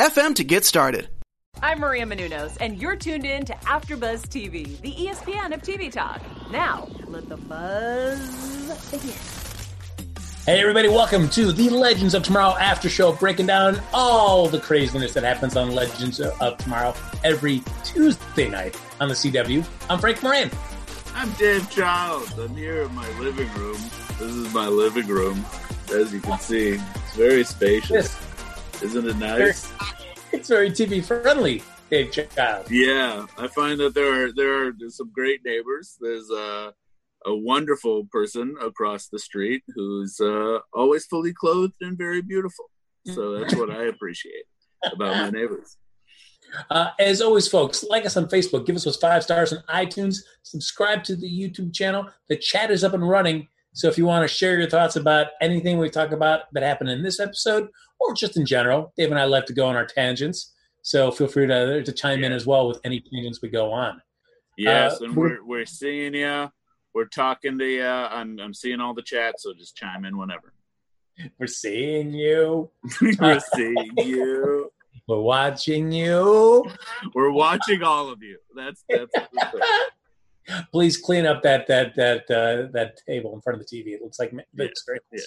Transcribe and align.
FM 0.00 0.34
to 0.36 0.44
get 0.44 0.64
started. 0.64 1.10
I'm 1.60 1.80
Maria 1.80 2.06
Menounos, 2.06 2.56
and 2.58 2.80
you're 2.80 2.96
tuned 2.96 3.26
in 3.26 3.44
to 3.44 3.52
AfterBuzz 3.52 4.28
TV, 4.28 4.80
the 4.80 4.92
ESPN 4.92 5.52
of 5.52 5.60
TV 5.60 5.92
talk. 5.92 6.22
Now, 6.50 6.88
let 7.08 7.28
the 7.28 7.36
buzz 7.36 8.90
begin. 8.90 9.12
Hey 10.46 10.58
everybody, 10.58 10.88
welcome 10.88 11.28
to 11.28 11.52
the 11.52 11.68
Legends 11.68 12.14
of 12.14 12.22
Tomorrow 12.22 12.56
after 12.58 12.88
show, 12.88 13.12
breaking 13.12 13.44
down 13.44 13.78
all 13.92 14.48
the 14.48 14.58
craziness 14.58 15.12
that 15.12 15.22
happens 15.22 15.54
on 15.54 15.70
Legends 15.72 16.18
of 16.18 16.56
Tomorrow 16.56 16.94
every 17.22 17.62
Tuesday 17.84 18.48
night 18.48 18.80
on 19.02 19.08
the 19.08 19.14
CW. 19.14 19.62
I'm 19.90 19.98
Frank 19.98 20.22
Moran. 20.22 20.50
I'm 21.14 21.30
Dave 21.32 21.70
Childs. 21.70 22.38
I'm 22.38 22.56
here 22.56 22.84
in 22.84 22.94
my 22.94 23.06
living 23.18 23.52
room. 23.52 23.76
This 24.18 24.34
is 24.34 24.54
my 24.54 24.66
living 24.66 25.08
room, 25.08 25.44
as 25.92 26.10
you 26.10 26.20
can 26.20 26.38
see. 26.38 26.68
It's 26.70 27.16
very 27.16 27.44
spacious. 27.44 27.90
Yes. 27.90 28.29
Isn't 28.82 29.08
it 29.08 29.16
nice? 29.16 29.72
It's 30.32 30.48
very 30.48 30.70
TV 30.70 31.04
friendly, 31.04 31.60
Dave 31.90 32.12
Child. 32.12 32.70
Yeah, 32.70 33.26
I 33.36 33.48
find 33.48 33.80
that 33.80 33.94
there 33.94 34.26
are 34.26 34.32
there 34.32 34.68
are 34.68 34.72
some 34.88 35.10
great 35.12 35.40
neighbors. 35.44 35.96
There's 36.00 36.30
a 36.30 36.72
a 37.26 37.34
wonderful 37.34 38.06
person 38.12 38.54
across 38.62 39.08
the 39.08 39.18
street 39.18 39.64
who's 39.74 40.20
uh, 40.20 40.58
always 40.72 41.04
fully 41.06 41.32
clothed 41.32 41.74
and 41.80 41.98
very 41.98 42.22
beautiful. 42.22 42.70
So 43.06 43.38
that's 43.38 43.56
what 43.56 43.70
I 43.70 43.86
appreciate 43.86 44.44
about 44.84 45.16
my 45.16 45.30
neighbors. 45.30 45.76
Uh, 46.68 46.90
as 46.98 47.20
always, 47.20 47.46
folks, 47.46 47.84
like 47.84 48.04
us 48.04 48.16
on 48.16 48.26
Facebook, 48.26 48.66
give 48.66 48.74
us 48.74 48.82
those 48.82 48.96
five 48.96 49.22
stars 49.22 49.52
on 49.52 49.62
iTunes, 49.68 50.16
subscribe 50.42 51.04
to 51.04 51.14
the 51.14 51.28
YouTube 51.28 51.72
channel. 51.72 52.08
The 52.28 52.36
chat 52.36 52.72
is 52.72 52.82
up 52.82 52.92
and 52.92 53.08
running. 53.08 53.46
So 53.72 53.86
if 53.86 53.96
you 53.96 54.04
want 54.04 54.28
to 54.28 54.34
share 54.34 54.58
your 54.58 54.68
thoughts 54.68 54.96
about 54.96 55.28
anything 55.40 55.78
we 55.78 55.90
talk 55.90 56.10
about 56.10 56.52
that 56.52 56.64
happened 56.64 56.90
in 56.90 57.04
this 57.04 57.20
episode 57.20 57.68
or 58.00 58.14
just 58.14 58.36
in 58.36 58.46
general, 58.46 58.92
Dave 58.96 59.10
and 59.10 59.20
I 59.20 59.24
like 59.24 59.46
to 59.46 59.52
go 59.52 59.66
on 59.66 59.76
our 59.76 59.86
tangents. 59.86 60.54
So 60.82 61.10
feel 61.10 61.28
free 61.28 61.46
to, 61.46 61.82
to 61.82 61.92
chime 61.92 62.20
yeah. 62.20 62.26
in 62.26 62.32
as 62.32 62.46
well 62.46 62.66
with 62.66 62.80
any 62.84 63.00
tangents 63.00 63.40
we 63.42 63.48
go 63.50 63.70
on. 63.72 64.00
Yes, 64.56 65.00
uh, 65.00 65.04
and 65.04 65.16
we're, 65.16 65.44
we're 65.44 65.66
seeing 65.66 66.14
you. 66.14 66.50
We're 66.94 67.06
talking 67.06 67.58
to 67.58 67.64
you. 67.64 67.86
I'm, 67.86 68.38
I'm 68.40 68.54
seeing 68.54 68.80
all 68.80 68.94
the 68.94 69.02
chat, 69.02 69.36
so 69.38 69.54
just 69.54 69.76
chime 69.76 70.04
in 70.04 70.16
whenever. 70.18 70.52
We're 71.38 71.46
seeing 71.46 72.12
you. 72.12 72.70
we're 73.20 73.40
seeing 73.54 73.90
you. 73.96 74.72
We're 75.06 75.20
watching 75.20 75.92
you. 75.92 76.64
We're 77.14 77.30
watching 77.30 77.82
all 77.82 78.10
of 78.10 78.22
you. 78.22 78.38
That's 78.54 78.84
that's. 78.88 79.12
Please 80.72 80.96
clean 80.96 81.26
up 81.26 81.42
that 81.42 81.66
that 81.66 81.94
that 81.96 82.30
uh, 82.30 82.70
that 82.72 82.98
table 83.06 83.34
in 83.34 83.40
front 83.40 83.60
of 83.60 83.66
the 83.66 83.76
TV. 83.76 83.88
It 83.88 84.02
looks 84.02 84.18
like 84.18 84.32
it's 84.56 84.84
very. 84.86 85.00
Yes. 85.12 85.26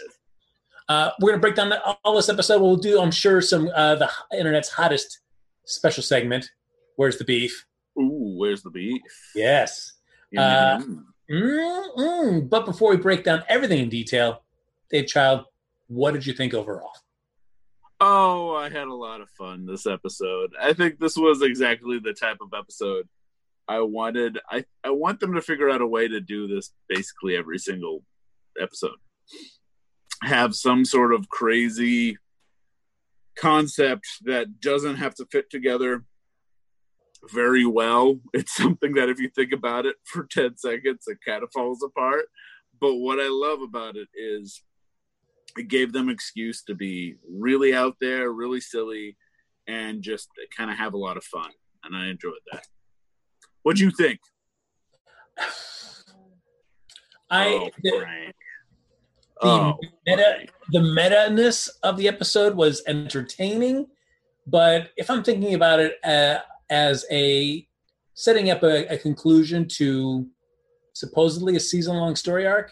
Uh, 0.90 1.12
we're 1.20 1.32
gonna 1.32 1.42
break 1.42 1.56
down 1.56 1.70
the, 1.70 1.82
all 2.04 2.16
this 2.16 2.30
episode. 2.30 2.62
We'll 2.62 2.76
do, 2.76 3.00
I'm 3.00 3.12
sure, 3.12 3.42
some 3.42 3.70
uh, 3.74 3.96
the 3.96 4.10
internet's 4.38 4.70
hottest 4.70 5.20
special 5.66 6.04
segment. 6.04 6.50
Where's 6.96 7.18
the 7.18 7.24
beef? 7.24 7.66
Ooh, 7.98 8.36
where's 8.38 8.64
the 8.64 8.70
beef? 8.70 9.02
Yes. 9.36 9.94
Uh, 10.36 10.82
mm, 11.32 12.50
but 12.50 12.66
before 12.66 12.92
we 12.92 12.98
break 12.98 13.24
down 13.24 13.44
everything 13.48 13.80
in 13.80 13.90
detail, 13.90 14.44
Dave 14.90 15.08
Child, 15.08 15.46
what 15.88 16.14
did 16.14 16.26
you 16.26 16.34
think 16.34 16.54
overall? 16.54 16.92
Oh, 18.00 18.56
I 18.56 18.70
had 18.70 18.88
a 18.88 18.94
lot 18.94 19.22
of 19.22 19.30
fun 19.30 19.66
this 19.66 19.86
episode. 19.86 20.54
I 20.60 20.74
think 20.74 21.00
this 21.00 21.16
was 21.16 21.42
exactly 21.42 22.00
the 22.00 22.14
type 22.14 22.38
of 22.42 22.50
episode 22.58 23.08
I 23.68 23.80
wanted. 23.82 24.40
I 24.50 24.66
I 24.84 24.90
want 24.90 25.20
them 25.20 25.36
to 25.36 25.42
figure 25.42 25.70
out 25.70 25.82
a 25.82 25.88
way 25.88 26.08
to 26.08 26.20
do 26.20 26.48
this 26.48 26.74
basically 26.90 27.38
every 27.38 27.60
single 27.60 28.04
episode 28.60 28.98
have 30.24 30.56
some 30.56 30.86
sort 30.86 31.14
of 31.14 31.30
crazy 31.30 32.18
concept 33.38 34.06
that 34.24 34.60
doesn't 34.60 34.98
have 34.98 35.16
to 35.16 35.26
fit 35.32 35.50
together 35.50 36.06
very 37.32 37.66
well. 37.66 38.20
It's 38.34 38.56
something 38.56 38.94
that 38.94 39.10
if 39.10 39.20
you 39.20 39.30
think 39.30 39.52
about 39.54 39.86
it 39.86 39.96
for 40.04 40.26
10 40.32 40.58
seconds, 40.58 41.04
it 41.08 41.20
kind 41.26 41.44
of 41.44 41.50
falls 41.54 41.84
apart. 41.84 42.26
But 42.80 42.96
what 42.96 43.20
I 43.20 43.30
love 43.30 43.62
about 43.62 43.96
it 43.96 44.08
is 44.16 44.62
it 45.58 45.68
gave 45.68 45.94
them 45.94 46.10
excuse 46.10 46.64
to 46.64 46.76
be 46.76 47.16
really 47.30 47.74
out 47.74 47.96
there, 48.02 48.32
really 48.32 48.60
silly, 48.60 49.18
and 49.68 50.02
just 50.02 50.30
kind 50.56 50.72
of 50.72 50.78
have 50.78 50.94
a 50.94 50.98
lot 50.98 51.18
of 51.18 51.24
fun. 51.24 51.52
And 51.84 51.96
I 51.96 52.08
enjoyed 52.08 52.34
that. 52.52 52.66
What 53.62 53.78
do 53.78 53.84
you 53.84 53.92
think? 53.92 54.20
I 57.30 57.48
oh, 57.48 57.70
the 59.44 59.50
oh, 59.50 59.80
meta 60.06 60.48
the 60.72 60.82
meta 60.82 61.30
ness 61.30 61.68
of 61.84 61.98
the 61.98 62.08
episode 62.08 62.56
was 62.56 62.82
entertaining, 62.88 63.88
but 64.48 64.92
if 64.98 65.10
I'm 65.10 65.24
thinking 65.24 65.54
about 65.54 65.80
it 65.80 65.98
uh, 66.04 66.40
as 66.70 67.06
a 67.12 67.68
setting 68.16 68.50
up 68.50 68.64
a, 68.64 68.86
a, 68.94 68.98
conclusion 68.98 69.68
to 69.68 70.28
supposedly 70.94 71.56
a 71.56 71.60
season 71.60 71.96
long 71.96 72.16
story 72.16 72.46
arc, 72.46 72.72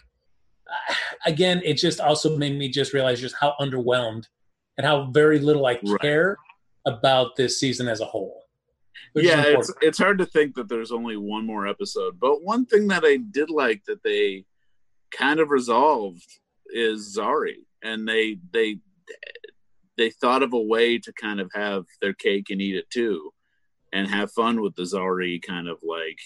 uh, 0.70 0.94
again, 1.26 1.62
it 1.66 1.74
just 1.74 2.00
also 2.00 2.38
made 2.38 2.58
me 2.58 2.70
just 2.70 2.94
realize 2.94 3.20
just 3.20 3.36
how 3.40 3.56
underwhelmed 3.60 4.26
and 4.78 4.86
how 4.86 5.10
very 5.12 5.40
little 5.40 5.66
I 5.66 5.76
care 6.02 6.38
right. 6.86 6.94
about 6.94 7.36
this 7.36 7.60
season 7.60 7.88
as 7.88 8.02
a 8.02 8.06
whole. 8.06 8.42
Yeah, 9.14 9.44
it's 9.46 9.74
it's 9.82 9.98
hard 9.98 10.18
to 10.20 10.26
think 10.26 10.56
that 10.56 10.70
there's 10.70 10.92
only 10.92 11.18
one 11.18 11.46
more 11.46 11.68
episode, 11.68 12.20
but 12.20 12.44
one 12.44 12.66
thing 12.66 12.88
that 12.88 13.04
I 13.06 13.18
did 13.18 13.50
like 13.50 13.84
that 13.86 14.04
they 14.04 14.46
kind 15.12 15.40
of 15.40 15.50
resolved 15.50 16.40
is 16.74 17.18
Zari, 17.18 17.66
and 17.84 18.08
they 18.08 18.38
they 18.52 18.78
they 19.98 20.10
thought 20.10 20.44
of 20.44 20.54
a 20.54 20.60
way 20.60 20.98
to 20.98 21.14
kind 21.14 21.40
of 21.40 21.52
have 21.54 21.86
their 22.02 22.14
cake 22.14 22.50
and 22.50 22.62
eat 22.62 22.76
it 22.76 22.90
too, 22.90 23.34
and 23.94 24.08
have 24.08 24.32
fun 24.32 24.62
with 24.62 24.76
the 24.76 24.84
Zari 24.84 25.42
kind 25.42 25.68
of 25.68 25.78
like, 25.84 26.20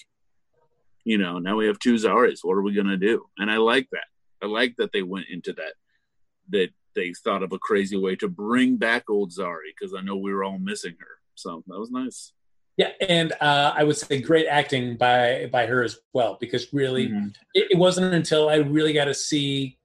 you 1.03 1.17
know, 1.17 1.39
now 1.39 1.55
we 1.55 1.67
have 1.67 1.79
two 1.79 1.95
Zaris. 1.95 2.39
What 2.43 2.57
are 2.57 2.61
we 2.61 2.73
gonna 2.73 2.97
do? 2.97 3.25
And 3.37 3.49
I 3.49 3.57
like 3.57 3.87
that. 3.91 4.07
I 4.41 4.47
like 4.47 4.75
that 4.77 4.91
they 4.93 5.01
went 5.01 5.27
into 5.29 5.53
that. 5.53 5.73
That 6.49 6.69
they 6.95 7.13
thought 7.23 7.43
of 7.43 7.51
a 7.51 7.59
crazy 7.59 7.97
way 7.97 8.15
to 8.15 8.29
bring 8.29 8.77
back 8.77 9.09
old 9.09 9.31
Zari 9.31 9.73
because 9.77 9.93
I 9.93 10.01
know 10.01 10.15
we 10.15 10.33
were 10.33 10.43
all 10.43 10.57
missing 10.57 10.95
her. 10.99 11.19
So 11.35 11.63
that 11.67 11.79
was 11.79 11.91
nice. 11.91 12.31
Yeah, 12.77 12.91
and 13.07 13.31
uh, 13.39 13.73
I 13.75 13.83
would 13.83 13.95
say 13.95 14.21
great 14.21 14.47
acting 14.47 14.97
by 14.97 15.49
by 15.51 15.65
her 15.65 15.83
as 15.83 15.97
well 16.13 16.37
because 16.39 16.73
really, 16.73 17.07
mm-hmm. 17.07 17.27
it, 17.53 17.67
it, 17.71 17.77
wasn't 17.77 18.13
until 18.13 18.49
I 18.49 18.55
really 18.55 18.91
got 18.91 19.05
to 19.05 19.13
see 19.13 19.77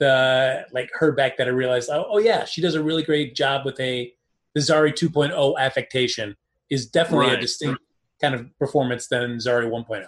the 0.00 0.66
like 0.72 0.90
her 0.94 1.12
back 1.12 1.36
that 1.36 1.46
I 1.46 1.50
realized, 1.50 1.90
oh, 1.90 2.06
oh 2.08 2.18
yeah, 2.18 2.44
she 2.44 2.60
does 2.60 2.74
a 2.74 2.82
really 2.82 3.04
great 3.04 3.36
job 3.36 3.64
with 3.64 3.78
a 3.78 4.12
the 4.54 4.60
Zari 4.60 4.92
2.0 4.92 5.58
affectation 5.58 6.34
is 6.70 6.86
definitely 6.86 7.26
right. 7.26 7.38
a 7.38 7.40
distinct 7.40 7.80
kind 8.20 8.34
of 8.34 8.46
performance 8.58 9.06
than 9.06 9.36
Zari 9.36 9.70
1.0. 9.70 10.04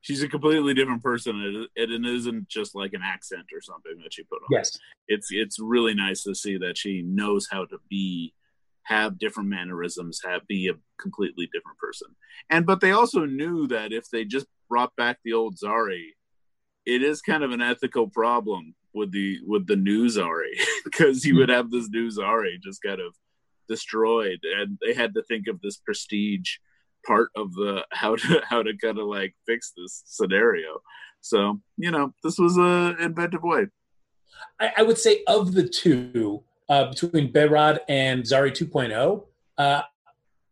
She's 0.00 0.22
a 0.22 0.28
completely 0.28 0.74
different 0.74 1.02
person. 1.02 1.68
It, 1.76 1.90
it 1.90 2.04
isn't 2.04 2.48
just 2.48 2.74
like 2.74 2.92
an 2.94 3.02
accent 3.04 3.46
or 3.54 3.60
something 3.60 3.98
that 4.02 4.12
she 4.12 4.24
put 4.24 4.36
on. 4.36 4.48
Yes, 4.50 4.76
it's 5.06 5.28
it's 5.30 5.58
really 5.60 5.94
nice 5.94 6.22
to 6.24 6.34
see 6.34 6.56
that 6.58 6.78
she 6.78 7.02
knows 7.02 7.48
how 7.50 7.66
to 7.66 7.78
be, 7.90 8.32
have 8.84 9.18
different 9.18 9.48
mannerisms, 9.48 10.20
have 10.24 10.46
be 10.46 10.68
a 10.68 10.74
completely 11.00 11.48
different 11.52 11.78
person. 11.78 12.08
And 12.50 12.64
but 12.66 12.80
they 12.80 12.92
also 12.92 13.24
knew 13.24 13.66
that 13.68 13.92
if 13.92 14.08
they 14.08 14.24
just 14.24 14.46
brought 14.68 14.94
back 14.96 15.18
the 15.24 15.32
old 15.32 15.56
Zari, 15.56 16.10
it 16.86 17.02
is 17.02 17.20
kind 17.20 17.42
of 17.42 17.50
an 17.50 17.60
ethical 17.60 18.08
problem 18.08 18.76
with 18.96 19.12
the 19.12 19.38
with 19.46 19.66
the 19.66 19.76
new 19.76 20.06
Zari 20.06 20.58
because 20.84 21.24
you 21.26 21.36
would 21.36 21.50
have 21.50 21.70
this 21.70 21.88
new 21.88 22.08
Zari 22.08 22.60
just 22.60 22.82
kind 22.82 23.00
of 23.00 23.14
destroyed, 23.68 24.40
and 24.42 24.78
they 24.84 24.94
had 24.94 25.14
to 25.14 25.22
think 25.22 25.46
of 25.46 25.60
this 25.60 25.76
prestige 25.76 26.56
part 27.06 27.30
of 27.36 27.52
the 27.54 27.84
how 27.92 28.16
to 28.16 28.42
how 28.48 28.62
to 28.62 28.76
kind 28.76 28.98
of 28.98 29.06
like 29.06 29.34
fix 29.46 29.72
this 29.76 30.02
scenario. 30.06 30.80
So 31.20 31.60
you 31.76 31.90
know, 31.90 32.14
this 32.24 32.38
was 32.38 32.56
a 32.56 32.96
inventive 33.00 33.42
way. 33.42 33.66
I, 34.60 34.72
I 34.78 34.82
would 34.82 34.98
say 34.98 35.22
of 35.26 35.52
the 35.52 35.68
two 35.68 36.42
uh, 36.68 36.90
between 36.90 37.32
Behrad 37.32 37.78
and 37.88 38.22
Zari 38.22 38.50
2.0, 38.50 39.24
uh, 39.56 39.82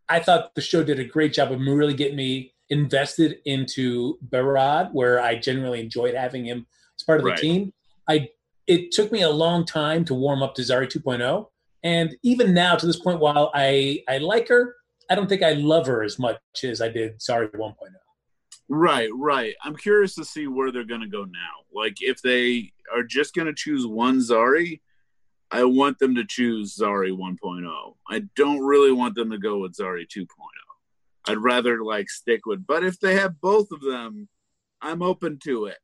I 0.09 0.21
thought 0.21 0.55
the 0.55 0.61
show 0.61 0.85
did 0.85 1.01
a 1.01 1.05
great 1.05 1.33
job 1.33 1.53
of 1.53 1.61
really 1.61 1.95
getting 1.95 2.17
me 2.17 2.55
invested 2.71 3.39
into 3.45 4.19
Behrad, 4.27 4.93
where 4.93 5.21
I 5.21 5.37
genuinely 5.37 5.81
enjoyed 5.81 6.15
having 6.15 6.45
him 6.47 6.67
as 6.99 7.05
part 7.05 7.19
of 7.19 7.25
the 7.25 7.31
right. 7.31 7.39
team. 7.39 7.73
I 8.09 8.29
it 8.67 8.93
took 8.93 9.13
me 9.13 9.23
a 9.23 9.31
long 9.31 9.65
time 9.67 10.05
to 10.07 10.15
warm 10.15 10.43
up 10.43 10.55
to 10.55 10.63
Zari 10.63 10.91
2.0, 10.91 11.47
And 11.83 12.17
even 12.23 12.55
now, 12.55 12.77
to 12.77 12.87
this 12.87 12.99
point, 12.99 13.21
while 13.21 13.51
I 13.55 14.03
I 14.09 14.19
like 14.19 14.49
her, 14.49 14.75
I 15.11 15.15
don't 15.15 15.29
think 15.29 15.43
I 15.43 15.53
love 15.53 15.87
her 15.87 16.03
as 16.03 16.19
much 16.19 16.39
as 16.63 16.81
I 16.81 16.89
did 16.89 17.19
Zari 17.19 17.51
1.0. 17.51 17.75
Right, 18.69 19.11
right. 19.15 19.55
I'm 19.63 19.77
curious 19.77 20.15
to 20.15 20.25
see 20.25 20.47
where 20.47 20.73
they're 20.73 20.85
going 20.85 21.03
to 21.03 21.07
go 21.07 21.25
now. 21.25 21.65
Like, 21.73 21.97
if 22.01 22.23
they 22.23 22.73
are 22.95 23.03
just 23.03 23.35
going 23.35 23.47
to 23.47 23.55
choose 23.55 23.87
one 23.87 24.19
Zari, 24.21 24.81
I 25.51 25.65
want 25.65 25.99
them 25.99 26.15
to 26.15 26.25
choose 26.25 26.77
Zari 26.77 27.13
1.0. 27.13 27.95
I 28.09 28.23
don't 28.35 28.65
really 28.65 28.93
want 28.93 29.15
them 29.15 29.31
to 29.31 29.39
go 29.39 29.59
with 29.59 29.77
Zari 29.77 30.07
2.0. 30.09 30.27
I'd 31.27 31.39
rather 31.39 31.85
like 31.85 32.09
stick 32.11 32.47
with. 32.47 32.67
But 32.67 32.85
if 32.85 32.99
they 33.01 33.15
have 33.17 33.41
both 33.41 33.71
of 33.71 33.81
them, 33.81 34.29
I'm 34.81 35.03
open 35.03 35.39
to 35.45 35.67
it. 35.67 35.79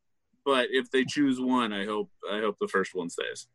But 0.44 0.68
if 0.70 0.90
they 0.90 1.04
choose 1.04 1.40
one, 1.40 1.72
I 1.72 1.84
hope 1.84 2.10
I 2.30 2.40
hope 2.40 2.56
the 2.60 2.68
first 2.68 2.94
one 2.94 3.10
stays. 3.10 3.46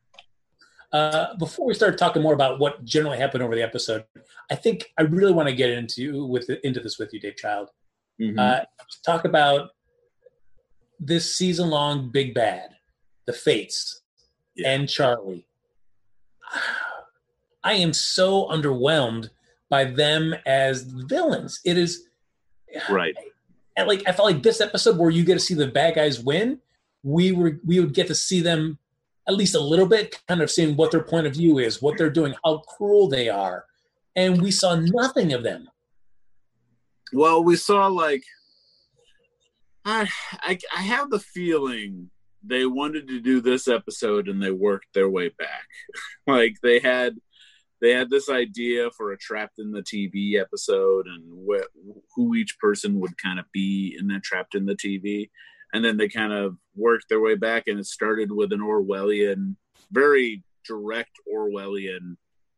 Uh, 0.92 1.36
before 1.38 1.66
we 1.66 1.74
start 1.74 1.98
talking 1.98 2.22
more 2.22 2.34
about 2.34 2.60
what 2.60 2.86
generally 2.86 3.18
happened 3.18 3.44
over 3.44 3.56
the 3.56 3.62
episode, 3.62 4.06
I 4.50 4.56
think 4.56 4.86
I 4.98 5.02
really 5.02 5.34
want 5.34 5.50
to 5.50 5.56
get 5.56 5.72
into 5.72 6.26
with 6.26 6.50
into 6.64 6.80
this 6.80 7.00
with 7.00 7.14
you, 7.14 7.20
Dave 7.20 7.36
Child. 7.36 7.70
Mm-hmm. 8.22 8.40
Uh, 8.40 8.60
talk 9.06 9.26
about 9.26 9.72
this 11.00 11.36
season 11.36 11.70
long 11.70 12.12
Big 12.12 12.34
Bad, 12.34 12.70
the 13.26 13.34
Fates, 13.34 14.02
yeah. 14.56 14.72
and 14.72 14.88
Charlie. 14.88 15.48
I 17.64 17.74
am 17.74 17.94
so 17.94 18.48
underwhelmed 18.48 19.30
by 19.70 19.86
them 19.86 20.36
as 20.46 20.84
villains. 20.84 21.60
It 21.66 21.78
is 21.78 22.08
right. 22.90 23.16
And 23.76 23.88
like 23.88 24.04
I 24.08 24.12
felt 24.12 24.32
like 24.32 24.44
this 24.44 24.62
episode 24.62 24.98
where 24.98 25.10
you 25.10 25.26
get 25.26 25.34
to 25.34 25.40
see 25.40 25.56
the 25.56 25.68
bad 25.68 25.96
guys 25.96 26.20
win, 26.20 26.60
we 27.06 27.32
were 27.32 27.60
we 27.64 27.80
would 27.80 27.94
get 27.94 28.08
to 28.08 28.16
see 28.16 28.42
them 28.42 28.80
at 29.28 29.36
least 29.36 29.56
a 29.56 29.60
little 29.60 29.86
bit, 29.86 30.20
kind 30.28 30.42
of 30.42 30.52
seeing 30.52 30.76
what 30.76 30.92
their 30.92 31.04
point 31.04 31.28
of 31.28 31.34
view 31.34 31.60
is, 31.60 31.82
what 31.82 31.98
they're 31.98 32.10
doing, 32.10 32.34
how 32.44 32.58
cruel 32.60 33.08
they 33.08 33.30
are, 33.30 33.66
and 34.16 34.42
we 34.42 34.52
saw 34.52 34.76
nothing 34.76 35.32
of 35.32 35.44
them. 35.44 35.70
Well, 37.14 37.44
we 37.44 37.56
saw 37.56 37.88
like 37.88 38.24
I 39.86 40.10
I, 40.42 40.58
I 40.76 40.82
have 40.82 41.12
the 41.12 41.20
feeling 41.20 42.10
they 42.44 42.66
wanted 42.66 43.08
to 43.08 43.20
do 43.22 43.40
this 43.40 43.68
episode 43.68 44.28
and 44.28 44.42
they 44.42 44.52
worked 44.52 44.88
their 44.94 45.10
way 45.10 45.30
back. 45.30 45.68
like 46.28 46.56
they 46.64 46.80
had 46.80 47.16
they 47.82 47.92
had 47.92 48.10
this 48.10 48.30
idea 48.30 48.90
for 48.98 49.12
a 49.12 49.18
trapped 49.18 49.60
in 49.60 49.72
the 49.72 49.84
TV 49.84 50.40
episode 50.42 51.06
and 51.06 51.48
wh- 51.48 52.00
who 52.16 52.34
each 52.34 52.58
person 52.60 53.00
would 53.00 53.16
kind 53.18 53.38
of 53.38 53.46
be 53.54 53.96
in 54.00 54.08
that 54.08 54.24
trapped 54.24 54.56
in 54.56 54.66
the 54.66 54.76
TV. 54.76 55.30
And 55.76 55.84
then 55.84 55.98
they 55.98 56.08
kind 56.08 56.32
of 56.32 56.56
worked 56.74 57.10
their 57.10 57.20
way 57.20 57.36
back 57.36 57.64
and 57.68 57.78
it 57.78 57.86
started 57.86 58.32
with 58.32 58.54
an 58.54 58.62
Orwellian, 58.62 59.58
very 59.92 60.42
direct 60.66 61.12
Orwellian 61.32 62.16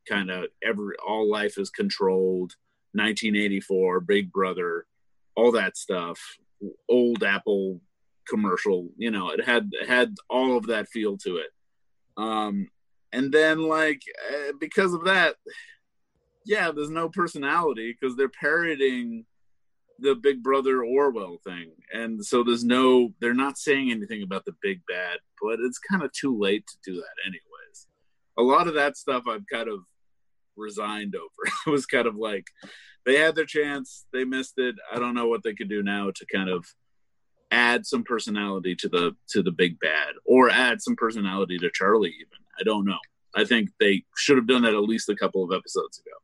kind 0.07 0.29
of 0.29 0.45
every 0.63 0.95
all 1.05 1.27
life 1.27 1.57
is 1.57 1.71
controlled, 1.71 2.53
1984, 2.93 4.01
Big 4.01 4.31
Brother, 4.31 4.85
all 5.35 5.51
that 5.53 5.77
stuff, 5.77 6.37
old 6.87 7.23
Apple 7.23 7.81
commercial, 8.29 8.89
you 8.97 9.09
know, 9.09 9.31
it 9.31 9.43
had 9.43 9.71
had 9.87 10.13
all 10.29 10.55
of 10.55 10.67
that 10.67 10.87
feel 10.89 11.17
to 11.17 11.37
it. 11.37 11.49
Um 12.17 12.67
and 13.13 13.31
then 13.31 13.63
like 13.63 14.01
uh, 14.29 14.51
because 14.59 14.93
of 14.93 15.05
that 15.05 15.35
yeah 16.45 16.71
there's 16.71 16.89
no 16.89 17.09
personality 17.09 17.95
because 17.99 18.15
they're 18.15 18.29
parodying 18.29 19.25
the 19.99 20.15
big 20.15 20.43
brother 20.43 20.83
orwell 20.83 21.37
thing. 21.43 21.71
And 21.93 22.23
so 22.23 22.43
there's 22.43 22.63
no 22.63 23.13
they're 23.19 23.33
not 23.33 23.57
saying 23.57 23.91
anything 23.91 24.23
about 24.23 24.45
the 24.45 24.55
big 24.61 24.81
bad 24.87 25.19
but 25.41 25.59
it's 25.59 25.79
kind 25.79 26.03
of 26.03 26.11
too 26.11 26.37
late 26.37 26.65
to 26.67 26.77
do 26.91 26.95
that 26.95 27.25
anyways. 27.25 27.87
A 28.37 28.43
lot 28.43 28.67
of 28.67 28.75
that 28.75 28.97
stuff 28.97 29.23
i've 29.27 29.47
kind 29.51 29.69
of 29.69 29.79
resigned 30.55 31.15
over. 31.15 31.53
It 31.67 31.69
was 31.69 31.85
kind 31.85 32.07
of 32.07 32.15
like 32.15 32.47
they 33.05 33.17
had 33.17 33.35
their 33.35 33.45
chance 33.45 34.05
they 34.11 34.25
missed 34.25 34.55
it. 34.57 34.75
I 34.91 34.99
don't 34.99 35.15
know 35.15 35.27
what 35.27 35.43
they 35.43 35.53
could 35.53 35.69
do 35.69 35.83
now 35.83 36.11
to 36.11 36.25
kind 36.33 36.49
of 36.49 36.65
add 37.51 37.85
some 37.85 38.03
personality 38.03 38.75
to 38.75 38.89
the 38.89 39.15
to 39.29 39.41
the 39.41 39.51
big 39.51 39.79
bad 39.79 40.13
or 40.25 40.49
add 40.49 40.81
some 40.81 40.95
personality 40.95 41.57
to 41.57 41.69
charlie 41.73 42.13
even. 42.19 42.39
I 42.59 42.63
don't 42.63 42.85
know. 42.85 42.99
I 43.35 43.45
think 43.45 43.69
they 43.79 44.03
should 44.15 44.37
have 44.37 44.47
done 44.47 44.63
that 44.63 44.73
at 44.73 44.81
least 44.81 45.09
a 45.09 45.15
couple 45.15 45.43
of 45.43 45.55
episodes 45.55 45.99
ago. 45.99 46.17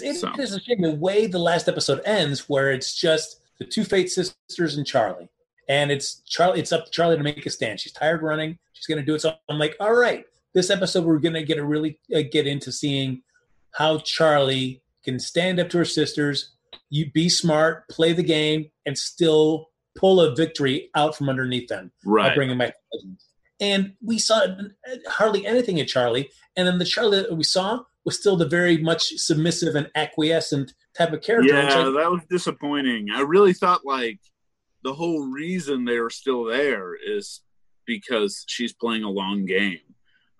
Because 0.00 0.16
it 0.16 0.20
so. 0.20 0.32
is 0.38 0.54
a 0.54 0.60
shame 0.60 0.82
the 0.82 0.94
way 0.94 1.26
the 1.26 1.38
last 1.38 1.68
episode 1.68 2.00
ends, 2.04 2.48
where 2.48 2.70
it's 2.72 2.94
just 2.94 3.40
the 3.58 3.64
two 3.64 3.84
Fate 3.84 4.10
sisters 4.10 4.76
and 4.76 4.86
Charlie, 4.86 5.28
and 5.68 5.90
it's 5.90 6.22
Charlie. 6.26 6.60
It's 6.60 6.72
up 6.72 6.86
to 6.86 6.90
Charlie 6.90 7.16
to 7.16 7.22
make 7.22 7.44
a 7.44 7.50
stand. 7.50 7.80
She's 7.80 7.92
tired 7.92 8.22
running. 8.22 8.58
She's 8.72 8.86
going 8.86 8.98
to 8.98 9.04
do 9.04 9.14
it. 9.14 9.20
So 9.20 9.34
I'm 9.48 9.58
like, 9.58 9.76
all 9.80 9.94
right, 9.94 10.24
this 10.54 10.70
episode 10.70 11.04
we're 11.04 11.18
going 11.18 11.34
to 11.34 11.42
get 11.42 11.58
a 11.58 11.64
really 11.64 11.98
uh, 12.14 12.22
get 12.30 12.46
into 12.46 12.72
seeing 12.72 13.22
how 13.72 13.98
Charlie 13.98 14.82
can 15.04 15.18
stand 15.18 15.58
up 15.58 15.68
to 15.70 15.78
her 15.78 15.84
sisters, 15.84 16.54
you 16.90 17.10
be 17.10 17.28
smart, 17.28 17.88
play 17.88 18.12
the 18.12 18.22
game, 18.22 18.70
and 18.86 18.96
still 18.96 19.68
pull 19.96 20.20
a 20.20 20.34
victory 20.34 20.90
out 20.94 21.16
from 21.16 21.28
underneath 21.28 21.68
them 21.68 21.90
right. 22.04 22.30
by 22.30 22.34
bringing 22.34 22.56
back 22.56 22.74
cousins 22.92 23.26
and 23.62 23.92
we 24.04 24.18
saw 24.18 24.44
hardly 25.06 25.46
anything 25.46 25.78
in 25.78 25.86
Charlie. 25.86 26.28
And 26.56 26.66
then 26.66 26.78
the 26.78 26.84
Charlie 26.84 27.22
that 27.22 27.36
we 27.36 27.44
saw 27.44 27.84
was 28.04 28.18
still 28.18 28.36
the 28.36 28.48
very 28.48 28.78
much 28.78 29.04
submissive 29.16 29.74
and 29.74 29.90
acquiescent 29.94 30.72
type 30.96 31.12
of 31.12 31.22
character. 31.22 31.54
Yeah, 31.54 31.84
that 31.84 32.10
was 32.10 32.22
disappointing. 32.28 33.08
I 33.12 33.20
really 33.20 33.52
thought 33.52 33.84
like 33.84 34.20
the 34.82 34.94
whole 34.94 35.30
reason 35.30 35.84
they 35.84 36.00
were 36.00 36.10
still 36.10 36.44
there 36.44 36.94
is 36.94 37.42
because 37.86 38.44
she's 38.48 38.72
playing 38.72 39.04
a 39.04 39.10
long 39.10 39.44
game 39.44 39.78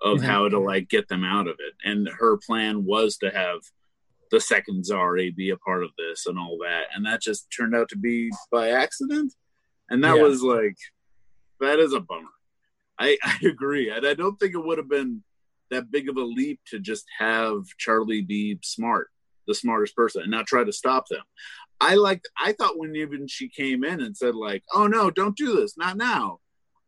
of 0.03 0.19
mm-hmm. 0.19 0.27
how 0.27 0.49
to 0.49 0.59
like 0.59 0.89
get 0.89 1.09
them 1.09 1.25
out 1.25 1.47
of 1.47 1.57
it, 1.59 1.75
and 1.85 2.09
her 2.19 2.39
plan 2.39 2.85
was 2.85 3.17
to 3.19 3.31
have 3.31 3.61
the 4.31 4.41
second 4.41 4.85
Zari 4.85 5.35
be 5.35 5.51
a 5.51 5.57
part 5.59 5.85
of 5.85 5.91
this 5.99 6.27
and 6.27 6.39
all 6.39 6.59
that, 6.63 6.87
and 6.95 7.07
that 7.07 7.23
just 7.23 7.47
turned 7.57 7.75
out 7.75 7.89
to 7.91 7.97
be 7.97 8.31
by 8.51 8.71
accident, 8.71 9.33
and 9.89 10.03
that 10.03 10.17
yeah. 10.17 10.23
was 10.23 10.43
like 10.43 10.77
that 11.61 11.79
is 11.79 11.93
a 11.93 12.01
bummer. 12.01 12.29
I, 12.99 13.17
I 13.25 13.39
agree. 13.47 13.91
And 13.91 14.07
I 14.07 14.15
don't 14.15 14.39
think 14.39 14.55
it 14.55 14.65
would 14.65 14.79
have 14.79 14.91
been 14.91 15.23
that 15.73 15.91
big 15.91 16.09
of 16.09 16.17
a 16.17 16.23
leap 16.23 16.61
to 16.69 16.79
just 16.79 17.05
have 17.19 17.65
Charlie 17.79 18.23
be 18.23 18.59
smart, 18.63 19.09
the 19.47 19.55
smartest 19.55 19.97
person, 19.97 20.23
and 20.23 20.31
not 20.31 20.47
try 20.47 20.65
to 20.65 20.73
stop 20.73 21.09
them. 21.09 21.23
I 21.81 21.97
like 21.97 22.23
I 22.41 22.53
thought 22.53 22.79
when 22.79 22.95
even 22.95 23.27
she 23.27 23.49
came 23.49 23.83
in 23.83 24.01
and 24.01 24.17
said, 24.17 24.35
like, 24.35 24.63
oh 24.73 24.87
no, 24.87 25.11
don't 25.11 25.37
do 25.37 25.57
this, 25.57 25.77
not 25.77 25.97
now. 25.97 26.39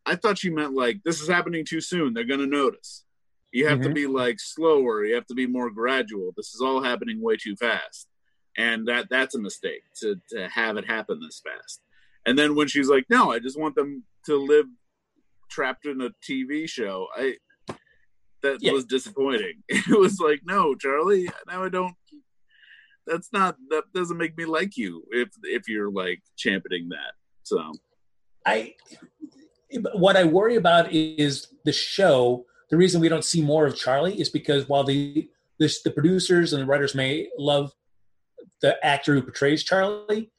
I 0.07 0.17
thought 0.17 0.39
she 0.39 0.51
meant 0.51 0.75
like 0.75 1.01
this 1.05 1.21
is 1.21 1.29
happening 1.29 1.65
too 1.65 1.81
soon. 1.81 2.15
They're 2.15 2.25
gonna 2.25 2.47
notice. 2.47 3.05
You 3.51 3.69
have 3.69 3.79
mm-hmm. 3.81 3.89
to 3.89 3.95
be 3.95 4.07
like 4.07 4.39
slower, 4.39 5.05
you 5.05 5.15
have 5.15 5.27
to 5.27 5.35
be 5.35 5.47
more 5.47 5.71
gradual. 5.71 6.33
This 6.37 6.55
is 6.55 6.61
all 6.61 6.83
happening 6.83 7.23
way 7.23 7.37
too 7.37 7.57
fast. 7.57 8.09
And 8.57 8.87
that 8.89 9.09
that's 9.11 9.35
a 9.35 9.41
mistake 9.41 9.83
to 10.01 10.21
to 10.31 10.49
have 10.49 10.77
it 10.77 10.87
happen 10.87 11.21
this 11.21 11.43
fast. 11.45 11.81
And 12.27 12.39
then 12.39 12.55
when 12.55 12.69
she's 12.69 12.89
like, 12.89 13.07
No, 13.09 13.33
I 13.33 13.39
just 13.39 13.59
want 13.59 13.75
them 13.75 14.05
to 14.27 14.37
live 14.37 14.67
trapped 15.51 15.87
in 15.87 16.01
a 16.01 16.11
TV 16.29 16.69
show. 16.69 17.07
I 17.17 17.37
that 18.45 18.59
yeah. 18.61 18.73
was 18.73 18.85
disappointing. 18.85 19.63
It 19.69 19.99
was 19.99 20.21
like, 20.21 20.41
no, 20.45 20.75
Charlie, 20.75 21.29
now 21.49 21.65
I 21.65 21.69
don't. 21.69 21.95
That's 23.07 23.31
not 23.33 23.57
that 23.71 23.85
doesn't 23.95 24.17
make 24.17 24.37
me 24.39 24.45
like 24.45 24.77
you 24.77 25.05
if 25.11 25.29
if 25.43 25.69
you're 25.69 25.91
like 25.91 26.23
championing 26.37 26.89
that. 26.91 27.13
So, 27.43 27.73
I 28.47 28.75
what 29.95 30.17
I 30.17 30.25
worry 30.25 30.57
about 30.57 30.93
is 30.93 31.49
the 31.65 31.73
show. 31.73 32.47
The 32.71 32.79
reason 32.79 33.01
we 33.01 33.11
don't 33.11 33.25
see 33.25 33.43
more 33.43 33.67
of 33.67 33.77
Charlie 33.77 34.19
is 34.19 34.31
because 34.31 34.69
while 34.69 34.85
the 34.85 35.29
the, 35.59 35.73
the 35.85 35.91
producers 35.91 36.53
and 36.53 36.63
the 36.63 36.67
writers 36.67 36.95
may 36.95 37.29
love 37.39 37.73
the 38.63 38.83
actor 38.85 39.15
who 39.15 39.23
portrays 39.23 39.63
Charlie, 39.65 40.31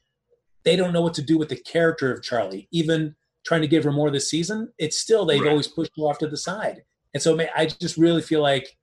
they 0.64 0.76
don't 0.76 0.94
know 0.94 1.02
what 1.02 1.14
to 1.16 1.22
do 1.22 1.38
with 1.38 1.50
the 1.50 1.56
character 1.56 2.12
of 2.12 2.24
Charlie. 2.24 2.68
Even 2.72 3.16
trying 3.46 3.62
to 3.62 3.68
give 3.68 3.84
her 3.84 3.92
more 3.92 4.10
this 4.10 4.30
season, 4.30 4.74
it's 4.80 4.98
still 4.98 5.26
they've 5.26 5.42
right. 5.42 5.52
always 5.52 5.68
pushed 5.68 5.92
her 5.98 6.04
off 6.04 6.18
to 6.18 6.28
the 6.28 6.38
side. 6.38 6.82
And 7.16 7.22
so 7.22 7.40
I 7.56 7.66
just 7.66 7.96
really 7.96 8.22
feel 8.22 8.42
like 8.42 8.76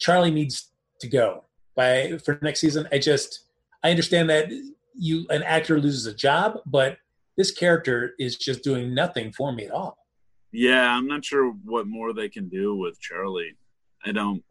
Charlie 0.00 0.32
needs 0.32 0.72
to 1.00 1.06
go 1.06 1.44
by 1.76 2.18
for 2.24 2.36
next 2.42 2.60
season. 2.60 2.88
I 2.90 2.98
just 2.98 3.46
I 3.84 3.90
understand 3.90 4.28
that 4.30 4.50
you 4.94 5.26
an 5.30 5.44
actor 5.44 5.80
loses 5.80 6.04
a 6.06 6.12
job, 6.12 6.58
but 6.66 6.98
this 7.36 7.52
character 7.52 8.14
is 8.18 8.36
just 8.36 8.64
doing 8.64 8.92
nothing 8.92 9.30
for 9.30 9.52
me 9.52 9.66
at 9.66 9.70
all. 9.70 9.96
Yeah, 10.50 10.90
I'm 10.90 11.06
not 11.06 11.24
sure 11.24 11.52
what 11.64 11.86
more 11.86 12.12
they 12.12 12.28
can 12.28 12.48
do 12.48 12.74
with 12.74 13.00
Charlie. 13.00 13.56
I 14.04 14.10
don't. 14.10 14.42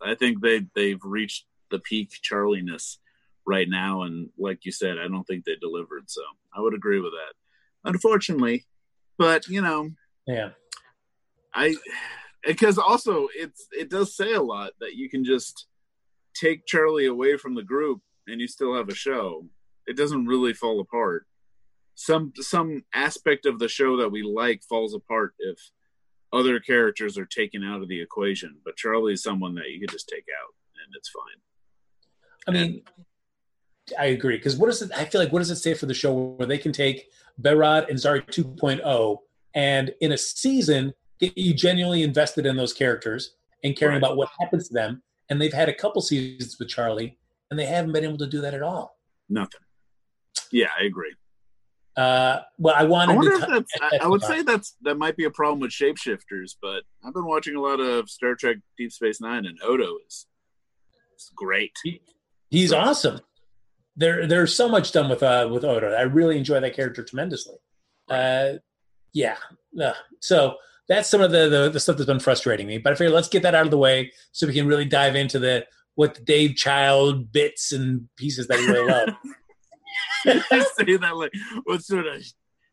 I 0.00 0.14
think 0.14 0.40
they 0.40 0.64
they've 0.76 1.02
reached 1.02 1.46
the 1.72 1.80
peak 1.80 2.12
Charliness 2.22 2.98
right 3.44 3.68
now, 3.68 4.02
and 4.02 4.28
like 4.38 4.64
you 4.64 4.70
said, 4.70 4.98
I 4.98 5.08
don't 5.08 5.24
think 5.24 5.44
they 5.44 5.56
delivered. 5.56 6.08
So 6.08 6.22
I 6.56 6.60
would 6.60 6.74
agree 6.74 7.00
with 7.00 7.12
that. 7.12 7.90
Unfortunately, 7.90 8.66
but 9.18 9.48
you 9.48 9.62
know, 9.62 9.90
yeah, 10.28 10.50
I 11.52 11.74
because 12.48 12.78
also 12.78 13.28
it's 13.36 13.68
it 13.72 13.90
does 13.90 14.16
say 14.16 14.32
a 14.32 14.42
lot 14.42 14.72
that 14.80 14.94
you 14.94 15.10
can 15.10 15.22
just 15.22 15.66
take 16.34 16.66
Charlie 16.66 17.06
away 17.06 17.36
from 17.36 17.54
the 17.54 17.62
group 17.62 18.00
and 18.26 18.40
you 18.40 18.48
still 18.48 18.74
have 18.74 18.88
a 18.88 18.94
show. 18.94 19.44
It 19.86 19.96
doesn't 19.96 20.26
really 20.26 20.54
fall 20.54 20.80
apart. 20.80 21.26
Some 21.94 22.32
some 22.36 22.84
aspect 22.94 23.44
of 23.44 23.58
the 23.58 23.68
show 23.68 23.98
that 23.98 24.10
we 24.10 24.22
like 24.22 24.62
falls 24.62 24.94
apart 24.94 25.34
if 25.38 25.58
other 26.32 26.58
characters 26.58 27.18
are 27.18 27.26
taken 27.26 27.62
out 27.62 27.82
of 27.82 27.88
the 27.88 28.00
equation. 28.00 28.56
But 28.64 28.76
Charlie 28.76 29.12
is 29.12 29.22
someone 29.22 29.54
that 29.56 29.70
you 29.70 29.80
could 29.80 29.90
just 29.90 30.08
take 30.08 30.24
out. 30.42 30.54
and 30.84 30.94
it's 30.96 31.10
fine. 31.10 31.24
I 32.46 32.50
mean, 32.50 32.82
I 33.98 34.06
agree 34.06 34.38
because 34.38 34.56
what 34.56 34.68
does 34.68 34.80
it? 34.80 34.90
I 34.96 35.04
feel 35.04 35.20
like 35.20 35.32
what 35.32 35.40
does 35.40 35.50
it 35.50 35.56
say 35.56 35.74
for 35.74 35.84
the 35.84 35.94
show 35.94 36.14
where 36.14 36.46
they 36.46 36.56
can 36.56 36.72
take 36.72 37.10
Behrad 37.42 37.90
and 37.90 37.98
Zari 37.98 38.24
2.0 38.26 39.18
and 39.54 39.94
in 40.00 40.12
a 40.12 40.18
season 40.18 40.94
get 41.20 41.36
you 41.36 41.54
genuinely 41.54 42.02
invested 42.02 42.46
in 42.46 42.56
those 42.56 42.72
characters 42.72 43.34
and 43.64 43.76
caring 43.76 43.94
Right. 43.94 44.02
about 44.04 44.16
what 44.16 44.28
happens 44.38 44.68
to 44.68 44.74
them, 44.74 45.02
and 45.30 45.40
they've 45.40 45.52
had 45.52 45.68
a 45.68 45.74
couple 45.74 46.00
seasons 46.02 46.58
with 46.58 46.68
Charlie, 46.68 47.18
and 47.50 47.58
they 47.58 47.66
haven't 47.66 47.92
been 47.92 48.04
able 48.04 48.18
to 48.18 48.26
do 48.26 48.40
that 48.40 48.54
at 48.54 48.62
all. 48.62 48.96
Nothing. 49.28 49.60
Yeah, 50.52 50.68
I 50.78 50.84
agree. 50.84 51.14
Uh, 51.96 52.42
well, 52.58 52.74
I 52.76 52.84
wanted 52.84 53.12
I 53.12 53.16
wonder 53.16 53.30
to 53.32 53.36
if 53.38 53.46
t- 53.46 53.52
that's. 53.80 53.94
I, 54.02 54.04
I 54.04 54.06
would 54.08 54.22
say 54.22 54.42
that's 54.42 54.76
that 54.82 54.96
might 54.96 55.16
be 55.16 55.24
a 55.24 55.30
problem 55.30 55.58
with 55.60 55.72
shapeshifters, 55.72 56.54
but 56.62 56.84
I've 57.04 57.12
been 57.12 57.26
watching 57.26 57.56
a 57.56 57.60
lot 57.60 57.80
of 57.80 58.08
Star 58.08 58.36
Trek 58.36 58.58
Deep 58.76 58.92
Space 58.92 59.20
Nine, 59.20 59.46
and 59.46 59.58
Odo 59.64 59.96
is 60.06 60.26
it's 61.14 61.32
great. 61.34 61.72
he's 62.50 62.72
awesome. 62.72 63.20
There, 63.96 64.28
there's 64.28 64.54
so 64.54 64.68
much 64.68 64.92
done 64.92 65.10
with 65.10 65.24
uh, 65.24 65.48
with 65.50 65.64
Odo. 65.64 65.92
I 65.92 66.02
really 66.02 66.38
enjoy 66.38 66.60
that 66.60 66.76
character 66.76 67.02
tremendously. 67.02 67.56
Uh, 68.08 68.52
yeah. 69.12 69.36
Uh, 69.82 69.92
so 70.20 70.54
that's 70.88 71.08
some 71.08 71.20
of 71.20 71.30
the, 71.30 71.48
the 71.48 71.70
the 71.70 71.80
stuff 71.80 71.96
that's 71.96 72.06
been 72.06 72.20
frustrating 72.20 72.66
me. 72.66 72.78
But 72.78 72.92
I 72.92 72.96
figure 72.96 73.12
let's 73.12 73.28
get 73.28 73.42
that 73.42 73.54
out 73.54 73.64
of 73.64 73.70
the 73.70 73.78
way 73.78 74.12
so 74.32 74.46
we 74.46 74.54
can 74.54 74.66
really 74.66 74.84
dive 74.84 75.16
into 75.16 75.38
the 75.38 75.66
what 75.94 76.14
the 76.14 76.22
Dave 76.22 76.56
Child 76.56 77.32
bits 77.32 77.72
and 77.72 78.08
pieces 78.16 78.46
that 78.48 78.58
we 78.58 78.66
really 78.66 78.90
love. 78.92 79.08
say 80.76 80.96
that 80.96 81.16
like 81.16 81.32
what 81.64 81.82
sort 81.82 82.06
of 82.06 82.22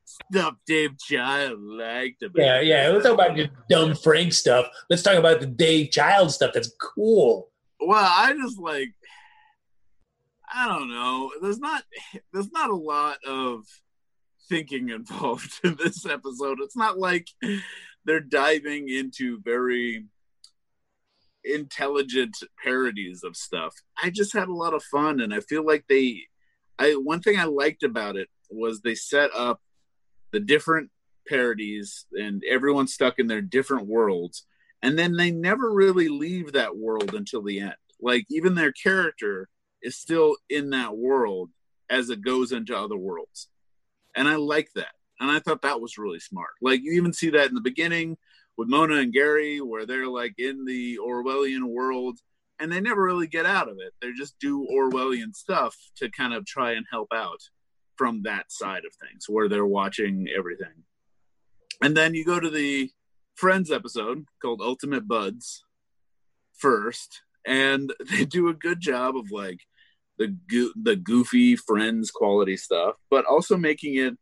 stuff 0.06 0.56
Dave 0.66 0.98
Child 1.00 1.60
liked 1.60 2.24
about 2.24 2.42
yeah, 2.42 2.62
yeah. 2.62 2.90
Let's 2.90 3.06
talk 3.06 3.14
about 3.14 3.36
the 3.36 3.50
dumb 3.70 3.96
Frank 3.96 4.34
stuff. 4.34 4.68
Let's 4.90 5.04
talk 5.04 5.16
about 5.16 5.40
the 5.40 5.48
Dave 5.48 5.92
Child 5.92 6.32
stuff. 6.32 6.52
That's 6.54 6.72
cool. 6.80 7.50
Well, 7.80 8.00
I 8.00 8.34
just 8.34 8.60
like 8.60 8.94
I 10.54 10.68
don't 10.68 10.90
know. 10.90 11.32
There's 11.42 11.60
not 11.60 11.84
there's 12.32 12.52
not 12.52 12.70
a 12.70 12.76
lot 12.76 13.18
of 13.28 13.66
thinking 14.48 14.90
involved 14.90 15.60
in 15.64 15.76
this 15.76 16.06
episode. 16.06 16.60
It's 16.62 16.78
not 16.78 16.98
like 16.98 17.28
they're 18.06 18.20
diving 18.20 18.90
into 18.90 19.40
very 19.42 20.06
intelligent 21.44 22.38
parodies 22.64 23.24
of 23.24 23.36
stuff. 23.36 23.76
I 24.02 24.10
just 24.10 24.34
had 24.34 24.48
a 24.48 24.54
lot 24.54 24.74
of 24.74 24.84
fun 24.84 25.20
and 25.20 25.34
I 25.34 25.40
feel 25.40 25.66
like 25.66 25.86
they 25.88 26.24
I 26.78 26.92
one 26.94 27.22
thing 27.22 27.40
I 27.40 27.46
liked 27.46 27.84
about 27.84 28.16
it 28.16 28.30
was 28.50 28.82
they 28.82 28.96
set 28.96 29.30
up 29.34 29.62
the 30.32 30.40
different 30.40 30.90
parodies 31.28 32.06
and 32.14 32.44
everyone's 32.50 32.94
stuck 32.94 33.20
in 33.20 33.28
their 33.28 33.42
different 33.42 33.88
worlds 33.88 34.46
and 34.82 35.00
then 35.00 35.16
they 35.16 35.32
never 35.32 35.72
really 35.72 36.08
leave 36.08 36.52
that 36.52 36.78
world 36.78 37.16
until 37.16 37.42
the 37.42 37.60
end 37.60 37.76
like 38.00 38.26
even 38.30 38.54
their 38.54 38.72
character 38.72 39.50
is 39.82 39.98
still 39.98 40.36
in 40.50 40.70
that 40.70 40.96
world 40.96 41.50
as 41.90 42.10
it 42.10 42.22
goes 42.22 42.52
into 42.52 42.78
other 42.78 42.98
worlds 42.98 43.48
and 44.16 44.28
i 44.28 44.36
like 44.36 44.70
that 44.76 44.94
and 45.20 45.32
i 45.32 45.40
thought 45.40 45.62
that 45.62 45.82
was 45.82 45.98
really 45.98 46.20
smart. 46.20 46.52
Like 46.62 46.82
you 46.84 46.94
even 46.94 47.14
see 47.14 47.30
that 47.32 47.50
in 47.50 47.56
the 47.56 47.62
beginning 47.62 48.18
with 48.58 48.70
mona 48.70 48.96
and 48.96 49.14
gary 49.14 49.60
where 49.60 49.86
they're 49.86 50.08
like 50.08 50.36
in 50.38 50.66
the 50.66 50.98
orwellian 51.06 51.64
world 51.64 52.20
and 52.60 52.72
they 52.72 52.80
never 52.80 53.04
really 53.04 53.28
get 53.28 53.46
out 53.46 53.68
of 53.68 53.78
it. 53.80 53.94
They 54.02 54.14
just 54.14 54.40
do 54.40 54.68
orwellian 54.72 55.36
stuff 55.36 55.76
to 55.98 56.10
kind 56.10 56.34
of 56.34 56.46
try 56.46 56.72
and 56.72 56.86
help 56.90 57.10
out 57.14 57.42
from 57.98 58.24
that 58.24 58.52
side 58.52 58.84
of 58.86 58.94
things 58.96 59.26
where 59.28 59.50
they're 59.50 59.66
watching 59.66 60.28
everything. 60.36 60.84
And 61.82 61.96
then 61.96 62.14
you 62.14 62.24
go 62.24 62.40
to 62.40 62.50
the 62.50 62.90
friends 63.36 63.72
episode 63.72 64.26
called 64.42 64.62
ultimate 64.62 65.08
buds 65.08 65.64
first 66.58 67.22
and 67.46 67.94
they 68.12 68.26
do 68.26 68.48
a 68.50 68.54
good 68.54 68.80
job 68.80 69.16
of 69.18 69.32
like 69.32 69.60
the 70.18 70.28
go- 70.50 70.72
the 70.82 70.96
goofy 70.96 71.58
friends 71.58 72.10
quality 72.10 72.56
stuff 72.56 72.96
but 73.10 73.26
also 73.26 73.58
making 73.58 73.96
it 73.96 74.18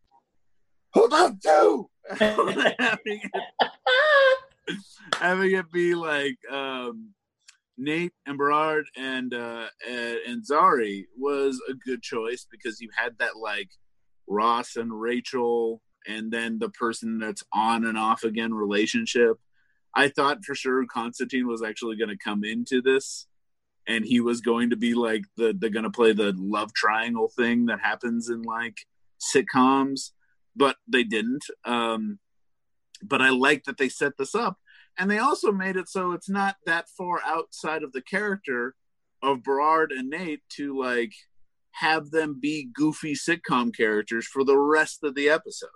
hold 0.94 1.14
on 1.14 1.40
too 1.40 1.90
having, 2.20 2.60
it, 3.08 3.32
having 5.16 5.52
it 5.52 5.72
be 5.72 5.96
like 5.96 6.38
um 6.52 7.10
Nate 7.78 8.14
and 8.26 8.38
Behrad 8.38 8.84
and 8.98 9.34
uh 9.34 9.68
and 9.88 10.44
Zari 10.46 11.06
was 11.18 11.60
a 11.70 11.74
good 11.74 12.02
choice 12.02 12.46
because 12.50 12.80
you 12.82 12.90
had 12.96 13.18
that 13.20 13.38
like 13.38 13.70
Ross 14.28 14.76
and 14.76 15.00
Rachel 15.00 15.82
and 16.08 16.32
then 16.32 16.60
the 16.60 16.70
person 16.70 17.20
that's 17.20 17.44
on 17.54 17.86
and 17.86 17.98
off 17.98 18.24
again 18.24 18.54
relationship. 18.54 19.38
I 19.96 20.10
thought 20.10 20.44
for 20.44 20.56
sure 20.56 20.86
Constantine 20.86 21.48
was 21.48 21.64
actually 21.64 21.96
going 21.98 22.10
to 22.10 22.18
come 22.18 22.44
into 22.44 22.82
this 22.82 23.28
and 23.88 24.06
he 24.06 24.20
was 24.20 24.42
going 24.42 24.70
to 24.70 24.76
be 24.76 24.94
like 24.94 25.24
the 25.38 25.56
they're 25.58 25.70
going 25.70 25.84
to 25.84 25.90
play 25.90 26.14
the 26.14 26.34
love 26.38 26.74
triangle 26.74 27.30
thing 27.30 27.68
that 27.68 27.80
happens 27.80 28.30
in 28.30 28.42
like 28.42 28.78
sitcoms, 29.20 30.12
but 30.56 30.78
they 30.88 31.04
didn't. 31.04 31.46
Um 31.66 32.20
but 33.02 33.22
I 33.22 33.30
like 33.30 33.66
that 33.66 33.78
they 33.78 33.90
set 33.90 34.14
this 34.18 34.34
up. 34.34 34.58
And 34.98 35.10
they 35.10 35.18
also 35.18 35.52
made 35.52 35.76
it 35.76 35.90
so 35.90 36.12
it's 36.12 36.30
not 36.30 36.56
that 36.66 36.88
far 36.98 37.20
outside 37.26 37.84
of 37.84 37.92
the 37.92 38.02
character 38.02 38.76
of 39.22 39.40
Behrad 39.40 39.88
and 39.92 40.10
Nate 40.10 40.42
to 40.58 40.80
like 40.80 41.14
have 41.72 42.12
them 42.12 42.40
be 42.40 42.70
goofy 42.74 43.14
sitcom 43.14 43.76
characters 43.76 44.28
for 44.28 44.44
the 44.44 44.58
rest 44.58 45.04
of 45.04 45.16
the 45.16 45.30
episode 45.30 45.70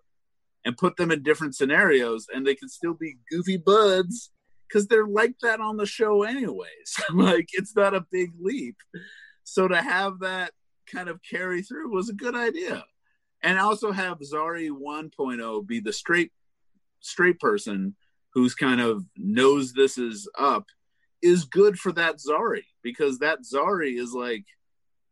and 0.64 0.78
put 0.78 0.98
them 0.98 1.12
in 1.12 1.24
different 1.24 1.56
scenarios 1.56 2.28
and 2.32 2.46
they 2.46 2.54
can 2.54 2.70
still 2.70 2.94
be 2.94 3.18
goofy 3.32 3.58
buds 3.58 4.32
because 4.68 4.88
they're 4.88 5.08
like 5.08 5.34
that 5.42 5.60
on 5.60 5.78
the 5.78 5.86
show 5.86 6.24
anyways. 6.24 6.68
Like 7.14 7.48
it's 7.54 7.76
not 7.76 7.96
a 7.96 8.06
big 8.12 8.34
leap. 8.40 8.76
So 9.44 9.68
to 9.68 9.82
have 9.82 10.20
that 10.20 10.52
kind 10.92 11.10
of 11.10 11.20
carry 11.28 11.62
through 11.62 11.92
was 11.92 12.10
a 12.10 12.14
good 12.14 12.36
idea 12.36 12.84
and 13.44 13.60
also 13.60 13.92
have 13.92 14.20
zari 14.20 14.70
1.0 14.70 15.68
be 15.68 15.80
the 15.80 15.94
straight 15.94 16.32
straight 17.00 17.40
person 17.40 17.96
who's 18.34 18.56
kind 18.56 18.82
of 18.82 19.06
knows 19.16 19.74
this 19.74 19.98
is 19.98 20.28
up 20.38 20.66
is 21.22 21.46
good 21.46 21.80
for 21.80 21.92
that 21.92 22.18
zari 22.18 22.64
because 22.84 23.20
that 23.20 23.40
zari 23.42 24.00
is 24.00 24.14
like 24.14 24.46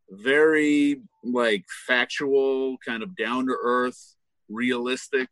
very 0.10 1.02
like 1.24 1.66
factual 1.88 2.78
kind 2.86 3.02
of 3.02 3.16
down 3.16 3.48
to 3.48 3.58
earth 3.62 4.16
realistic. 4.50 5.30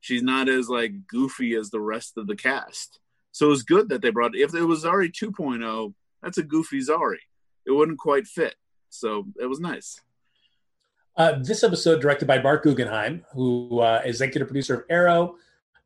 She's 0.00 0.22
not 0.22 0.48
as 0.48 0.68
like 0.68 0.92
goofy 1.06 1.54
as 1.54 1.70
the 1.70 1.80
rest 1.80 2.16
of 2.16 2.26
the 2.26 2.36
cast. 2.36 3.00
So 3.32 3.50
it's 3.50 3.62
good 3.62 3.88
that 3.88 4.02
they 4.02 4.10
brought 4.10 4.36
if 4.36 4.54
it 4.54 4.62
was 4.62 4.84
zari 4.84 5.10
2.0 5.10 5.94
that's 6.22 6.38
a 6.38 6.42
goofy 6.42 6.80
zari. 6.80 7.18
It 7.66 7.72
wouldn't 7.72 7.98
quite 7.98 8.26
fit. 8.26 8.54
So 8.90 9.26
it 9.40 9.46
was 9.46 9.60
nice 9.60 10.00
Uh, 11.16 11.38
this 11.40 11.62
episode 11.62 12.00
directed 12.00 12.26
by 12.26 12.40
Marc 12.42 12.64
Guggenheim, 12.64 13.24
who 13.32 13.80
uh, 13.80 14.02
is 14.04 14.16
executive 14.16 14.48
producer 14.48 14.74
of 14.74 14.84
Arrow, 14.90 15.36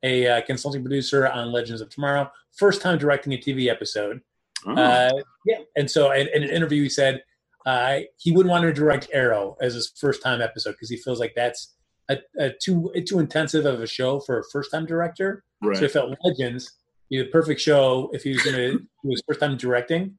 a 0.02 0.26
uh, 0.26 0.40
consulting 0.42 0.82
producer 0.82 1.26
on 1.28 1.52
Legends 1.52 1.80
of 1.80 1.90
Tomorrow. 1.90 2.30
First 2.56 2.80
time 2.80 2.98
directing 2.98 3.34
a 3.34 3.36
TV 3.36 3.68
episode. 3.68 4.20
Oh, 4.66 4.74
Uh, 4.74 5.12
yeah, 5.44 5.58
and 5.76 5.90
so 5.90 6.12
in, 6.12 6.28
in 6.28 6.42
an 6.42 6.50
interview, 6.50 6.82
he 6.82 6.88
said 6.88 7.22
uh, 7.66 8.00
he 8.16 8.32
wouldn't 8.32 8.50
want 8.50 8.62
to 8.62 8.72
direct 8.72 9.08
Arrow 9.12 9.56
as 9.60 9.74
his 9.74 9.92
first 10.00 10.22
time 10.22 10.40
episode 10.40 10.72
because 10.72 10.88
he 10.88 10.96
feels 10.96 11.20
like 11.20 11.34
that's 11.36 11.74
a, 12.08 12.18
a 12.38 12.50
too 12.50 12.90
too 13.06 13.18
intensive 13.18 13.66
of 13.66 13.82
a 13.82 13.86
show 13.86 14.20
for 14.20 14.38
a 14.38 14.42
first 14.50 14.70
time 14.70 14.86
director. 14.86 15.44
So 15.76 15.82
he 15.82 15.88
felt 15.88 16.16
Legends 16.24 16.72
be 17.10 17.18
the 17.18 17.26
perfect 17.26 17.60
show 17.60 18.10
if 18.14 18.22
he 18.22 18.30
was 18.30 18.42
going 18.42 18.56
to 18.56 18.72
do 18.78 19.10
his 19.10 19.22
first 19.28 19.40
time 19.40 19.56
directing. 19.58 20.16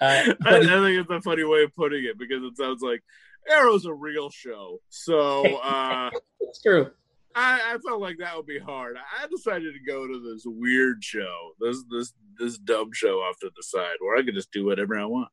Uh, 0.00 0.32
I, 0.46 0.56
I 0.56 0.60
think 0.60 1.00
it's 1.00 1.10
a 1.10 1.20
funny 1.20 1.44
way 1.44 1.64
of 1.64 1.74
putting 1.76 2.04
it 2.04 2.18
because 2.18 2.42
it 2.42 2.56
sounds 2.56 2.80
like 2.82 3.02
Arrow's 3.48 3.86
a 3.86 3.92
real 3.92 4.30
show. 4.30 4.80
So 4.88 5.46
uh, 5.62 6.10
it's 6.40 6.62
true. 6.62 6.90
I, 7.34 7.74
I 7.74 7.78
felt 7.78 8.00
like 8.00 8.16
that 8.18 8.36
would 8.36 8.46
be 8.46 8.58
hard. 8.58 8.96
I 8.96 9.26
decided 9.28 9.72
to 9.74 9.80
go 9.92 10.06
to 10.06 10.32
this 10.32 10.42
weird 10.44 11.04
show, 11.04 11.52
this 11.60 11.84
this 11.90 12.12
this 12.38 12.58
dumb 12.58 12.90
show 12.92 13.18
off 13.18 13.38
to 13.40 13.50
the 13.54 13.62
side 13.62 13.96
where 14.00 14.16
I 14.16 14.22
could 14.22 14.34
just 14.34 14.50
do 14.52 14.66
whatever 14.66 14.98
I 14.98 15.04
want. 15.04 15.28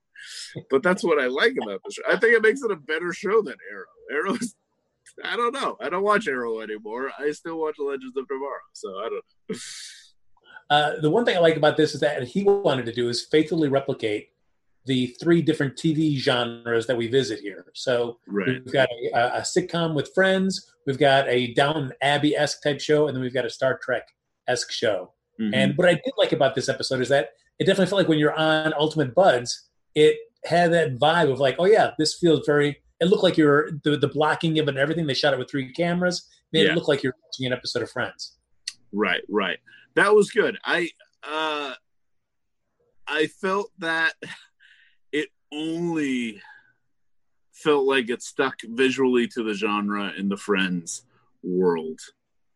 But 0.69 0.83
that's 0.83 1.03
what 1.03 1.19
I 1.19 1.27
like 1.27 1.55
about 1.61 1.81
the 1.83 1.91
show. 1.91 2.03
I 2.07 2.17
think 2.17 2.33
it 2.33 2.41
makes 2.41 2.61
it 2.61 2.71
a 2.71 2.75
better 2.75 3.11
show 3.13 3.41
than 3.41 3.55
Arrow. 3.71 4.29
Arrow's 4.29 4.55
I 5.23 5.35
don't 5.35 5.53
know. 5.53 5.77
I 5.79 5.89
don't 5.89 6.03
watch 6.03 6.27
Arrow 6.27 6.61
anymore. 6.61 7.11
I 7.17 7.31
still 7.31 7.59
watch 7.59 7.75
Legends 7.79 8.17
of 8.17 8.27
Tomorrow. 8.27 8.59
So 8.73 8.89
I 8.99 9.09
don't 9.09 9.23
know. 9.49 9.57
Uh, 10.67 10.99
the 10.99 11.11
one 11.11 11.25
thing 11.25 11.37
I 11.37 11.39
like 11.39 11.57
about 11.57 11.77
this 11.77 11.93
is 11.93 12.01
that 12.01 12.23
he 12.23 12.43
wanted 12.43 12.87
to 12.87 12.91
do 12.91 13.07
is 13.07 13.23
faithfully 13.25 13.69
replicate 13.69 14.29
the 14.85 15.07
three 15.21 15.41
different 15.41 15.75
TV 15.75 16.17
genres 16.17 16.85
that 16.87 16.95
we 16.97 17.07
visit 17.07 17.39
here. 17.39 17.65
So 17.73 18.19
Right. 18.27 18.47
we've 18.47 18.71
got 18.71 18.87
a, 19.13 19.37
a 19.37 19.41
sitcom 19.41 19.95
with 19.95 20.13
Friends, 20.13 20.71
we've 20.85 20.99
got 20.99 21.27
a 21.27 21.53
Downton 21.53 21.91
Abbey 22.01 22.35
esque 22.35 22.61
type 22.61 22.79
show, 22.79 23.07
and 23.07 23.15
then 23.15 23.21
we've 23.23 23.33
got 23.33 23.45
a 23.45 23.49
Star 23.49 23.79
Trek 23.81 24.07
esque 24.47 24.71
show. 24.71 25.13
Mhm. 25.41 25.51
And 25.53 25.77
what 25.77 25.87
I 25.89 25.93
did 25.95 26.13
like 26.17 26.31
about 26.33 26.55
this 26.55 26.69
episode 26.69 27.01
is 27.01 27.09
that 27.09 27.29
it 27.59 27.65
definitely 27.65 27.87
felt 27.89 27.99
like 27.99 28.07
when 28.07 28.19
you're 28.19 28.33
on 28.33 28.73
Ultimate 28.77 29.15
Buds, 29.15 29.69
it 29.95 30.17
had 30.45 30.71
that 30.73 30.97
vibe 30.99 31.31
of 31.31 31.39
like, 31.39 31.55
oh 31.57 31.65
yeah, 31.65 31.91
this 31.97 32.15
feels 32.19 32.45
very. 32.45 32.81
It 32.99 33.05
looked 33.05 33.23
like 33.23 33.35
you're 33.37 33.71
the, 33.83 33.97
the 33.97 34.07
blocking 34.07 34.57
of 34.59 34.67
it 34.67 34.69
and 34.69 34.77
everything. 34.77 35.07
They 35.07 35.13
shot 35.13 35.33
it 35.33 35.39
with 35.39 35.49
three 35.49 35.73
cameras, 35.73 36.29
made 36.53 36.63
Yeah. 36.65 36.71
it 36.71 36.75
look 36.75 36.87
like 36.87 37.01
you're 37.03 37.15
watching 37.23 37.45
an 37.47 37.53
episode 37.53 37.81
of 37.83 37.89
Friends. 37.91 38.37
Right, 38.93 39.21
right. 39.29 39.57
That 39.95 40.13
was 40.15 40.29
good. 40.31 40.57
I 40.63 40.89
uh 41.23 41.73
I 43.07 43.27
felt 43.27 43.71
that 43.79 44.13
only 45.53 46.41
felt 47.51 47.85
like 47.85 48.09
it 48.09 48.21
stuck 48.21 48.55
visually 48.63 49.27
to 49.27 49.43
the 49.43 49.53
genre 49.53 50.11
in 50.17 50.29
the 50.29 50.37
Friends 50.37 51.03
world. 51.43 51.99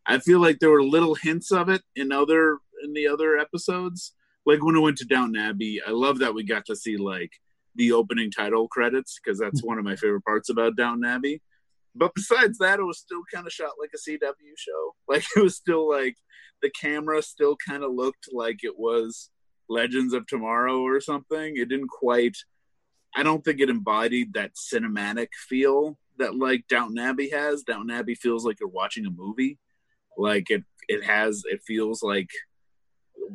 I 0.05 0.19
feel 0.19 0.39
like 0.39 0.59
there 0.59 0.71
were 0.71 0.83
little 0.83 1.15
hints 1.15 1.51
of 1.51 1.69
it 1.69 1.83
in 1.95 2.11
other 2.11 2.57
in 2.83 2.93
the 2.93 3.07
other 3.07 3.37
episodes. 3.37 4.13
Like 4.45 4.63
when 4.63 4.75
it 4.75 4.79
went 4.79 4.97
to 4.97 5.05
Downton 5.05 5.41
Abbey, 5.41 5.81
I 5.85 5.91
love 5.91 6.19
that 6.19 6.33
we 6.33 6.43
got 6.43 6.65
to 6.65 6.75
see 6.75 6.97
like 6.97 7.31
the 7.75 7.91
opening 7.91 8.31
title 8.31 8.67
credits 8.67 9.19
because 9.23 9.39
that's 9.39 9.63
one 9.63 9.77
of 9.77 9.85
my 9.85 9.95
favorite 9.95 10.25
parts 10.25 10.49
about 10.49 10.75
Downton 10.75 11.05
Abbey. 11.05 11.41
But 11.95 12.13
besides 12.15 12.57
that, 12.59 12.79
it 12.79 12.83
was 12.83 12.99
still 12.99 13.21
kind 13.33 13.45
of 13.45 13.53
shot 13.53 13.73
like 13.79 13.91
a 13.93 13.97
CW 13.97 14.53
show. 14.57 14.95
Like 15.07 15.23
it 15.35 15.41
was 15.41 15.55
still 15.55 15.89
like 15.89 16.17
the 16.61 16.69
camera 16.69 17.21
still 17.21 17.55
kind 17.67 17.83
of 17.83 17.91
looked 17.91 18.29
like 18.31 18.59
it 18.63 18.77
was 18.77 19.29
Legends 19.69 20.13
of 20.13 20.27
Tomorrow 20.27 20.81
or 20.81 21.01
something. 21.01 21.57
It 21.57 21.69
didn't 21.69 21.89
quite. 21.89 22.37
I 23.15 23.23
don't 23.23 23.43
think 23.43 23.59
it 23.59 23.69
embodied 23.69 24.33
that 24.33 24.55
cinematic 24.55 25.29
feel 25.33 25.97
that 26.17 26.35
like 26.35 26.67
Downton 26.67 26.99
Abbey 26.99 27.29
has. 27.29 27.63
Downton 27.63 27.91
Abbey 27.91 28.15
feels 28.15 28.45
like 28.45 28.59
you're 28.59 28.69
watching 28.69 29.05
a 29.05 29.11
movie. 29.11 29.57
Like 30.17 30.49
it, 30.49 30.63
it 30.87 31.03
has. 31.03 31.43
It 31.45 31.61
feels 31.65 32.03
like 32.03 32.29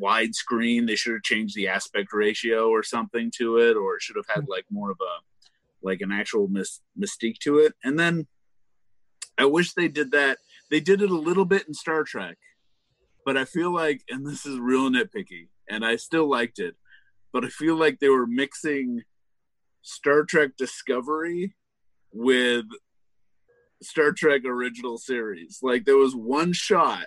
widescreen. 0.00 0.86
They 0.86 0.96
should 0.96 1.14
have 1.14 1.22
changed 1.22 1.56
the 1.56 1.68
aspect 1.68 2.12
ratio 2.12 2.68
or 2.68 2.82
something 2.82 3.30
to 3.36 3.58
it, 3.58 3.76
or 3.76 3.96
it 3.96 4.02
should 4.02 4.16
have 4.16 4.34
had 4.34 4.48
like 4.48 4.66
more 4.70 4.90
of 4.90 4.98
a 5.00 5.22
like 5.82 6.00
an 6.00 6.12
actual 6.12 6.48
mis- 6.48 6.80
mystique 6.98 7.38
to 7.38 7.58
it. 7.58 7.74
And 7.84 7.98
then 7.98 8.26
I 9.38 9.44
wish 9.44 9.74
they 9.74 9.88
did 9.88 10.12
that. 10.12 10.38
They 10.70 10.80
did 10.80 11.02
it 11.02 11.10
a 11.10 11.14
little 11.14 11.44
bit 11.44 11.68
in 11.68 11.74
Star 11.74 12.04
Trek, 12.04 12.38
but 13.24 13.36
I 13.36 13.44
feel 13.44 13.72
like, 13.72 14.02
and 14.08 14.26
this 14.26 14.46
is 14.46 14.58
real 14.58 14.90
nitpicky, 14.90 15.48
and 15.68 15.84
I 15.84 15.96
still 15.96 16.28
liked 16.28 16.58
it, 16.58 16.74
but 17.32 17.44
I 17.44 17.48
feel 17.48 17.76
like 17.76 17.98
they 17.98 18.08
were 18.08 18.26
mixing 18.26 19.02
Star 19.84 20.24
Trek 20.24 20.52
Discovery 20.56 21.54
with 22.10 22.64
Star 23.82 24.12
Trek 24.12 24.42
original 24.46 24.96
series. 24.96 25.58
Like 25.62 25.84
there 25.84 25.98
was 25.98 26.16
one 26.16 26.54
shot 26.54 27.06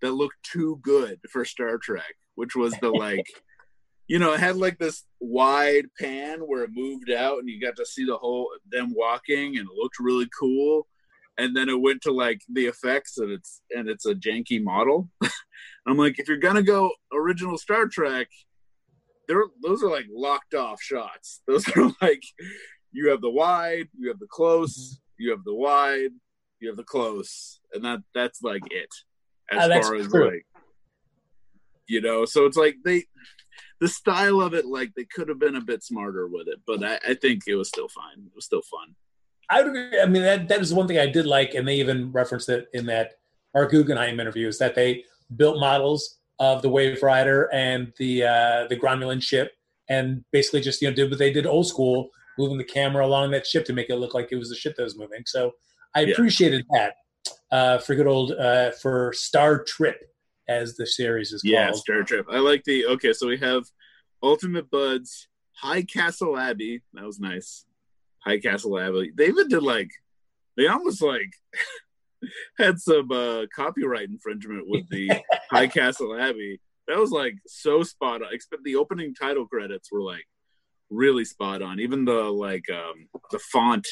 that 0.00 0.12
looked 0.12 0.40
too 0.44 0.78
good 0.80 1.18
for 1.28 1.44
Star 1.44 1.76
Trek, 1.76 2.14
which 2.36 2.54
was 2.54 2.72
the 2.80 2.90
like, 2.90 3.26
you 4.06 4.20
know, 4.20 4.32
it 4.32 4.40
had 4.40 4.56
like 4.56 4.78
this 4.78 5.04
wide 5.18 5.86
pan 5.98 6.40
where 6.40 6.62
it 6.62 6.70
moved 6.72 7.10
out 7.10 7.40
and 7.40 7.48
you 7.48 7.60
got 7.60 7.76
to 7.76 7.84
see 7.84 8.04
the 8.04 8.16
whole 8.16 8.48
them 8.70 8.94
walking 8.94 9.58
and 9.58 9.66
it 9.68 9.76
looked 9.76 9.98
really 9.98 10.28
cool. 10.38 10.86
And 11.36 11.56
then 11.56 11.68
it 11.68 11.80
went 11.80 12.02
to 12.02 12.12
like 12.12 12.42
the 12.48 12.66
effects 12.66 13.18
and 13.18 13.32
it's 13.32 13.60
and 13.70 13.88
it's 13.88 14.06
a 14.06 14.14
janky 14.14 14.62
model. 14.62 15.08
I'm 15.86 15.96
like, 15.96 16.20
if 16.20 16.28
you're 16.28 16.36
gonna 16.36 16.62
go 16.62 16.92
original 17.12 17.58
Star 17.58 17.86
Trek, 17.86 18.28
there 19.28 19.44
those 19.62 19.82
are 19.82 19.90
like 19.90 20.06
locked 20.10 20.54
off 20.54 20.80
shots. 20.82 21.42
Those 21.46 21.68
are 21.76 21.92
like 22.02 22.22
you 22.90 23.10
have 23.10 23.20
the 23.20 23.30
wide, 23.30 23.88
you 23.98 24.08
have 24.08 24.18
the 24.18 24.26
close, 24.26 24.98
you 25.18 25.30
have 25.30 25.44
the 25.44 25.54
wide, 25.54 26.10
you 26.60 26.68
have 26.68 26.76
the 26.76 26.84
close, 26.84 27.60
and 27.72 27.84
that 27.84 28.00
that's 28.14 28.42
like 28.42 28.62
it 28.70 28.88
as 29.52 29.70
Ah, 29.70 29.80
far 29.80 29.94
as 29.94 30.08
true. 30.08 30.26
like 30.30 30.46
you 31.86 32.00
know. 32.00 32.24
So 32.24 32.46
it's 32.46 32.56
like 32.56 32.76
they 32.84 33.04
the 33.80 33.88
style 33.88 34.40
of 34.40 34.54
it, 34.54 34.66
like 34.66 34.92
they 34.96 35.04
could 35.04 35.28
have 35.28 35.38
been 35.38 35.56
a 35.56 35.60
bit 35.60 35.84
smarter 35.84 36.26
with 36.26 36.48
it, 36.48 36.60
but 36.66 36.82
I, 36.82 36.98
I 37.10 37.14
think 37.14 37.44
it 37.46 37.54
was 37.54 37.68
still 37.68 37.88
fine. 37.88 38.24
It 38.26 38.32
was 38.34 38.46
still 38.46 38.62
fun. 38.62 38.94
I 39.50 39.62
would 39.62 39.68
agree. 39.68 40.00
I 40.00 40.06
mean, 40.06 40.22
that 40.22 40.48
that 40.48 40.60
is 40.60 40.74
one 40.74 40.88
thing 40.88 40.98
I 40.98 41.06
did 41.06 41.26
like, 41.26 41.54
and 41.54 41.68
they 41.68 41.76
even 41.76 42.12
referenced 42.12 42.48
it 42.48 42.68
in 42.72 42.86
that 42.86 43.12
Marc 43.54 43.70
Guggenheim 43.70 44.20
interview, 44.20 44.48
is 44.48 44.58
that 44.58 44.74
they 44.74 45.04
built 45.36 45.60
models 45.60 46.17
of 46.40 46.62
the 46.62 46.68
Wave 46.68 47.02
Rider 47.02 47.48
and 47.52 47.92
the 47.98 48.24
uh, 48.24 48.66
the 48.68 48.76
Gromulan 48.76 49.22
ship, 49.22 49.52
and 49.88 50.24
basically 50.32 50.60
just 50.60 50.80
you 50.82 50.88
know 50.88 50.94
did 50.94 51.10
what 51.10 51.18
they 51.18 51.32
did 51.32 51.46
old 51.46 51.66
school, 51.66 52.10
moving 52.38 52.58
the 52.58 52.64
camera 52.64 53.04
along 53.04 53.30
that 53.32 53.46
ship 53.46 53.64
to 53.66 53.72
make 53.72 53.90
it 53.90 53.96
look 53.96 54.14
like 54.14 54.28
it 54.30 54.36
was 54.36 54.48
the 54.50 54.56
ship 54.56 54.76
that 54.76 54.84
was 54.84 54.96
moving. 54.96 55.22
So 55.26 55.52
I 55.94 56.02
Yeah. 56.02 56.12
appreciated 56.12 56.64
that 56.72 56.94
uh, 57.50 57.78
for 57.78 57.94
good 57.94 58.06
old 58.06 58.32
uh, 58.32 58.70
for 58.72 59.12
Star 59.14 59.62
Trip, 59.64 59.98
as 60.48 60.76
the 60.76 60.86
series 60.86 61.32
is 61.32 61.42
Yeah, 61.44 61.68
called. 61.68 61.80
Star 61.80 62.02
Trip. 62.02 62.26
I 62.30 62.38
like 62.38 62.64
the 62.64 62.86
okay. 62.86 63.12
So 63.12 63.26
we 63.28 63.38
have 63.38 63.64
Ultimate 64.22 64.70
Buds, 64.70 65.28
High 65.52 65.82
Castle 65.82 66.38
Abbey. 66.38 66.82
That 66.94 67.04
was 67.04 67.18
nice. 67.18 67.64
High 68.20 68.38
Castle 68.38 68.78
Abbey. 68.78 69.12
They 69.16 69.26
even 69.28 69.48
did 69.48 69.62
like 69.62 69.90
they 70.56 70.66
almost 70.66 71.00
like 71.02 71.32
had 72.58 72.78
some 72.80 73.10
uh, 73.10 73.46
copyright 73.54 74.08
infringement 74.08 74.64
with 74.68 74.88
the 74.90 75.08
High 75.50 75.68
Castle 75.68 76.18
Abbey. 76.18 76.60
That 76.86 76.98
was 76.98 77.10
like 77.10 77.34
so 77.46 77.82
spot 77.82 78.22
on. 78.22 78.28
Except 78.32 78.62
the 78.64 78.76
opening 78.76 79.14
title 79.14 79.46
credits 79.46 79.90
were 79.92 80.02
like 80.02 80.26
really 80.90 81.24
spot 81.24 81.62
on. 81.62 81.80
Even 81.80 82.04
the 82.04 82.12
like 82.12 82.64
um, 82.70 83.08
the 83.30 83.38
font 83.38 83.86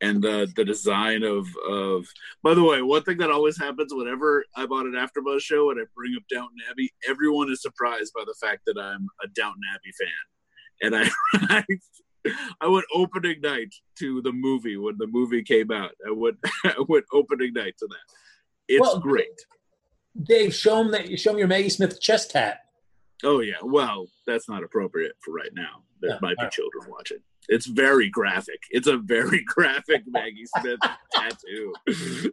and 0.00 0.22
the 0.22 0.50
the 0.56 0.64
design 0.64 1.22
of 1.22 1.46
of. 1.68 2.06
By 2.42 2.54
the 2.54 2.62
way, 2.62 2.82
one 2.82 3.02
thing 3.02 3.18
that 3.18 3.30
always 3.30 3.58
happens 3.58 3.92
whenever 3.94 4.44
I'm 4.54 4.72
on 4.72 4.86
an 4.86 4.92
AfterBuzz 4.94 5.40
show 5.40 5.70
and 5.70 5.80
I 5.80 5.84
bring 5.94 6.14
up 6.16 6.22
Downton 6.30 6.58
Abbey, 6.70 6.92
everyone 7.08 7.50
is 7.50 7.62
surprised 7.62 8.12
by 8.14 8.24
the 8.26 8.34
fact 8.40 8.62
that 8.66 8.78
I'm 8.78 9.08
a 9.22 9.28
Downton 9.28 9.62
Abbey 9.74 9.92
fan, 9.98 10.82
and 10.82 10.96
I. 10.96 11.58
I 11.58 11.64
I 12.60 12.66
went 12.66 12.86
opening 12.92 13.40
night 13.40 13.72
to 14.00 14.20
the 14.22 14.32
movie 14.32 14.76
when 14.76 14.96
the 14.98 15.06
movie 15.06 15.42
came 15.42 15.70
out. 15.70 15.92
I 16.06 16.10
went 16.10 16.38
I 16.64 16.82
went 16.88 17.04
opening 17.12 17.52
night 17.52 17.76
to 17.78 17.86
that. 17.86 18.14
It's 18.68 18.80
Well, 18.80 18.98
great. 18.98 19.28
Dave, 20.22 20.54
show 20.54 20.78
them 20.78 20.90
that. 20.92 21.18
Show 21.18 21.30
them 21.30 21.38
your 21.38 21.48
Maggie 21.48 21.68
Smith 21.68 22.00
chest 22.00 22.30
tat. 22.32 22.60
Oh 23.24 23.40
yeah. 23.40 23.56
Well, 23.62 24.06
that's 24.26 24.48
not 24.48 24.62
appropriate 24.62 25.16
for 25.20 25.32
right 25.32 25.50
now. 25.52 25.82
There 26.00 26.18
might 26.20 26.36
be 26.36 26.40
alright. 26.40 26.52
children 26.52 26.84
watching. 26.88 27.18
It's 27.48 27.66
very 27.66 28.10
graphic. 28.10 28.60
It's 28.70 28.86
a 28.86 28.98
very 28.98 29.42
graphic 29.46 30.02
Maggie 30.06 30.46
Smith 30.58 30.78
tattoo. 31.12 31.72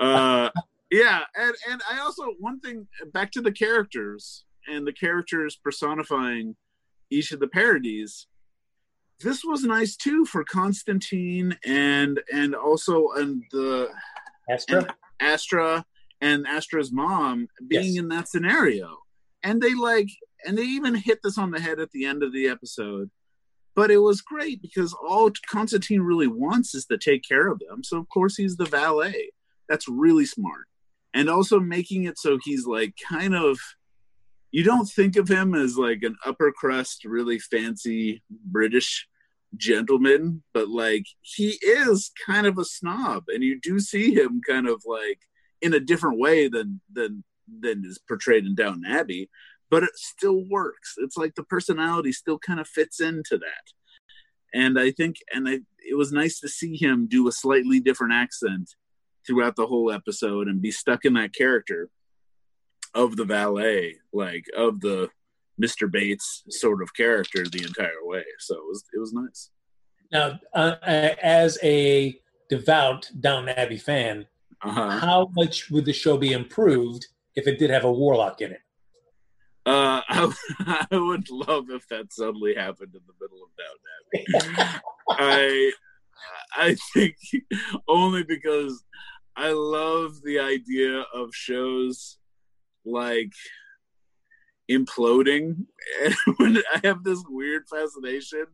uh 0.00 0.50
yeah, 0.90 1.20
and 1.36 1.54
and 1.70 1.80
I 1.90 2.00
also 2.00 2.34
one 2.38 2.60
thing 2.60 2.86
back 3.12 3.30
to 3.32 3.40
the 3.40 3.52
characters 3.52 4.44
and 4.68 4.86
the 4.86 4.92
characters 4.92 5.58
personifying 5.62 6.56
each 7.10 7.32
of 7.32 7.40
the 7.40 7.48
parodies. 7.48 8.26
This 9.22 9.44
was 9.44 9.64
nice 9.64 9.96
too 9.96 10.24
for 10.24 10.44
Constantine 10.44 11.56
and 11.64 12.20
and 12.32 12.54
also 12.54 13.08
and 13.16 13.42
the 13.52 13.88
Astra. 14.48 14.78
and 14.78 14.92
Astra 15.20 15.84
and 16.20 16.46
Astra's 16.46 16.92
mom 16.92 17.48
being 17.66 17.94
Yes. 17.94 17.98
in 17.98 18.08
that 18.08 18.28
scenario. 18.28 18.98
And 19.42 19.60
they 19.60 19.74
like 19.74 20.08
and 20.46 20.56
they 20.56 20.62
even 20.64 20.94
hit 20.94 21.20
this 21.22 21.36
on 21.38 21.50
the 21.50 21.60
head 21.60 21.80
at 21.80 21.90
the 21.92 22.04
end 22.06 22.22
of 22.22 22.32
the 22.32 22.48
episode. 22.48 23.10
But 23.74 23.90
it 23.90 23.98
was 23.98 24.20
great 24.20 24.60
because 24.62 24.92
all 24.94 25.30
Constantine 25.48 26.00
really 26.00 26.26
wants 26.26 26.74
is 26.74 26.86
to 26.86 26.98
take 26.98 27.22
care 27.26 27.48
of 27.48 27.60
them. 27.60 27.84
So 27.84 27.98
of 27.98 28.08
course 28.08 28.36
he's 28.36 28.56
the 28.56 28.64
valet. 28.64 29.30
That's 29.68 29.86
really 29.88 30.26
smart. 30.26 30.66
And 31.14 31.28
also 31.28 31.60
making 31.60 32.04
it 32.04 32.18
so 32.18 32.38
he's 32.42 32.66
like 32.66 32.94
kind 33.08 33.34
of 33.34 33.58
you 34.52 34.64
don't 34.64 34.86
think 34.86 35.14
of 35.16 35.28
him 35.28 35.54
as 35.54 35.78
like 35.78 36.02
an 36.02 36.16
upper 36.26 36.50
crust, 36.50 37.04
really 37.04 37.38
fancy 37.38 38.22
British 38.30 39.06
gentleman, 39.56 40.42
but 40.52 40.68
like 40.68 41.06
he 41.22 41.58
is 41.62 42.10
kind 42.26 42.46
of 42.46 42.58
a 42.58 42.64
snob, 42.64 43.24
and 43.28 43.42
you 43.42 43.58
do 43.60 43.80
see 43.80 44.14
him 44.14 44.40
kind 44.46 44.68
of 44.68 44.82
like 44.86 45.20
in 45.60 45.74
a 45.74 45.80
different 45.80 46.18
way 46.18 46.48
than 46.48 46.80
than 46.92 47.24
than 47.60 47.84
is 47.84 47.98
portrayed 47.98 48.46
in 48.46 48.54
Downton 48.54 48.84
Abbey, 48.86 49.28
but 49.70 49.82
it 49.82 49.90
still 49.94 50.44
works. 50.48 50.94
It's 50.98 51.16
like 51.16 51.34
the 51.34 51.44
personality 51.44 52.12
still 52.12 52.38
kind 52.38 52.60
of 52.60 52.68
fits 52.68 53.00
into 53.00 53.38
that, 53.38 53.72
and 54.54 54.78
I 54.78 54.90
think, 54.90 55.16
and 55.32 55.48
I, 55.48 55.60
it 55.78 55.96
was 55.96 56.12
nice 56.12 56.40
to 56.40 56.48
see 56.48 56.76
him 56.76 57.06
do 57.06 57.28
a 57.28 57.32
slightly 57.32 57.80
different 57.80 58.14
accent 58.14 58.70
throughout 59.26 59.56
the 59.56 59.66
whole 59.66 59.92
episode 59.92 60.48
and 60.48 60.62
be 60.62 60.70
stuck 60.70 61.04
in 61.04 61.14
that 61.14 61.34
character 61.34 61.88
of 62.94 63.16
the 63.16 63.24
valet, 63.24 63.96
like 64.12 64.46
of 64.56 64.80
the 64.80 65.10
Mr. 65.62 65.90
Bates 65.90 66.42
sort 66.48 66.82
of 66.82 66.94
character 66.94 67.44
the 67.46 67.62
entire 67.64 68.02
way. 68.04 68.24
So 68.38 68.54
it 68.56 68.64
was 68.66 68.84
it 68.94 68.98
was 68.98 69.12
nice. 69.12 69.50
Now, 70.12 70.40
uh, 70.54 70.76
as 71.22 71.58
a 71.62 72.18
devout 72.48 73.08
Downton 73.20 73.50
Abbey 73.56 73.78
fan, 73.78 74.26
Uh-huh. 74.62 74.90
how 74.98 75.30
much 75.36 75.70
would 75.70 75.84
the 75.84 75.92
show 75.92 76.16
be 76.16 76.32
improved 76.32 77.06
if 77.36 77.46
it 77.46 77.58
did 77.58 77.70
have 77.70 77.84
a 77.84 77.92
warlock 77.92 78.40
in 78.40 78.50
it? 78.52 78.60
Uh, 79.66 80.00
I, 80.08 80.86
I 80.90 80.96
would 80.96 81.30
love 81.30 81.66
if 81.70 81.86
that 81.88 82.12
suddenly 82.12 82.54
happened 82.54 82.94
in 82.94 83.02
the 83.06 83.14
middle 83.20 83.40
of 83.44 83.50
Downton 83.60 84.56
Abbey. 84.66 84.80
I 85.10 85.72
I 86.56 86.76
think 86.92 87.16
only 87.88 88.24
because 88.24 88.82
I 89.36 89.50
love 89.52 90.20
the 90.24 90.38
idea 90.40 91.04
of 91.14 91.32
shows 91.32 92.18
like 92.84 93.32
imploding 94.70 95.66
and 96.38 96.58
I 96.74 96.80
have 96.84 97.02
this 97.02 97.22
weird 97.28 97.64
fascination 97.68 98.46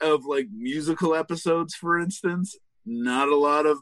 of 0.00 0.24
like 0.26 0.48
musical 0.54 1.14
episodes 1.14 1.74
for 1.74 1.98
instance 1.98 2.56
not 2.84 3.28
a 3.28 3.36
lot 3.36 3.66
of 3.66 3.78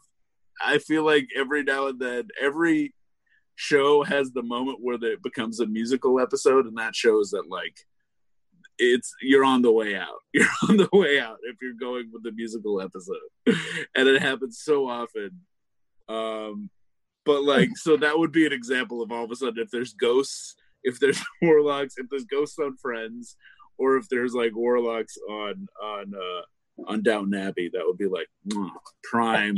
I 0.62 0.78
feel 0.78 1.04
like 1.04 1.28
every 1.34 1.62
now 1.62 1.88
and 1.88 1.98
then 1.98 2.28
every 2.40 2.94
show 3.56 4.02
has 4.04 4.30
the 4.30 4.42
moment 4.42 4.78
where 4.80 5.02
it 5.02 5.22
becomes 5.22 5.60
a 5.60 5.66
musical 5.66 6.20
episode 6.20 6.66
and 6.66 6.76
that 6.78 6.94
shows 6.94 7.30
that 7.30 7.48
like 7.48 7.76
it's 8.80 9.14
you're 9.20 9.44
on 9.44 9.62
the 9.62 9.70
way 9.70 9.94
out. 9.94 10.18
You're 10.32 10.46
on 10.68 10.76
the 10.78 10.88
way 10.92 11.20
out 11.20 11.38
if 11.42 11.56
you're 11.60 11.74
going 11.74 12.08
with 12.12 12.22
the 12.22 12.32
musical 12.32 12.80
episode, 12.80 13.18
and 13.46 14.08
it 14.08 14.22
happens 14.22 14.60
so 14.62 14.88
often. 14.88 15.40
Um, 16.08 16.70
but 17.24 17.42
like, 17.42 17.76
so 17.76 17.96
that 17.96 18.18
would 18.18 18.32
be 18.32 18.46
an 18.46 18.52
example 18.52 19.02
of 19.02 19.12
all 19.12 19.24
of 19.24 19.30
a 19.30 19.36
sudden 19.36 19.62
if 19.62 19.70
there's 19.70 19.92
ghosts, 19.92 20.54
if 20.82 20.98
there's 21.00 21.22
warlocks, 21.42 21.94
if 21.96 22.06
there's 22.10 22.24
ghosts 22.24 22.58
on 22.58 22.76
Friends, 22.76 23.36
or 23.78 23.96
if 23.96 24.08
there's 24.08 24.34
like 24.34 24.54
warlocks 24.54 25.16
on 25.28 25.66
on 25.82 26.12
uh, 26.14 26.90
on 26.90 27.02
Downton 27.02 27.34
Abbey, 27.34 27.70
that 27.72 27.82
would 27.84 27.98
be 27.98 28.06
like 28.06 28.28
mwah, 28.48 28.70
prime 29.04 29.56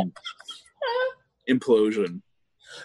implosion. 1.51 2.21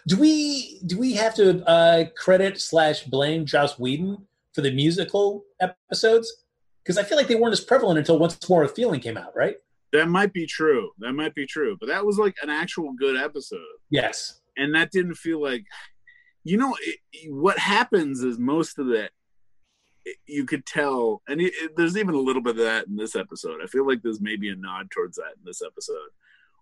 Do 0.08 0.18
we 0.18 0.80
do 0.86 0.98
we 0.98 1.14
have 1.14 1.36
to 1.36 1.66
uh, 1.68 2.06
credit 2.18 2.60
slash 2.60 3.04
blame 3.04 3.46
Joss 3.46 3.80
Whedon 3.80 4.28
for 4.54 4.62
the 4.62 4.72
musical 4.72 5.46
episodes? 5.60 6.44
Because 6.84 6.98
I 6.98 7.04
feel 7.04 7.18
like 7.18 7.28
they 7.28 7.36
weren't 7.36 7.54
as 7.54 7.62
prevalent 7.62 8.00
until 8.00 8.18
Once 8.18 8.38
More 8.50 8.64
a 8.64 8.68
Feeling 8.68 9.02
came 9.02 9.18
out, 9.18 9.36
right? 9.36 9.58
That 9.94 10.10
might 10.10 10.34
be 10.34 10.46
true. 10.46 10.92
That 11.00 11.14
might 11.14 11.36
be 11.36 11.46
true. 11.46 11.78
But 11.80 11.88
that 11.88 12.06
was 12.06 12.18
like 12.18 12.36
an 12.42 12.50
actual 12.50 12.94
good 12.94 13.18
episode. 13.18 13.60
Yes. 13.90 14.42
And 14.58 14.74
that 14.76 14.92
didn't 14.92 15.16
feel 15.16 15.42
like, 15.42 15.64
you 16.48 16.58
know, 16.58 16.76
it, 16.82 17.00
what 17.30 17.60
happens 17.60 18.24
is 18.24 18.40
most 18.40 18.80
of 18.80 18.88
that 18.88 19.12
you 20.26 20.46
could 20.46 20.66
tell, 20.66 21.22
and 21.28 21.42
it, 21.42 21.54
it, 21.62 21.72
there's 21.76 21.98
even 21.98 22.16
a 22.16 22.20
little 22.20 22.42
bit 22.42 22.58
of 22.58 22.64
that 22.64 22.88
in 22.88 22.96
this 22.96 23.16
episode. 23.16 23.60
I 23.62 23.68
feel 23.68 23.86
like 23.86 24.02
there's 24.02 24.22
maybe 24.22 24.50
a 24.50 24.56
nod 24.56 24.90
towards 24.90 25.18
that 25.18 25.34
in 25.38 25.44
this 25.44 25.62
episode, 25.62 26.10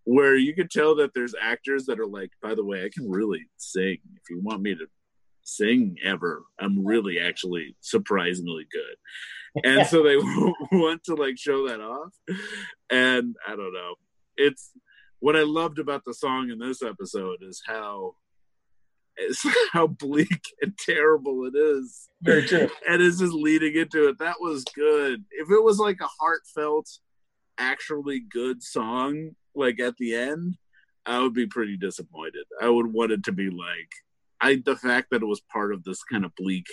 where 0.03 0.35
you 0.35 0.55
could 0.55 0.71
tell 0.71 0.95
that 0.95 1.13
there's 1.13 1.35
actors 1.39 1.85
that 1.85 1.99
are 1.99 2.07
like, 2.07 2.31
by 2.41 2.55
the 2.55 2.65
way, 2.65 2.83
I 2.83 2.89
can 2.91 3.09
really 3.09 3.47
sing. 3.57 3.97
If 4.15 4.29
you 4.29 4.41
want 4.41 4.63
me 4.63 4.73
to 4.73 4.87
sing 5.43 5.97
ever, 6.03 6.43
I'm 6.59 6.83
really 6.83 7.19
actually 7.19 7.75
surprisingly 7.81 8.65
good. 8.71 9.63
And 9.63 9.87
so 9.87 10.01
they 10.01 10.17
want 10.71 11.03
to 11.03 11.13
like 11.13 11.37
show 11.37 11.67
that 11.67 11.79
off. 11.79 12.13
And 12.89 13.35
I 13.47 13.55
don't 13.55 13.73
know. 13.73 13.95
It's 14.35 14.71
what 15.19 15.35
I 15.35 15.43
loved 15.43 15.77
about 15.77 16.03
the 16.05 16.13
song 16.13 16.49
in 16.49 16.57
this 16.57 16.81
episode 16.81 17.39
is 17.41 17.61
how 17.65 18.15
is 19.17 19.39
how 19.71 19.87
bleak 19.87 20.41
and 20.61 20.77
terrible 20.77 21.45
it 21.45 21.55
is. 21.55 22.09
Very 22.21 22.43
true. 22.47 22.69
And 22.87 23.01
it's 23.01 23.19
just 23.19 23.33
leading 23.33 23.75
into 23.75 24.07
it. 24.07 24.19
That 24.19 24.37
was 24.39 24.63
good. 24.75 25.23
If 25.31 25.49
it 25.51 25.63
was 25.63 25.79
like 25.79 26.01
a 26.01 26.09
heartfelt, 26.19 26.89
actually 27.57 28.19
good 28.19 28.63
song, 28.63 29.31
like 29.55 29.79
at 29.79 29.97
the 29.97 30.15
end, 30.15 30.55
I 31.05 31.21
would 31.21 31.33
be 31.33 31.47
pretty 31.47 31.77
disappointed. 31.77 32.45
I 32.61 32.69
would 32.69 32.91
want 32.91 33.11
it 33.11 33.23
to 33.25 33.31
be 33.31 33.49
like 33.49 33.89
I 34.41 34.61
the 34.63 34.75
fact 34.75 35.07
that 35.11 35.21
it 35.21 35.27
was 35.27 35.41
part 35.41 35.73
of 35.73 35.83
this 35.83 36.03
kind 36.03 36.25
of 36.25 36.35
bleak 36.35 36.67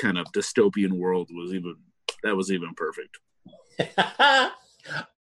kind 0.00 0.18
of 0.18 0.26
dystopian 0.32 0.92
world 0.92 1.28
was 1.32 1.52
even 1.52 1.76
that 2.22 2.36
was 2.36 2.52
even 2.52 2.74
perfect. 2.74 3.18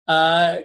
uh 0.08 0.56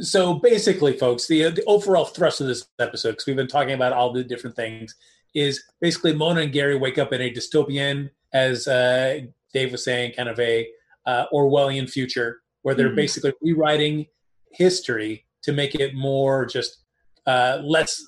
so 0.00 0.34
basically, 0.34 0.96
folks, 0.96 1.26
the 1.26 1.50
the 1.50 1.64
overall 1.66 2.04
thrust 2.04 2.40
of 2.40 2.46
this 2.46 2.66
episode, 2.78 3.12
because 3.12 3.26
we've 3.26 3.36
been 3.36 3.46
talking 3.46 3.74
about 3.74 3.92
all 3.92 4.12
the 4.12 4.24
different 4.24 4.56
things, 4.56 4.94
is 5.34 5.62
basically 5.80 6.14
Mona 6.14 6.42
and 6.42 6.52
Gary 6.52 6.76
wake 6.76 6.98
up 6.98 7.12
in 7.12 7.20
a 7.20 7.32
dystopian, 7.32 8.10
as 8.32 8.68
uh, 8.68 9.20
Dave 9.52 9.72
was 9.72 9.84
saying, 9.84 10.12
kind 10.12 10.28
of 10.28 10.38
a 10.38 10.68
uh, 11.06 11.26
Orwellian 11.32 11.88
future 11.88 12.40
where 12.62 12.74
they're 12.74 12.88
mm-hmm. 12.88 12.96
basically 12.96 13.32
rewriting 13.40 14.06
history 14.52 15.24
to 15.42 15.52
make 15.52 15.74
it 15.74 15.94
more 15.94 16.44
just 16.46 16.78
uh, 17.26 17.60
less 17.62 18.02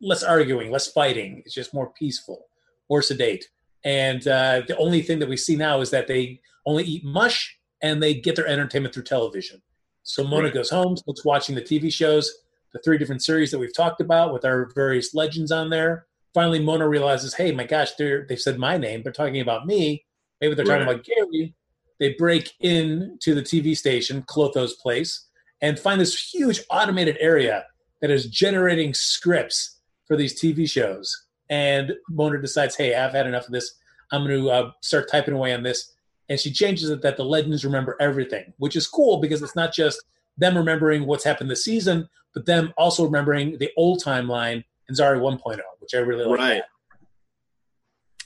less 0.00 0.22
arguing, 0.22 0.70
less 0.70 0.90
fighting. 0.92 1.42
It's 1.44 1.54
just 1.54 1.74
more 1.74 1.92
peaceful, 1.98 2.46
more 2.88 3.02
sedate. 3.02 3.48
And 3.84 4.26
uh, 4.26 4.62
the 4.66 4.76
only 4.76 5.02
thing 5.02 5.18
that 5.18 5.28
we 5.28 5.36
see 5.36 5.56
now 5.56 5.80
is 5.80 5.90
that 5.90 6.06
they 6.06 6.40
only 6.66 6.84
eat 6.84 7.04
mush 7.04 7.58
and 7.82 8.02
they 8.02 8.14
get 8.14 8.36
their 8.36 8.46
entertainment 8.46 8.94
through 8.94 9.04
television. 9.04 9.62
So 10.08 10.24
Mona 10.24 10.44
right. 10.44 10.54
goes 10.54 10.70
home, 10.70 10.96
starts 10.96 11.22
watching 11.22 11.54
the 11.54 11.60
TV 11.60 11.92
shows, 11.92 12.32
the 12.72 12.78
three 12.78 12.96
different 12.96 13.22
series 13.22 13.50
that 13.50 13.58
we've 13.58 13.74
talked 13.74 14.00
about 14.00 14.32
with 14.32 14.42
our 14.42 14.70
various 14.74 15.14
legends 15.14 15.52
on 15.52 15.68
there. 15.68 16.06
Finally, 16.32 16.60
Mona 16.60 16.88
realizes, 16.88 17.34
hey, 17.34 17.52
my 17.52 17.64
gosh, 17.64 17.92
they're, 17.92 18.24
they've 18.26 18.40
said 18.40 18.58
my 18.58 18.78
name. 18.78 19.02
They're 19.02 19.12
talking 19.12 19.42
about 19.42 19.66
me. 19.66 20.06
Maybe 20.40 20.54
they're 20.54 20.64
right. 20.64 20.78
talking 20.78 20.94
about 20.94 21.04
Gary. 21.04 21.54
They 22.00 22.14
break 22.14 22.54
in 22.60 23.18
to 23.20 23.34
the 23.34 23.42
TV 23.42 23.76
station, 23.76 24.22
Clotho's 24.22 24.76
place, 24.76 25.26
and 25.60 25.78
find 25.78 26.00
this 26.00 26.32
huge 26.32 26.62
automated 26.70 27.18
area 27.20 27.66
that 28.00 28.10
is 28.10 28.26
generating 28.26 28.94
scripts 28.94 29.78
for 30.06 30.16
these 30.16 30.40
TV 30.40 30.68
shows. 30.68 31.26
And 31.50 31.92
Mona 32.08 32.40
decides, 32.40 32.76
hey, 32.76 32.94
I've 32.94 33.12
had 33.12 33.26
enough 33.26 33.44
of 33.44 33.52
this. 33.52 33.74
I'm 34.10 34.24
going 34.24 34.40
to 34.40 34.50
uh, 34.50 34.70
start 34.80 35.10
typing 35.10 35.34
away 35.34 35.52
on 35.52 35.62
this 35.62 35.92
and 36.28 36.38
she 36.38 36.52
changes 36.52 36.90
it 36.90 37.02
that 37.02 37.16
the 37.16 37.24
legends 37.24 37.64
remember 37.64 37.96
everything, 38.00 38.52
which 38.58 38.76
is 38.76 38.86
cool 38.86 39.18
because 39.18 39.42
it's 39.42 39.56
not 39.56 39.72
just 39.72 40.02
them 40.36 40.56
remembering 40.56 41.06
what's 41.06 41.24
happened 41.24 41.50
this 41.50 41.64
season, 41.64 42.08
but 42.34 42.46
them 42.46 42.72
also 42.76 43.04
remembering 43.04 43.58
the 43.58 43.70
old 43.76 44.02
timeline 44.02 44.64
in 44.88 44.94
Zari 44.94 45.20
1.0, 45.20 45.58
which 45.80 45.94
I 45.94 45.98
really 45.98 46.24
like. 46.24 46.38
Right. 46.38 46.54
That. 46.56 46.64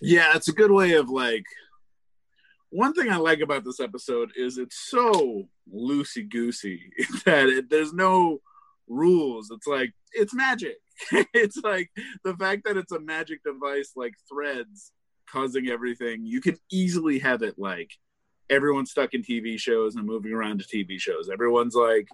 Yeah, 0.00 0.32
it's 0.34 0.48
a 0.48 0.52
good 0.52 0.70
way 0.70 0.92
of 0.92 1.08
like. 1.08 1.44
One 2.70 2.94
thing 2.94 3.10
I 3.10 3.16
like 3.16 3.40
about 3.40 3.64
this 3.64 3.80
episode 3.80 4.30
is 4.34 4.56
it's 4.56 4.88
so 4.88 5.46
loosey 5.72 6.28
goosey 6.28 6.90
that 7.26 7.46
it, 7.46 7.70
there's 7.70 7.92
no 7.92 8.40
rules. 8.88 9.50
It's 9.50 9.66
like 9.66 9.92
it's 10.12 10.34
magic. 10.34 10.76
it's 11.34 11.58
like 11.62 11.90
the 12.24 12.34
fact 12.34 12.64
that 12.64 12.76
it's 12.76 12.92
a 12.92 13.00
magic 13.00 13.42
device 13.44 13.92
like 13.94 14.14
threads 14.28 14.92
causing 15.30 15.68
everything. 15.68 16.24
You 16.24 16.40
can 16.40 16.58
easily 16.70 17.18
have 17.20 17.42
it 17.42 17.58
like 17.58 17.90
everyone's 18.50 18.90
stuck 18.90 19.14
in 19.14 19.22
TV 19.22 19.58
shows 19.58 19.96
and 19.96 20.06
moving 20.06 20.32
around 20.32 20.60
to 20.60 20.64
TV 20.64 20.98
shows. 20.98 21.28
Everyone's 21.30 21.74
like, 21.74 22.08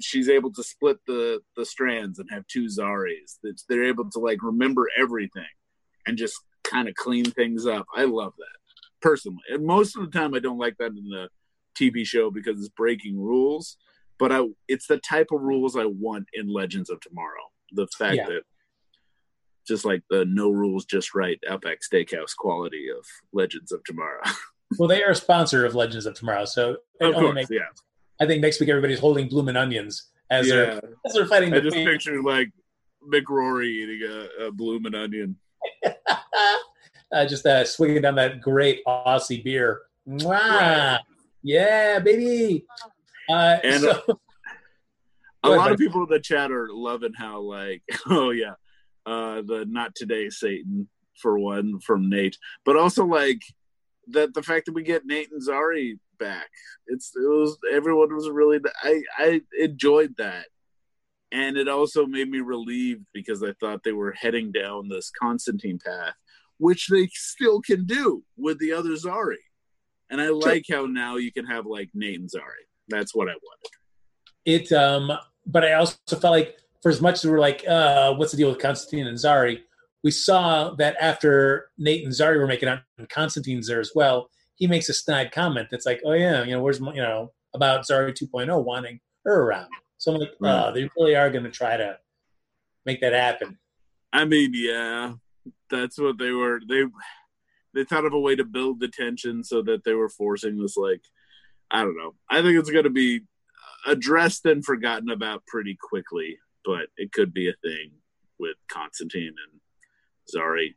she's 0.00 0.28
able 0.28 0.52
to 0.52 0.62
split 0.62 0.98
the 1.06 1.40
the 1.56 1.66
strands 1.66 2.18
and 2.18 2.30
have 2.30 2.46
two 2.46 2.66
Zaris. 2.66 3.38
That 3.42 3.60
they're 3.68 3.84
able 3.84 4.10
to 4.10 4.18
like 4.18 4.42
remember 4.42 4.88
everything 4.98 5.44
and 6.06 6.16
just 6.16 6.36
kind 6.62 6.88
of 6.88 6.94
clean 6.94 7.24
things 7.24 7.66
up. 7.66 7.86
I 7.94 8.04
love 8.04 8.32
that 8.38 8.56
personally. 9.00 9.42
And 9.50 9.64
most 9.64 9.96
of 9.96 10.04
the 10.04 10.18
time, 10.18 10.34
I 10.34 10.38
don't 10.38 10.58
like 10.58 10.76
that 10.78 10.92
in 10.92 11.08
the 11.08 11.28
TV 11.78 12.06
show 12.06 12.30
because 12.30 12.58
it's 12.58 12.68
breaking 12.70 13.20
rules. 13.20 13.76
But 14.18 14.32
I, 14.32 14.44
it's 14.66 14.86
the 14.86 14.98
type 14.98 15.28
of 15.30 15.42
rules 15.42 15.76
I 15.76 15.84
want 15.84 16.26
in 16.32 16.48
Legends 16.48 16.88
of 16.88 17.00
Tomorrow. 17.00 17.50
The 17.72 17.86
fact 17.98 18.16
yeah. 18.16 18.26
that 18.26 18.42
just 19.66 19.84
like 19.84 20.02
the 20.10 20.24
no 20.24 20.50
rules, 20.50 20.84
just 20.84 21.14
right 21.14 21.38
Outback 21.48 21.78
Steakhouse 21.80 22.36
quality 22.36 22.88
of 22.88 23.04
Legends 23.32 23.72
of 23.72 23.82
Tomorrow. 23.84 24.22
well, 24.78 24.88
they 24.88 25.02
are 25.02 25.10
a 25.10 25.14
sponsor 25.14 25.64
of 25.64 25.74
Legends 25.74 26.06
of 26.06 26.14
Tomorrow, 26.14 26.44
so 26.44 26.76
of 27.00 27.14
course, 27.14 27.34
makes, 27.34 27.50
yeah. 27.50 27.60
I 28.20 28.26
think 28.26 28.42
next 28.42 28.60
week 28.60 28.68
everybody's 28.68 29.00
holding 29.00 29.28
bloomin' 29.28 29.56
onions 29.56 30.10
as 30.30 30.48
yeah. 30.48 30.54
they're 30.54 30.80
as 31.04 31.12
they're 31.14 31.26
fighting. 31.26 31.52
I 31.52 31.60
just 31.60 31.76
picture 31.76 32.22
like 32.22 32.50
Mick 33.12 33.28
Rory 33.28 33.70
eating 33.70 34.08
a, 34.08 34.46
a 34.46 34.52
bloomin' 34.52 34.94
onion. 34.94 35.36
uh, 37.12 37.26
just 37.26 37.46
uh, 37.46 37.64
swinging 37.64 38.02
down 38.02 38.14
that 38.16 38.40
great 38.40 38.84
Aussie 38.86 39.42
beer. 39.42 39.82
Right. 40.06 40.98
Yeah, 41.42 41.98
baby. 42.00 42.64
Uh, 43.28 43.58
and 43.62 43.82
so, 43.82 44.02
a, 45.44 45.48
a 45.48 45.50
lot 45.50 45.72
of 45.72 45.78
people 45.78 46.02
in 46.02 46.08
the 46.08 46.20
chat 46.20 46.50
are 46.50 46.68
loving 46.72 47.12
how 47.14 47.40
like, 47.40 47.82
oh 48.08 48.30
yeah, 48.30 48.54
uh, 49.06 49.42
the 49.42 49.64
not 49.68 49.94
today 49.94 50.28
Satan 50.28 50.88
for 51.20 51.38
one 51.38 51.80
from 51.80 52.10
Nate, 52.10 52.36
but 52.64 52.76
also 52.76 53.04
like 53.04 53.40
that 54.08 54.34
the 54.34 54.42
fact 54.42 54.66
that 54.66 54.74
we 54.74 54.82
get 54.82 55.06
Nate 55.06 55.30
and 55.32 55.42
Zari 55.42 55.98
back. 56.18 56.48
It's 56.86 57.12
it 57.16 57.20
was 57.20 57.58
everyone 57.70 58.14
was 58.14 58.28
really 58.28 58.60
I 58.82 59.02
I 59.18 59.40
enjoyed 59.58 60.14
that. 60.18 60.46
And 61.32 61.56
it 61.56 61.68
also 61.68 62.06
made 62.06 62.30
me 62.30 62.40
relieved 62.40 63.04
because 63.12 63.42
I 63.42 63.52
thought 63.58 63.82
they 63.82 63.92
were 63.92 64.12
heading 64.12 64.52
down 64.52 64.88
this 64.88 65.10
Constantine 65.10 65.78
path, 65.84 66.14
which 66.58 66.86
they 66.86 67.08
still 67.12 67.60
can 67.60 67.84
do 67.84 68.22
with 68.36 68.58
the 68.60 68.72
other 68.72 68.90
Zari. 68.90 69.34
And 70.08 70.20
I 70.20 70.28
like 70.28 70.64
how 70.70 70.86
now 70.86 71.16
you 71.16 71.32
can 71.32 71.44
have 71.44 71.66
like 71.66 71.90
Nate 71.94 72.20
and 72.20 72.30
Zari. 72.30 72.64
That's 72.88 73.14
what 73.14 73.28
I 73.28 73.32
wanted. 73.32 73.70
It 74.44 74.72
um 74.72 75.18
but 75.46 75.64
I 75.64 75.74
also 75.74 75.96
felt 76.08 76.24
like 76.24 76.56
for 76.86 76.90
as 76.90 77.00
much 77.00 77.16
as 77.16 77.28
we're 77.28 77.40
like, 77.40 77.66
uh, 77.66 78.14
what's 78.14 78.30
the 78.30 78.36
deal 78.36 78.48
with 78.48 78.60
Constantine 78.60 79.08
and 79.08 79.18
Zari? 79.18 79.58
We 80.04 80.12
saw 80.12 80.70
that 80.74 80.94
after 81.00 81.72
Nate 81.76 82.04
and 82.04 82.12
Zari 82.12 82.38
were 82.38 82.46
making 82.46 82.68
out, 82.68 82.78
and 82.96 83.08
Constantine's 83.08 83.66
there 83.66 83.80
as 83.80 83.90
well. 83.92 84.30
He 84.54 84.68
makes 84.68 84.88
a 84.88 84.94
snide 84.94 85.32
comment 85.32 85.66
that's 85.68 85.84
like, 85.84 86.00
"Oh 86.04 86.12
yeah, 86.12 86.44
you 86.44 86.52
know, 86.52 86.62
where's 86.62 86.80
my, 86.80 86.94
you 86.94 87.02
know 87.02 87.32
about 87.54 87.88
Zari 87.88 88.14
2.0 88.14 88.62
wanting 88.62 89.00
her 89.24 89.42
around." 89.42 89.66
So 89.98 90.14
I'm 90.14 90.20
like, 90.20 90.34
oh, 90.40 90.72
they 90.72 90.88
really 90.96 91.16
are 91.16 91.28
going 91.28 91.42
to 91.42 91.50
try 91.50 91.76
to 91.76 91.98
make 92.84 93.00
that 93.00 93.14
happen. 93.14 93.58
I 94.12 94.24
mean, 94.24 94.52
yeah, 94.54 95.14
that's 95.68 95.98
what 95.98 96.18
they 96.18 96.30
were. 96.30 96.60
They 96.68 96.84
they 97.74 97.82
thought 97.82 98.04
of 98.04 98.12
a 98.12 98.20
way 98.20 98.36
to 98.36 98.44
build 98.44 98.78
the 98.78 98.86
tension 98.86 99.42
so 99.42 99.60
that 99.62 99.82
they 99.82 99.94
were 99.94 100.08
forcing 100.08 100.56
this. 100.56 100.76
Like, 100.76 101.02
I 101.68 101.82
don't 101.82 101.96
know. 101.96 102.14
I 102.30 102.42
think 102.42 102.56
it's 102.56 102.70
going 102.70 102.84
to 102.84 102.90
be 102.90 103.22
addressed 103.88 104.46
and 104.46 104.64
forgotten 104.64 105.10
about 105.10 105.44
pretty 105.48 105.76
quickly 105.82 106.38
but 106.66 106.88
it 106.96 107.12
could 107.12 107.32
be 107.32 107.48
a 107.48 107.54
thing 107.62 107.92
with 108.38 108.56
Constantine 108.68 109.32
and 109.52 109.60
Zari. 110.34 110.74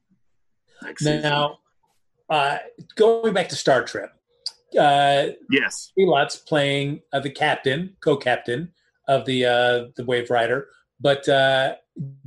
now, 1.01 1.57
uh, 2.29 2.57
going 2.95 3.33
back 3.33 3.49
to 3.49 3.55
Star 3.55 3.83
Trek, 3.83 4.11
uh, 4.79 5.29
yes, 5.49 5.91
Lotz 5.97 6.45
playing 6.45 7.01
uh, 7.11 7.19
the 7.19 7.31
captain, 7.31 7.97
co-captain 8.01 8.71
of 9.07 9.25
the 9.25 9.45
uh, 9.45 9.85
the 9.97 10.05
Wave 10.05 10.29
Rider, 10.29 10.67
but 11.01 11.27
uh, 11.27 11.75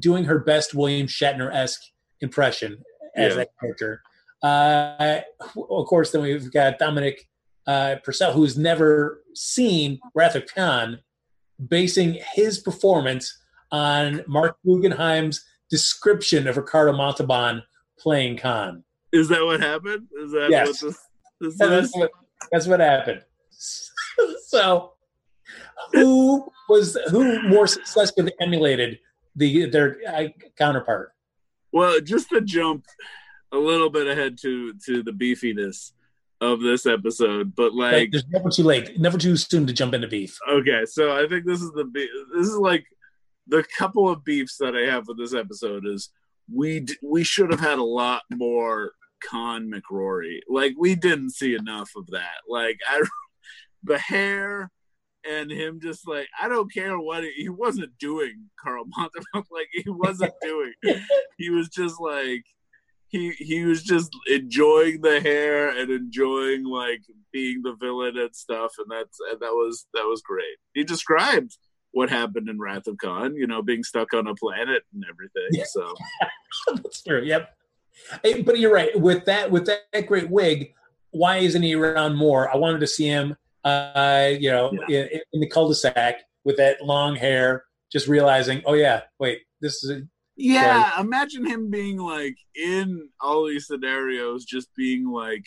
doing 0.00 0.24
her 0.24 0.38
best 0.40 0.74
William 0.74 1.06
Shatner 1.06 1.54
esque 1.54 1.80
impression 2.20 2.82
as 3.16 3.30
Yeah. 3.30 3.36
that 3.36 3.48
character. 3.60 4.02
Uh, 4.42 5.20
of 5.56 5.86
course, 5.86 6.10
then 6.10 6.22
we've 6.22 6.50
got 6.52 6.78
Dominic 6.80 7.28
uh, 7.68 7.96
Purcell, 8.02 8.32
who's 8.32 8.58
never 8.58 9.22
seen 9.34 10.00
Wrath 10.16 10.34
of 10.34 10.46
Khan, 10.52 10.98
basing 11.68 12.18
his 12.34 12.58
performance 12.58 13.38
on 13.72 14.22
Marc 14.28 14.56
Guggenheim's 14.64 15.44
description 15.70 16.46
of 16.46 16.56
Ricardo 16.56 16.92
Montalban 16.92 17.62
playing 17.98 18.36
Khan. 18.36 18.84
is 19.12 19.28
that 19.28 19.44
what 19.44 19.60
happened? 19.60 20.06
Is 20.22 20.32
that 20.32 20.48
Yes. 20.50 20.82
what 20.82 20.92
this? 20.92 20.98
this 21.40 21.58
that's 21.58 21.96
what 21.96 22.10
that's 22.52 22.66
what 22.66 22.80
happened. 22.80 23.22
so, 24.46 24.92
who 25.92 26.46
was 26.68 26.96
who 27.10 27.42
more 27.48 27.66
successfully 27.66 28.32
emulated 28.40 28.98
the 29.36 29.66
their 29.66 29.98
uh, 30.08 30.24
counterpart? 30.58 31.12
Well, 31.72 32.00
just 32.00 32.28
to 32.30 32.40
jump 32.40 32.84
a 33.52 33.56
little 33.56 33.90
bit 33.90 34.06
ahead 34.06 34.38
to 34.42 34.74
to 34.86 35.02
the 35.02 35.12
beefiness 35.12 35.92
of 36.40 36.60
this 36.60 36.86
episode, 36.86 37.54
but 37.54 37.72
Like, 37.74 37.92
like 37.92 38.10
there's 38.10 38.26
never 38.28 38.50
too 38.50 38.64
late, 38.64 38.98
never 38.98 39.16
too 39.16 39.36
soon 39.36 39.66
to 39.68 39.72
jump 39.72 39.94
into 39.94 40.08
beef. 40.08 40.36
Okay, 40.50 40.84
so 40.86 41.12
I 41.16 41.28
think 41.28 41.46
this 41.46 41.62
is 41.62 41.70
the 41.72 41.84
be- 41.84 42.08
this 42.36 42.48
is 42.48 42.56
like 42.56 42.84
the 43.46 43.64
couple 43.76 44.08
of 44.08 44.24
beefs 44.24 44.56
that 44.58 44.76
I 44.76 44.90
have 44.90 45.08
with 45.08 45.18
this 45.18 45.34
episode 45.34 45.86
is 45.86 46.10
we 46.52 46.80
d- 46.80 46.96
we 47.02 47.24
should 47.24 47.50
have 47.50 47.60
had 47.60 47.78
a 47.78 47.84
lot 47.84 48.22
more 48.30 48.92
Khan 49.22 49.70
Mick 49.70 49.82
Rory. 49.90 50.42
Like 50.48 50.74
we 50.78 50.94
didn't 50.94 51.30
see 51.30 51.54
enough 51.54 51.90
of 51.96 52.06
that. 52.08 52.42
Like 52.48 52.78
I 52.88 53.02
the 53.82 53.98
hair 53.98 54.70
and 55.28 55.50
him 55.50 55.80
just 55.80 56.06
like 56.06 56.28
I 56.40 56.48
don't 56.48 56.72
care 56.72 56.98
what 56.98 57.24
he, 57.24 57.32
he 57.36 57.48
wasn't 57.48 57.96
doing 57.98 58.50
Carl 58.62 58.84
Montalban 58.96 59.48
like 59.50 59.68
he 59.72 59.84
wasn't 59.88 60.34
doing. 60.42 60.72
He 61.38 61.50
was 61.50 61.68
just 61.68 62.00
like 62.00 62.42
he 63.12 63.30
he 63.32 63.64
was 63.64 63.82
just 63.82 64.10
enjoying 64.26 65.02
the 65.02 65.20
hair 65.20 65.68
and 65.68 65.90
enjoying 65.90 66.64
like 66.64 67.02
being 67.32 67.62
the 67.62 67.74
villain 67.74 68.16
and 68.16 68.34
stuff 68.34 68.72
and 68.78 68.86
that's 68.90 69.18
and 69.30 69.38
that 69.40 69.52
was 69.52 69.86
that 69.92 70.04
was 70.04 70.22
great 70.22 70.56
he 70.72 70.82
described 70.82 71.56
what 71.92 72.10
happened 72.10 72.48
in 72.48 72.58
wrath 72.58 72.86
of 72.86 72.96
khan 72.98 73.34
you 73.36 73.46
know 73.46 73.62
being 73.62 73.82
stuck 73.84 74.12
on 74.14 74.26
a 74.26 74.34
planet 74.34 74.82
and 74.92 75.04
everything 75.08 75.48
Yeah. 75.52 75.64
so 75.66 75.94
That's 76.74 77.02
true. 77.02 77.22
Yep. 77.22 77.54
Hey, 78.22 78.42
But 78.42 78.58
you're 78.58 78.72
right. 78.72 78.98
With 78.98 79.24
that, 79.26 79.50
with 79.50 79.66
that 79.66 80.06
great 80.06 80.30
wig, 80.30 80.74
why 81.10 81.38
isn't 81.38 81.62
he 81.62 81.74
around 81.74 82.16
more? 82.16 82.52
I 82.52 82.56
wanted 82.56 82.80
to 82.80 82.86
see 82.86 83.06
him, 83.06 83.36
uh, 83.64 84.30
you 84.38 84.50
know, 84.50 84.70
in, 84.88 85.08
in 85.32 85.40
the 85.40 85.48
cul-de-sac 85.48 86.16
with 86.44 86.56
that 86.56 86.82
long 86.82 87.16
hair, 87.16 87.64
just 87.90 88.08
realizing, 88.08 88.62
oh 88.64 88.74
yeah, 88.74 89.02
wait, 89.18 89.40
this 89.60 89.84
is 89.84 89.90
a, 89.90 90.02
yeah 90.34 90.98
imagine 90.98 91.44
him 91.44 91.70
being 91.70 91.98
like 91.98 92.34
in 92.54 93.06
all 93.20 93.46
these 93.46 93.66
scenarios 93.66 94.46
just 94.46 94.74
being 94.74 95.06
like 95.06 95.44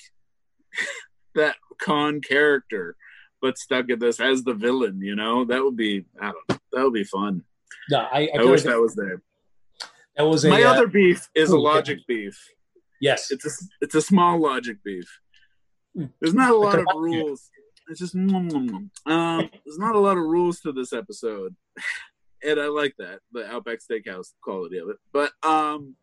that 1.36 1.56
khan 1.82 2.22
character 2.22 2.96
but 3.42 3.58
stuck 3.58 3.90
at 3.90 4.00
this 4.00 4.20
as 4.20 4.44
the 4.44 4.54
villain 4.54 5.00
you 5.02 5.16
know 5.16 5.46
that 5.46 5.64
would 5.64 5.76
be 5.76 6.06
i 6.20 6.26
don't 6.26 6.50
know 6.50 6.58
that 6.74 6.84
would 6.84 6.94
be 6.94 7.04
fun 7.04 7.44
no. 7.90 8.00
I, 8.00 8.30
I, 8.34 8.40
i, 8.40 8.46
wish 8.46 8.64
that 8.64 8.80
was 8.80 8.96
there 8.96 9.22
that 10.18 10.24
was 10.24 10.46
a 10.46 10.50
my 10.50 10.64
uh, 10.64 10.74
other 10.74 10.88
beef 10.88 11.30
is 11.36 11.52
a 11.52 11.54
okay. 11.54 11.62
logic 11.62 12.00
beef 12.08 12.38
yes. 13.06 13.32
it's 13.32 13.46
a 13.46 13.66
it's 13.82 13.96
a 13.96 14.02
small 14.02 14.40
logic 14.40 14.78
beef. 14.84 15.20
Hmm. 15.96 16.06
There's 16.20 16.34
not 16.34 16.52
a 16.52 16.58
lot 16.58 16.80
of 16.80 16.86
rules. 16.96 17.50
It's 17.90 18.00
just 18.00 18.16
mm, 18.16 18.30
mm, 18.30 18.52
mm. 18.52 19.12
um, 19.12 19.50
there's 19.64 19.78
not 19.78 19.96
a 19.96 20.00
lot 20.00 20.18
of 20.18 20.24
rules 20.24 20.60
to 20.62 20.72
this 20.72 20.92
episode, 20.92 21.56
and 22.44 22.60
I 22.60 22.68
like 22.68 22.96
that 22.98 23.20
the 23.32 23.46
Outback 23.46 23.80
Steakhouse 23.80 24.34
quality 24.42 24.78
of 24.80 24.90
it. 24.90 24.98
But 25.14 25.32
um, 25.44 25.96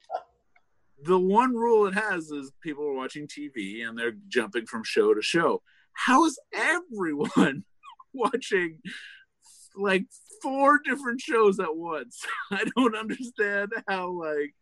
the 1.02 1.18
one 1.18 1.54
rule 1.54 1.86
it 1.86 1.94
has 1.94 2.30
is 2.30 2.52
people 2.62 2.84
are 2.84 2.94
watching 2.94 3.26
TV 3.26 3.86
and 3.86 3.98
they're 3.98 4.14
jumping 4.28 4.66
from 4.66 4.84
show 4.84 5.12
to 5.12 5.22
show. 5.22 5.62
How 5.94 6.24
is 6.24 6.38
everyone 6.52 7.64
watching 8.12 8.78
like 9.76 10.04
four 10.42 10.80
different 10.84 11.20
shows 11.20 11.60
at 11.60 11.76
once? 11.76 12.24
I 12.50 12.64
don't 12.76 12.96
understand 12.96 13.72
how 13.88 14.10
like 14.10 14.54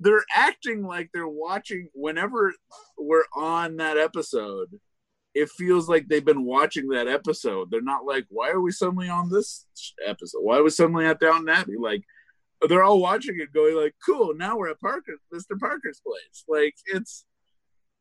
they're 0.00 0.24
acting 0.34 0.84
like 0.84 1.10
they're 1.14 1.28
watching 1.28 1.88
whenever 1.94 2.52
we're 2.98 3.24
on 3.34 3.76
that 3.76 3.96
episode 3.96 4.68
it 5.36 5.50
feels 5.50 5.86
like 5.86 6.08
they've 6.08 6.24
been 6.24 6.46
watching 6.46 6.88
that 6.88 7.06
episode. 7.08 7.70
They're 7.70 7.82
not 7.82 8.06
like 8.06 8.24
why 8.30 8.48
are 8.48 8.60
we 8.60 8.72
suddenly 8.72 9.10
on 9.10 9.28
this 9.28 9.66
episode? 10.04 10.40
Why 10.40 10.56
are 10.56 10.62
we 10.62 10.70
suddenly 10.70 11.04
at 11.04 11.20
downton 11.20 11.50
abbey? 11.50 11.76
Like 11.78 12.02
they're 12.66 12.82
all 12.82 13.00
watching 13.00 13.38
it 13.38 13.52
going 13.52 13.76
like 13.76 13.94
cool 14.04 14.34
now 14.34 14.56
we're 14.56 14.70
at 14.70 14.80
parker 14.80 15.12
mr 15.32 15.58
parker's 15.60 16.00
place. 16.04 16.44
Like 16.48 16.74
it's 16.86 17.26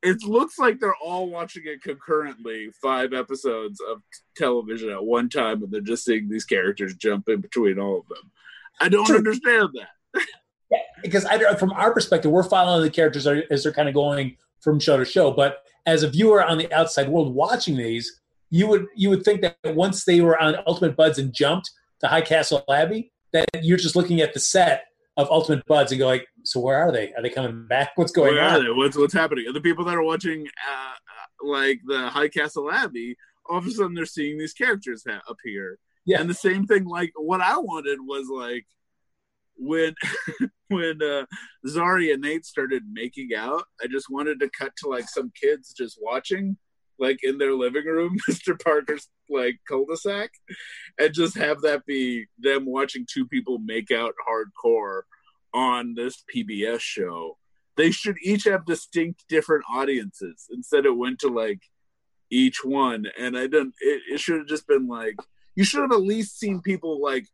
it 0.06 0.24
looks 0.24 0.58
like 0.60 0.80
they're 0.80 0.96
all 1.04 1.30
watching 1.30 1.64
it 1.66 1.82
concurrently 1.82 2.70
five 2.82 3.14
episodes 3.14 3.82
of 3.90 4.02
television 4.38 4.90
at 4.90 5.04
one 5.04 5.30
time 5.30 5.64
and 5.64 5.72
they're 5.72 5.82
just 5.82 6.06
seeing 6.06 6.30
these 6.30 6.46
characters 6.46 6.96
jump 6.96 7.28
in 7.28 7.42
between 7.42 7.80
all 7.80 8.00
of 8.00 8.08
them 8.08 8.32
i 8.80 8.88
don't 8.88 9.06
True. 9.06 9.18
understand 9.18 9.70
that 9.74 10.24
Yeah, 10.72 10.80
because 11.04 11.26
I, 11.26 11.56
from 11.56 11.72
our 11.74 11.94
perspective, 11.94 12.32
we're 12.32 12.44
following 12.44 12.82
the 12.82 12.90
characters 12.90 13.28
as 13.28 13.64
they're 13.64 13.72
kind 13.72 13.88
of 13.88 13.94
going 13.94 14.38
from 14.62 14.80
show 14.80 14.98
to 14.98 15.06
show. 15.06 15.32
But 15.32 15.60
as 15.86 16.04
a 16.04 16.10
viewer 16.10 16.44
on 16.44 16.58
the 16.58 16.72
outside 16.74 17.10
world 17.10 17.34
watching 17.34 17.78
these, 17.78 18.22
you 18.50 18.68
would 18.68 18.88
you 18.96 19.10
would 19.10 19.24
think 19.24 19.42
that 19.42 19.58
once 19.64 20.06
they 20.06 20.22
were 20.22 20.42
on 20.42 20.56
Ultimate 20.66 20.96
Buds 20.96 21.20
and 21.20 21.34
jumped 21.34 21.70
to 22.02 22.08
High 22.08 22.22
Castle 22.22 22.64
Abbey, 22.70 23.12
that 23.34 23.48
you're 23.62 23.78
just 23.78 23.96
looking 23.96 24.22
at 24.22 24.34
the 24.34 24.40
set 24.40 24.86
of 25.18 25.30
Ultimate 25.30 25.66
Buds 25.66 25.92
and 25.92 26.00
go 26.00 26.08
like, 26.08 26.28
so 26.46 26.60
where 26.60 26.78
are 26.78 26.92
they? 26.92 27.14
Are 27.14 27.22
they 27.22 27.30
coming 27.30 27.68
back? 27.68 27.92
What's 27.96 28.12
going 28.12 28.36
Where 28.36 28.44
on? 28.44 28.78
What's 28.78 28.98
what's 28.98 29.14
happening? 29.14 29.46
The 29.54 29.62
people 29.62 29.86
that 29.86 29.96
are 29.96 30.04
watching, 30.04 30.48
uh, 30.48 31.48
like 31.48 31.82
the 31.86 32.10
High 32.10 32.30
Castle 32.30 32.72
Abbey, 32.72 33.18
all 33.50 33.58
of 33.58 33.68
a 33.68 33.72
sudden 33.72 33.94
they're 33.94 34.06
seeing 34.06 34.38
these 34.38 34.54
characters 34.54 35.04
ha- 35.08 35.22
appear. 35.28 35.80
Yeah. 36.06 36.22
And 36.22 36.30
the 36.30 36.36
same 36.36 36.66
thing, 36.66 36.86
like 36.86 37.12
what 37.16 37.42
I 37.42 37.58
wanted 37.58 38.00
was 38.02 38.28
like 38.32 38.66
when 39.58 39.96
when 40.70 41.02
uh, 41.02 41.26
Zari 41.68 42.14
and 42.14 42.22
Nate 42.22 42.46
started 42.46 42.84
making 42.92 43.30
out. 43.36 43.64
I 43.82 43.88
just 43.88 44.08
wanted 44.10 44.40
to 44.40 44.50
cut 44.50 44.72
to 44.78 44.90
like 44.90 45.08
some 45.08 45.32
kids 45.40 45.74
just 45.74 45.98
watching, 46.02 46.58
like 47.00 47.20
in 47.24 47.38
their 47.38 47.54
living 47.54 47.86
room, 47.86 48.18
Mr. 48.30 48.60
Parker's 48.62 49.10
like 49.30 49.60
cul-de-sac, 49.68 50.30
and 51.00 51.14
just 51.14 51.36
have 51.38 51.62
that 51.62 51.86
be 51.86 52.26
them 52.38 52.66
watching 52.66 53.06
two 53.12 53.28
people 53.28 53.58
make 53.60 53.92
out 53.92 54.14
hardcore 54.28 55.02
on 55.56 55.96
this 55.96 56.24
PBS 56.34 56.82
show 56.82 57.38
they 57.78 57.92
should 57.92 58.18
each 58.22 58.46
have 58.46 58.66
distinct 58.66 59.26
different 59.28 59.66
audiences. 59.70 60.48
Instead 60.52 60.86
it 60.86 60.96
went 60.96 61.20
to 61.20 61.28
like 61.28 61.62
each 62.30 62.64
one. 62.64 63.06
And 63.18 63.38
i 63.38 63.42
didn't 63.42 63.76
it, 63.80 64.02
it 64.14 64.20
should 64.20 64.40
have 64.40 64.48
just 64.48 64.68
been 64.68 64.88
like 64.88 65.16
you 65.56 65.64
should 65.64 65.82
have 65.82 65.92
at 65.92 66.02
least 66.02 66.40
seen 66.40 66.62
people 66.62 67.02
like 67.02 67.28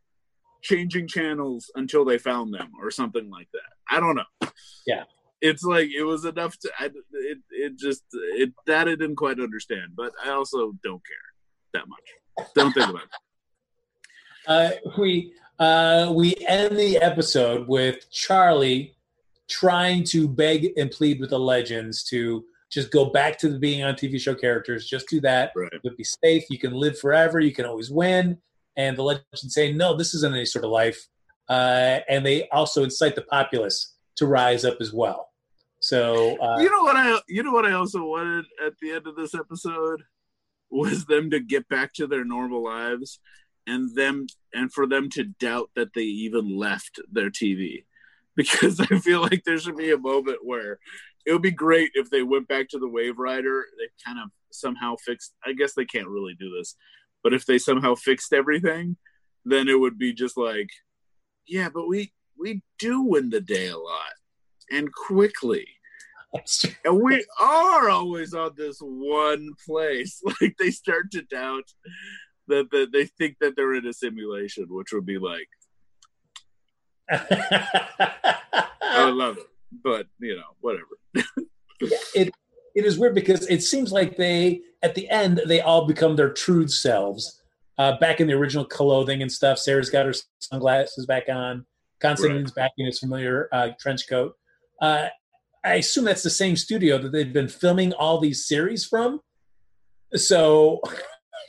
changing 0.61 1.07
channels 1.07 1.71
until 1.75 2.05
they 2.05 2.17
found 2.17 2.53
them 2.53 2.71
or 2.81 2.91
something 2.91 3.29
like 3.29 3.47
that. 3.53 3.71
I 3.89 3.99
don't 3.99 4.15
know. 4.15 4.49
Yeah. 4.85 5.03
it's 5.41 5.63
like 5.63 5.89
it 5.89 6.03
was 6.03 6.25
enough 6.25 6.57
to 6.59 6.71
I, 6.79 6.85
it, 6.85 7.37
it 7.49 7.77
just 7.77 8.03
it 8.13 8.53
that 8.67 8.87
i 8.87 8.91
didn't 8.91 9.15
quite 9.15 9.39
understand 9.39 9.93
but 9.95 10.11
i 10.23 10.29
also 10.29 10.73
don't 10.83 11.01
care 11.05 11.27
that 11.73 11.87
much. 11.87 12.47
Don't 12.55 12.73
think 12.73 12.89
about 12.89 13.03
it. 13.03 13.09
Uh, 14.47 14.71
we 14.97 15.31
uh, 15.61 16.11
we 16.11 16.35
end 16.47 16.75
the 16.75 16.97
episode 16.97 17.67
with 17.67 18.09
Charlie 18.09 18.95
trying 19.47 20.03
to 20.05 20.27
beg 20.27 20.71
and 20.75 20.89
plead 20.89 21.19
with 21.19 21.29
the 21.29 21.39
legends 21.39 22.03
to 22.05 22.43
just 22.71 22.89
go 22.89 23.05
back 23.11 23.37
to 23.37 23.47
the 23.47 23.59
being 23.59 23.83
on 23.83 23.93
TV 23.93 24.19
show 24.19 24.33
characters. 24.33 24.87
Just 24.87 25.07
do 25.07 25.21
that. 25.21 25.51
right 25.55 25.71
You'll 25.83 25.95
be 25.95 26.03
safe. 26.03 26.45
You 26.49 26.57
can 26.57 26.73
live 26.73 26.97
forever. 26.97 27.39
You 27.39 27.53
can 27.53 27.65
always 27.65 27.91
win. 27.91 28.39
And 28.75 28.97
the 28.97 29.03
legends 29.03 29.53
say, 29.53 29.71
no, 29.71 29.95
this 29.95 30.15
isn't 30.15 30.33
any 30.33 30.45
sort 30.45 30.65
of 30.65 30.71
life. 30.71 31.07
Uh, 31.47 31.99
and 32.09 32.25
they 32.25 32.49
also 32.49 32.83
incite 32.83 33.13
the 33.13 33.21
populace 33.21 33.93
to 34.15 34.25
rise 34.25 34.65
up 34.65 34.77
as 34.81 34.91
well. 34.91 35.29
So 35.79 36.37
uh, 36.41 36.57
you 36.59 36.71
know 36.71 36.83
what 36.83 36.95
I 36.95 37.19
you 37.27 37.43
know 37.43 37.51
what 37.51 37.65
I 37.65 37.73
also 37.73 38.03
wanted 38.03 38.45
at 38.65 38.73
the 38.81 38.91
end 38.91 39.05
of 39.05 39.15
this 39.15 39.35
episode 39.35 40.03
was 40.69 41.05
them 41.05 41.29
to 41.31 41.39
get 41.39 41.67
back 41.69 41.93
to 41.93 42.07
their 42.07 42.23
normal 42.23 42.63
lives 42.63 43.19
and 43.67 43.95
them 43.95 44.27
and 44.53 44.71
for 44.71 44.87
them 44.87 45.09
to 45.11 45.23
doubt 45.23 45.69
that 45.75 45.93
they 45.93 46.01
even 46.01 46.57
left 46.57 46.99
their 47.11 47.29
TV 47.29 47.85
because 48.35 48.79
I 48.79 48.99
feel 48.99 49.21
like 49.21 49.43
there 49.43 49.57
should 49.57 49.77
be 49.77 49.91
a 49.91 49.97
moment 49.97 50.39
where 50.43 50.79
it 51.25 51.33
would 51.33 51.41
be 51.41 51.51
great 51.51 51.91
if 51.93 52.09
they 52.09 52.23
went 52.23 52.47
back 52.47 52.69
to 52.69 52.79
the 52.79 52.87
Wave 52.87 53.19
Rider. 53.19 53.65
They 53.77 53.87
kind 54.03 54.19
of 54.19 54.29
somehow 54.51 54.95
fixed 54.97 55.33
I 55.45 55.53
guess 55.53 55.73
they 55.73 55.85
can't 55.85 56.07
really 56.07 56.35
do 56.37 56.53
this 56.57 56.75
but 57.23 57.33
if 57.33 57.45
they 57.45 57.57
somehow 57.57 57.95
fixed 57.95 58.33
everything 58.33 58.97
then 59.45 59.69
it 59.69 59.79
would 59.79 59.97
be 59.97 60.11
just 60.11 60.37
like 60.37 60.69
yeah 61.47 61.69
but 61.73 61.87
we 61.87 62.11
we 62.37 62.61
do 62.79 63.01
win 63.01 63.29
the 63.29 63.39
day 63.39 63.67
a 63.67 63.77
lot 63.77 64.13
and 64.71 64.91
quickly. 64.93 65.67
And 66.85 67.01
we 67.01 67.25
are 67.41 67.89
always 67.89 68.33
on 68.33 68.51
this 68.55 68.77
one 68.79 69.49
place. 69.67 70.21
Like 70.41 70.55
they 70.57 70.71
start 70.71 71.11
to 71.11 71.23
doubt 71.23 71.65
that, 72.51 72.69
that 72.71 72.89
they 72.93 73.05
think 73.05 73.37
that 73.41 73.55
they're 73.55 73.73
in 73.73 73.87
a 73.87 73.93
simulation, 73.93 74.67
which 74.69 74.93
would 74.93 75.05
be 75.05 75.17
like 75.17 75.47
I 77.11 79.05
would 79.05 79.15
love 79.15 79.37
it, 79.37 79.47
but 79.83 80.07
you 80.19 80.35
know, 80.35 80.43
whatever. 80.61 80.87
it 82.15 82.33
it 82.73 82.85
is 82.85 82.97
weird 82.97 83.15
because 83.15 83.47
it 83.49 83.63
seems 83.63 83.91
like 83.91 84.15
they 84.15 84.61
at 84.81 84.95
the 84.95 85.09
end 85.09 85.41
they 85.45 85.61
all 85.61 85.85
become 85.85 86.15
their 86.15 86.31
true 86.31 86.67
selves. 86.67 87.39
Uh, 87.77 87.97
back 87.99 88.19
in 88.21 88.27
the 88.27 88.33
original 88.33 88.65
clothing 88.65 89.21
and 89.21 89.31
stuff, 89.31 89.57
Sara's 89.57 89.89
got 89.89 90.05
her 90.05 90.13
sunglasses 90.39 91.05
back 91.05 91.29
on. 91.29 91.65
Constantine's 91.99 92.51
right. 92.55 92.63
back 92.63 92.71
in 92.77 92.85
his 92.85 92.99
familiar 92.99 93.49
uh, 93.51 93.69
trench 93.79 94.07
coat. 94.07 94.35
Uh, 94.79 95.07
I 95.63 95.75
assume 95.75 96.05
that's 96.05 96.23
the 96.23 96.29
same 96.29 96.55
studio 96.55 96.97
that 96.97 97.11
they've 97.11 97.31
been 97.31 97.47
filming 97.47 97.93
all 97.93 98.19
these 98.19 98.45
series 98.47 98.85
from. 98.85 99.21
So, 100.13 100.81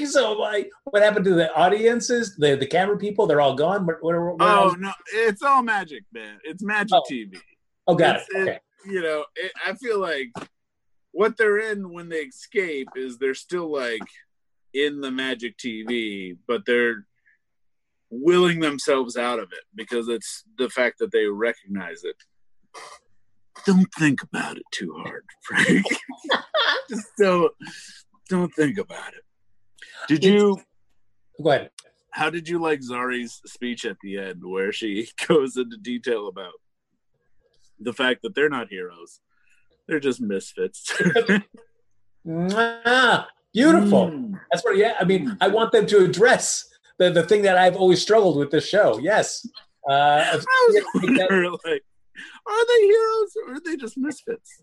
so 0.04 0.32
like, 0.32 0.70
what 0.84 1.02
happened 1.02 1.24
to 1.26 1.34
the 1.34 1.52
audiences? 1.54 2.36
The 2.36 2.56
the 2.56 2.66
camera 2.66 2.98
people? 2.98 3.26
They're 3.26 3.40
all 3.40 3.54
gone. 3.54 3.86
Where, 3.86 3.98
where, 4.00 4.20
where 4.20 4.36
oh 4.40 4.74
no, 4.78 4.92
it's 5.12 5.42
all 5.42 5.62
magic, 5.62 6.04
man. 6.12 6.38
It's 6.44 6.62
magic 6.62 6.94
oh. 6.94 7.02
TV. 7.10 7.36
Oh, 7.86 7.94
got 7.94 8.16
it's, 8.16 8.28
it. 8.30 8.38
Okay. 8.38 8.50
It, 8.52 8.62
you 8.86 9.02
know, 9.02 9.24
it, 9.36 9.52
I 9.66 9.74
feel 9.74 10.00
like 10.00 10.32
what 11.12 11.36
they're 11.36 11.58
in 11.58 11.92
when 11.92 12.08
they 12.08 12.20
escape 12.20 12.88
is 12.96 13.18
they're 13.18 13.34
still 13.34 13.70
like 13.70 14.02
in 14.74 15.00
the 15.00 15.10
magic 15.10 15.56
TV, 15.58 16.36
but 16.46 16.64
they're 16.66 17.06
willing 18.10 18.60
themselves 18.60 19.16
out 19.16 19.38
of 19.38 19.52
it 19.52 19.64
because 19.74 20.08
it's 20.08 20.44
the 20.58 20.68
fact 20.68 20.98
that 20.98 21.12
they 21.12 21.26
recognize 21.26 22.04
it. 22.04 22.16
Don't 23.64 23.92
think 23.98 24.22
about 24.22 24.56
it 24.56 24.64
too 24.72 24.94
hard, 24.98 25.24
Frank. 25.42 25.86
Just 26.88 27.08
don't 27.18 27.52
don't 28.28 28.52
think 28.54 28.78
about 28.78 29.14
it. 29.14 29.24
Did 30.08 30.24
you 30.24 30.60
go 31.42 31.50
ahead? 31.50 31.70
How 32.12 32.28
did 32.28 32.48
you 32.48 32.58
like 32.58 32.80
Zari's 32.80 33.40
speech 33.46 33.84
at 33.86 33.96
the 34.02 34.18
end 34.18 34.42
where 34.44 34.72
she 34.72 35.08
goes 35.28 35.56
into 35.56 35.76
detail 35.76 36.28
about 36.28 36.52
the 37.80 37.92
fact 37.92 38.22
that 38.22 38.34
they're 38.34 38.48
not 38.48 38.68
heroes. 38.68 39.20
They're 39.88 40.00
just 40.00 40.20
misfits. 40.20 40.92
ah, 42.30 43.28
Beautiful. 43.52 44.10
Mm. 44.10 44.40
That's 44.50 44.64
what 44.64 44.76
yeah, 44.76 44.94
I 44.98 45.04
mean, 45.04 45.36
I 45.40 45.48
want 45.48 45.72
them 45.72 45.86
to 45.86 46.04
address 46.04 46.66
the, 46.98 47.10
the 47.10 47.22
thing 47.24 47.42
that 47.42 47.58
I've 47.58 47.76
always 47.76 48.00
struggled 48.00 48.38
with 48.38 48.50
this 48.50 48.66
show. 48.66 48.98
Yes. 48.98 49.46
Uh, 49.88 49.92
I 49.92 50.36
was 50.36 50.46
like, 50.94 51.82
are 52.46 52.66
they 52.66 52.86
heroes 52.86 53.36
or 53.36 53.54
are 53.54 53.60
they 53.60 53.76
just 53.76 53.98
misfits? 53.98 54.62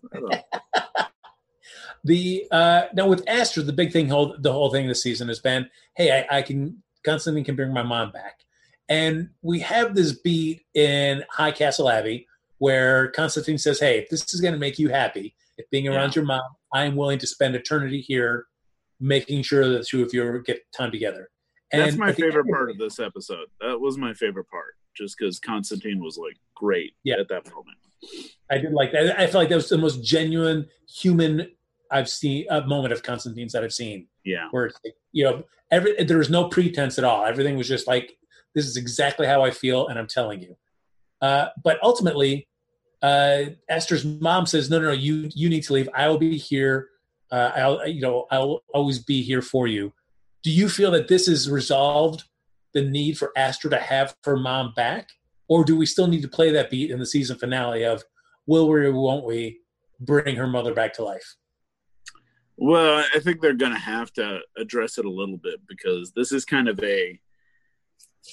The 2.04 2.46
uh, 2.50 2.82
now 2.94 3.08
with 3.08 3.22
Astra, 3.28 3.62
the 3.62 3.72
big 3.72 3.92
thing, 3.92 4.08
whole, 4.08 4.36
the 4.38 4.52
whole 4.52 4.70
thing 4.70 4.88
this 4.88 5.02
season 5.02 5.28
has 5.28 5.40
been, 5.40 5.68
hey, 5.96 6.24
I, 6.30 6.38
I 6.38 6.42
can 6.42 6.82
Constantine 7.04 7.44
can 7.44 7.56
bring 7.56 7.72
my 7.72 7.82
mom 7.82 8.12
back, 8.12 8.40
and 8.88 9.30
we 9.42 9.60
have 9.60 9.94
this 9.94 10.12
beat 10.12 10.62
in 10.74 11.24
High 11.30 11.52
Castle 11.52 11.88
Abbey 11.88 12.26
where 12.58 13.08
Constantine 13.08 13.58
says, 13.58 13.80
"Hey, 13.80 13.98
if 13.98 14.08
this 14.08 14.32
is 14.32 14.40
going 14.40 14.54
to 14.54 14.60
make 14.60 14.78
you 14.78 14.88
happy, 14.88 15.34
if 15.58 15.68
being 15.70 15.88
around 15.88 16.10
yeah. 16.10 16.20
your 16.20 16.24
mom, 16.26 16.42
I 16.72 16.84
am 16.84 16.96
willing 16.96 17.18
to 17.18 17.26
spend 17.26 17.54
eternity 17.54 18.00
here, 18.00 18.46
making 19.00 19.42
sure 19.42 19.68
that 19.68 19.78
the 19.78 19.84
two 19.84 20.02
of 20.02 20.14
you 20.14 20.42
get 20.44 20.60
time 20.76 20.90
together." 20.90 21.30
And 21.72 21.82
That's 21.82 21.96
my 21.96 22.12
favorite 22.12 22.48
part 22.48 22.70
of 22.70 22.78
this 22.78 22.98
episode. 22.98 23.46
That 23.60 23.80
was 23.80 23.96
my 23.96 24.12
favorite 24.14 24.48
part, 24.48 24.74
just 24.96 25.16
because 25.18 25.38
Constantine 25.38 26.02
was 26.02 26.18
like 26.18 26.36
great 26.54 26.94
yeah. 27.04 27.16
at 27.18 27.28
that 27.28 27.50
moment. 27.50 27.78
I 28.50 28.58
did 28.58 28.72
like 28.72 28.92
that. 28.92 29.18
I 29.18 29.24
felt 29.24 29.34
like 29.34 29.48
that 29.50 29.56
was 29.56 29.68
the 29.68 29.78
most 29.78 30.02
genuine 30.02 30.66
human 30.88 31.50
I've 31.90 32.08
seen 32.08 32.46
a 32.50 32.66
moment 32.66 32.92
of 32.92 33.02
Constantine's 33.02 33.52
that 33.52 33.64
I've 33.64 33.72
seen. 33.72 34.06
Yeah, 34.24 34.48
where 34.50 34.70
you 35.12 35.24
know, 35.24 35.44
every 35.70 36.02
there 36.04 36.18
was 36.18 36.30
no 36.30 36.48
pretense 36.48 36.98
at 36.98 37.04
all. 37.04 37.24
Everything 37.24 37.56
was 37.56 37.68
just 37.68 37.86
like, 37.86 38.16
this 38.54 38.66
is 38.66 38.76
exactly 38.76 39.26
how 39.26 39.42
I 39.42 39.50
feel, 39.50 39.88
and 39.88 39.98
I'm 39.98 40.06
telling 40.06 40.40
you. 40.40 40.56
Uh, 41.20 41.48
but 41.62 41.78
ultimately, 41.82 42.48
uh, 43.02 43.44
Astra's 43.68 44.04
mom 44.04 44.46
says, 44.46 44.70
"No, 44.70 44.78
no, 44.78 44.86
no, 44.86 44.92
you 44.92 45.30
you 45.34 45.48
need 45.48 45.62
to 45.64 45.72
leave. 45.72 45.88
I 45.94 46.08
will 46.08 46.18
be 46.18 46.36
here. 46.36 46.88
Uh, 47.30 47.52
I'll 47.54 47.88
you 47.88 48.00
know 48.00 48.26
I'll 48.30 48.62
always 48.74 48.98
be 48.98 49.22
here 49.22 49.42
for 49.42 49.66
you." 49.66 49.92
Do 50.42 50.50
you 50.50 50.68
feel 50.68 50.90
that 50.92 51.08
this 51.08 51.26
has 51.26 51.50
resolved 51.50 52.24
the 52.72 52.82
need 52.82 53.18
for 53.18 53.32
Astra 53.36 53.70
to 53.70 53.78
have 53.78 54.16
her 54.24 54.36
mom 54.36 54.72
back, 54.74 55.10
or 55.48 55.64
do 55.64 55.76
we 55.76 55.86
still 55.86 56.06
need 56.06 56.22
to 56.22 56.28
play 56.28 56.50
that 56.52 56.70
beat 56.70 56.90
in 56.90 56.98
the 56.98 57.06
season 57.06 57.36
finale 57.36 57.84
of 57.84 58.02
will 58.46 58.68
we 58.68 58.86
or 58.86 58.92
won't 58.92 59.24
we 59.24 59.60
bring 59.98 60.36
her 60.36 60.46
mother 60.46 60.74
back 60.74 60.94
to 60.94 61.04
life? 61.04 61.36
Well, 62.62 63.02
I 63.14 63.20
think 63.20 63.40
they're 63.40 63.54
going 63.54 63.72
to 63.72 63.78
have 63.78 64.12
to 64.12 64.40
address 64.54 64.98
it 64.98 65.06
a 65.06 65.10
little 65.10 65.38
bit 65.38 65.60
because 65.66 66.12
this 66.12 66.30
is 66.30 66.44
kind 66.44 66.68
of 66.68 66.78
a 66.84 67.18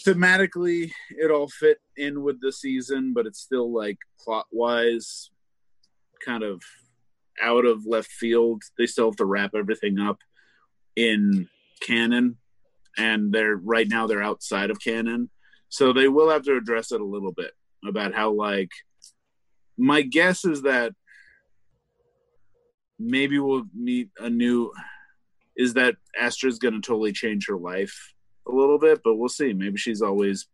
thematically 0.05 0.91
it 1.11 1.31
all 1.31 1.47
fit 1.47 1.77
in 1.95 2.21
with 2.21 2.41
the 2.41 2.51
season, 2.51 3.13
but 3.13 3.25
it's 3.25 3.39
still 3.39 3.73
like 3.73 3.97
plot 4.19 4.45
wise 4.51 5.31
kind 6.25 6.43
of 6.43 6.61
out 7.41 7.65
of 7.65 7.85
left 7.85 8.11
field. 8.11 8.63
They 8.77 8.85
still 8.85 9.05
have 9.05 9.15
to 9.15 9.25
wrap 9.25 9.51
everything 9.55 9.97
up 9.97 10.19
in 10.97 11.47
canon 11.79 12.35
and 12.97 13.31
they're 13.31 13.55
right 13.55 13.87
now 13.87 14.07
they're 14.07 14.21
outside 14.21 14.71
of 14.71 14.81
canon. 14.81 15.29
So 15.69 15.93
they 15.93 16.09
will 16.09 16.29
have 16.31 16.43
to 16.43 16.57
address 16.57 16.91
it 16.91 16.99
a 16.99 17.05
little 17.05 17.31
bit 17.31 17.53
about 17.87 18.13
how 18.13 18.31
like 18.31 18.71
my 19.77 20.01
guess 20.01 20.43
is 20.43 20.63
that 20.63 20.91
maybe 22.99 23.39
we'll 23.39 23.65
meet 23.73 24.09
a 24.19 24.29
new 24.29 24.71
is 25.57 25.73
that 25.73 25.95
Astra's 26.19 26.59
going 26.59 26.75
to 26.75 26.81
totally 26.81 27.11
change 27.11 27.47
her 27.47 27.57
life 27.57 28.13
a 28.47 28.51
little 28.51 28.77
bit, 28.77 29.01
but 29.03 29.15
we'll 29.15 29.27
see. 29.27 29.53
Maybe 29.53 29.77
she's 29.77 30.01
always, 30.01 30.47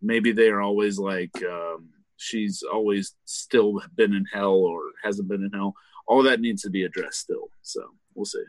maybe 0.00 0.32
they 0.32 0.48
are 0.48 0.60
always 0.60 0.98
like, 0.98 1.32
um, 1.42 1.90
she's 2.16 2.62
always 2.62 3.14
still 3.24 3.80
been 3.96 4.14
in 4.14 4.24
hell 4.32 4.54
or 4.54 4.80
hasn't 5.02 5.28
been 5.28 5.42
in 5.42 5.50
hell. 5.52 5.74
All 6.06 6.22
that 6.22 6.40
needs 6.40 6.62
to 6.62 6.70
be 6.70 6.84
addressed 6.84 7.20
still. 7.20 7.50
So 7.62 7.82
we'll 8.14 8.24
see. 8.24 8.44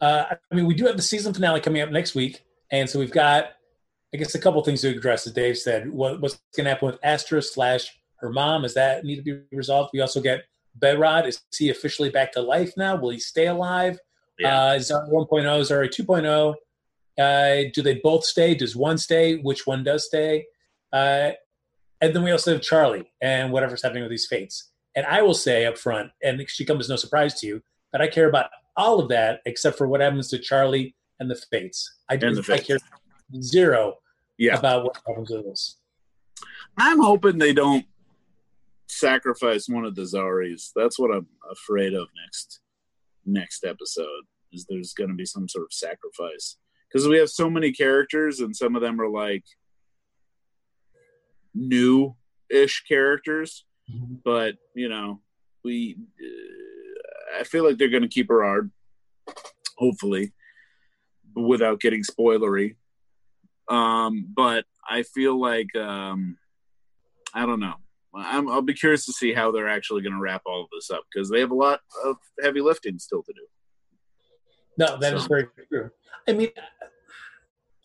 Uh, 0.00 0.24
I 0.50 0.54
mean, 0.54 0.66
we 0.66 0.74
do 0.74 0.86
have 0.86 0.96
the 0.96 1.02
season 1.02 1.34
finale 1.34 1.60
coming 1.60 1.82
up 1.82 1.90
next 1.90 2.14
week. 2.14 2.42
And 2.70 2.88
so 2.88 2.98
we've 2.98 3.12
got, 3.12 3.50
I 4.14 4.16
guess, 4.16 4.34
a 4.34 4.40
couple 4.40 4.62
things 4.64 4.80
to 4.80 4.88
address, 4.88 5.26
as 5.26 5.32
Dave 5.32 5.58
said. 5.58 5.90
What, 5.90 6.20
what's 6.20 6.38
going 6.56 6.64
to 6.64 6.70
happen 6.70 6.86
with 6.86 6.98
Astra 7.02 7.42
slash 7.42 7.94
her 8.20 8.30
mom? 8.30 8.64
Is 8.64 8.74
that 8.74 9.04
need 9.04 9.16
to 9.16 9.22
be 9.22 9.40
resolved? 9.52 9.90
We 9.92 10.00
also 10.00 10.20
get 10.20 10.44
Behrad. 10.78 11.26
Is 11.26 11.40
he 11.56 11.70
officially 11.70 12.10
back 12.10 12.32
to 12.32 12.42
life 12.42 12.72
now? 12.76 12.96
Will 12.96 13.10
he 13.10 13.20
stay 13.20 13.46
alive? 13.46 13.98
Yeah. 14.38 14.56
Uh, 14.56 14.78
Zari 14.78 15.10
1.0, 15.10 15.30
Zari 15.30 15.88
2.0. 15.88 16.54
Uh, 17.18 17.70
do 17.72 17.82
they 17.82 17.94
both 18.02 18.24
stay? 18.24 18.54
Does 18.54 18.76
one 18.76 18.98
stay? 18.98 19.36
Which 19.36 19.66
one 19.66 19.82
does 19.84 20.06
stay? 20.06 20.46
Uh, 20.92 21.30
and 22.00 22.14
then 22.14 22.22
we 22.22 22.30
also 22.30 22.52
have 22.52 22.62
Charlie 22.62 23.10
and 23.22 23.52
whatever's 23.52 23.82
happening 23.82 24.02
with 24.02 24.10
these 24.10 24.26
fates. 24.26 24.70
And 24.94 25.06
I 25.06 25.22
will 25.22 25.34
say 25.34 25.66
up 25.66 25.78
front, 25.78 26.10
and 26.22 26.42
she 26.48 26.64
comes 26.64 26.86
as 26.86 26.88
no 26.90 26.96
surprise 26.96 27.40
to 27.40 27.46
you, 27.46 27.62
that 27.92 28.00
I 28.00 28.08
care 28.08 28.28
about 28.28 28.46
all 28.76 29.00
of 29.00 29.08
that 29.08 29.40
except 29.46 29.78
for 29.78 29.88
what 29.88 30.00
happens 30.00 30.28
to 30.28 30.38
Charlie 30.38 30.94
and 31.20 31.30
the 31.30 31.36
fates. 31.50 31.98
I 32.08 32.16
do. 32.16 32.42
I 32.50 32.58
care 32.58 32.78
zero 33.40 33.94
yeah. 34.38 34.58
about 34.58 34.84
what 34.84 34.98
happens 35.06 35.28
to 35.28 35.42
this. 35.42 35.78
I'm 36.76 37.00
hoping 37.00 37.38
they 37.38 37.52
don't 37.52 37.86
sacrifice 38.88 39.68
one 39.68 39.84
of 39.84 39.94
the 39.94 40.02
Zaris. 40.02 40.70
That's 40.74 40.98
what 40.98 41.14
I'm 41.14 41.26
afraid 41.50 41.94
of 41.94 42.08
next 42.24 42.60
next 43.24 43.64
episode. 43.64 44.24
Is 44.52 44.66
there's 44.68 44.94
going 44.94 45.10
to 45.10 45.16
be 45.16 45.26
some 45.26 45.48
sort 45.48 45.64
of 45.64 45.72
sacrifice 45.72 46.56
because 46.88 47.08
we 47.08 47.18
have 47.18 47.28
so 47.28 47.50
many 47.50 47.72
characters 47.72 48.40
and 48.40 48.54
some 48.54 48.76
of 48.76 48.82
them 48.82 49.00
are 49.00 49.08
like 49.08 49.44
new 51.54 52.14
ish 52.50 52.84
characters 52.86 53.64
mm-hmm. 53.90 54.14
but 54.24 54.54
you 54.74 54.88
know 54.88 55.20
we 55.64 55.96
uh, 56.22 57.40
i 57.40 57.44
feel 57.44 57.64
like 57.64 57.78
they're 57.78 57.88
going 57.88 58.02
to 58.02 58.08
keep 58.08 58.28
Behrad 58.28 58.70
hopefully 59.76 60.32
without 61.34 61.80
getting 61.80 62.02
spoilery 62.02 62.76
um 63.68 64.26
but 64.34 64.64
i 64.88 65.02
feel 65.02 65.40
like 65.40 65.74
um 65.76 66.36
i 67.34 67.44
don't 67.44 67.60
know 67.60 67.74
i 68.16 68.38
will 68.38 68.62
be 68.62 68.74
curious 68.74 69.04
to 69.04 69.12
see 69.12 69.32
how 69.32 69.50
they're 69.50 69.68
actually 69.68 70.02
going 70.02 70.12
to 70.12 70.20
wrap 70.20 70.42
all 70.46 70.62
of 70.62 70.68
this 70.72 70.90
up 70.90 71.02
because 71.12 71.28
they 71.28 71.40
have 71.40 71.50
a 71.50 71.54
lot 71.54 71.80
of 72.04 72.16
heavy 72.42 72.60
lifting 72.60 72.98
still 72.98 73.22
to 73.22 73.32
do 73.32 73.42
no, 74.76 74.98
that 74.98 75.10
so. 75.10 75.16
is 75.16 75.26
very 75.26 75.46
true. 75.70 75.90
I 76.28 76.32
mean, 76.32 76.50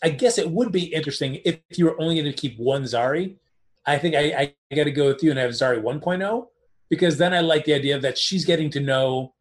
I 0.04 0.10
guess 0.10 0.38
it 0.38 0.50
would 0.50 0.72
be 0.72 0.94
interesting 0.94 1.40
if 1.46 1.60
you 1.76 1.86
were 1.86 2.00
only 2.02 2.16
going 2.16 2.26
to 2.26 2.34
keep 2.34 2.58
one 2.58 2.84
Zari. 2.84 3.38
I 3.86 3.98
think 3.98 4.16
I, 4.16 4.54
I 4.72 4.76
got 4.76 4.84
to 4.86 4.92
go 4.92 5.08
with 5.08 5.24
you 5.24 5.32
and 5.32 5.40
have 5.40 5.52
Zari 5.52 5.82
1.0 5.82 6.48
because 6.90 7.18
then 7.18 7.34
I 7.34 7.40
like 7.40 7.66
the 7.66 7.74
idea 7.74 8.00
that 8.00 8.18
she's 8.18 8.46
getting 8.46 8.70
to 8.72 8.80
know 8.80 9.34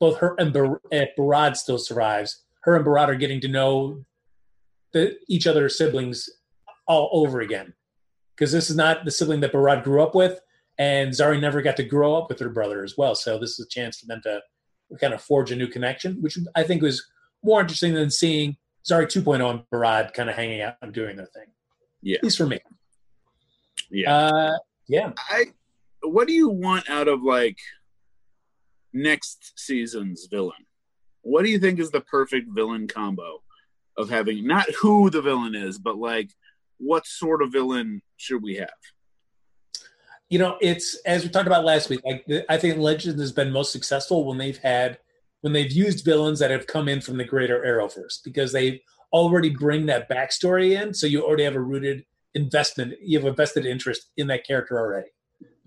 both 0.00 0.18
her 0.18 0.34
and 0.38 0.52
Bar- 0.52 0.80
if 0.90 1.10
Behrad 1.16 1.56
still 1.56 1.78
survives. 1.78 2.44
Her 2.62 2.76
and 2.76 2.84
Behrad 2.84 3.08
are 3.08 3.16
getting 3.16 3.40
to 3.40 3.48
know 3.48 4.04
the, 4.92 5.16
each 5.28 5.46
other's 5.46 5.76
siblings 5.76 6.28
all 6.86 7.10
over 7.12 7.40
again 7.40 7.74
because 8.36 8.52
this 8.52 8.70
is 8.70 8.76
not 8.76 9.04
the 9.04 9.10
sibling 9.10 9.40
that 9.40 9.52
Behrad 9.52 9.84
grew 9.84 10.02
up 10.02 10.14
with, 10.14 10.40
and 10.78 11.12
Zari 11.12 11.40
never 11.40 11.62
got 11.62 11.76
to 11.76 11.84
grow 11.84 12.16
up 12.16 12.28
with 12.28 12.40
her 12.40 12.48
brother 12.48 12.82
as 12.82 12.96
well. 12.96 13.14
So 13.14 13.38
this 13.38 13.58
is 13.58 13.66
a 13.66 13.68
chance 13.68 13.98
for 13.98 14.06
them 14.06 14.20
to 14.24 14.40
kind 15.00 15.14
of 15.14 15.22
forge 15.22 15.50
a 15.50 15.56
new 15.56 15.68
connection, 15.68 16.20
which 16.20 16.38
I 16.54 16.62
think 16.62 16.82
was 16.82 17.04
more 17.42 17.60
interesting 17.60 17.94
than 17.94 18.10
seeing 18.10 18.56
Zari 18.88 19.06
2.0 19.06 19.50
and 19.50 19.62
Behrad 19.72 20.12
kind 20.12 20.28
of 20.28 20.36
hanging 20.36 20.60
out 20.60 20.74
and 20.82 20.92
doing 20.92 21.16
their 21.16 21.26
thing. 21.26 21.46
Yeah, 22.02 22.16
at 22.16 22.24
least 22.24 22.38
for 22.38 22.46
me. 22.46 22.58
Yeah, 23.90 24.14
uh, 24.14 24.58
yeah. 24.88 25.12
I. 25.28 25.46
What 26.04 26.26
do 26.26 26.32
you 26.32 26.48
want 26.48 26.90
out 26.90 27.06
of 27.06 27.22
like 27.22 27.58
next 28.92 29.52
season's 29.56 30.26
villain? 30.28 30.66
What 31.20 31.44
do 31.44 31.50
you 31.50 31.60
think 31.60 31.78
is 31.78 31.92
the 31.92 32.00
perfect 32.00 32.48
villain 32.50 32.88
combo 32.88 33.42
of 33.96 34.10
having 34.10 34.44
not 34.44 34.66
who 34.80 35.10
the 35.10 35.22
villain 35.22 35.54
is, 35.54 35.78
but 35.78 35.96
like 35.96 36.30
what 36.82 37.06
sort 37.06 37.42
of 37.42 37.52
villain 37.52 38.02
should 38.16 38.42
we 38.42 38.56
have? 38.56 38.68
You 40.28 40.38
know, 40.38 40.56
it's 40.60 40.96
as 41.06 41.22
we 41.22 41.28
talked 41.28 41.46
about 41.46 41.64
last 41.64 41.88
week. 41.90 42.00
Like 42.04 42.26
I 42.48 42.56
think 42.56 42.78
Legends 42.78 43.20
has 43.20 43.32
been 43.32 43.52
most 43.52 43.72
successful 43.72 44.24
when 44.24 44.38
they've 44.38 44.58
had 44.58 44.98
when 45.42 45.52
they've 45.52 45.70
used 45.70 46.04
villains 46.04 46.38
that 46.38 46.50
have 46.50 46.66
come 46.66 46.88
in 46.88 47.00
from 47.00 47.18
the 47.18 47.24
greater 47.24 47.60
Arrowverse 47.60 48.22
because 48.24 48.52
they 48.52 48.82
already 49.12 49.50
bring 49.50 49.86
that 49.86 50.08
backstory 50.08 50.80
in, 50.80 50.94
so 50.94 51.06
you 51.06 51.22
already 51.22 51.44
have 51.44 51.56
a 51.56 51.60
rooted 51.60 52.04
investment. 52.34 52.94
You 53.02 53.18
have 53.18 53.26
a 53.26 53.34
vested 53.34 53.66
interest 53.66 54.10
in 54.16 54.26
that 54.28 54.46
character 54.46 54.78
already. 54.78 55.08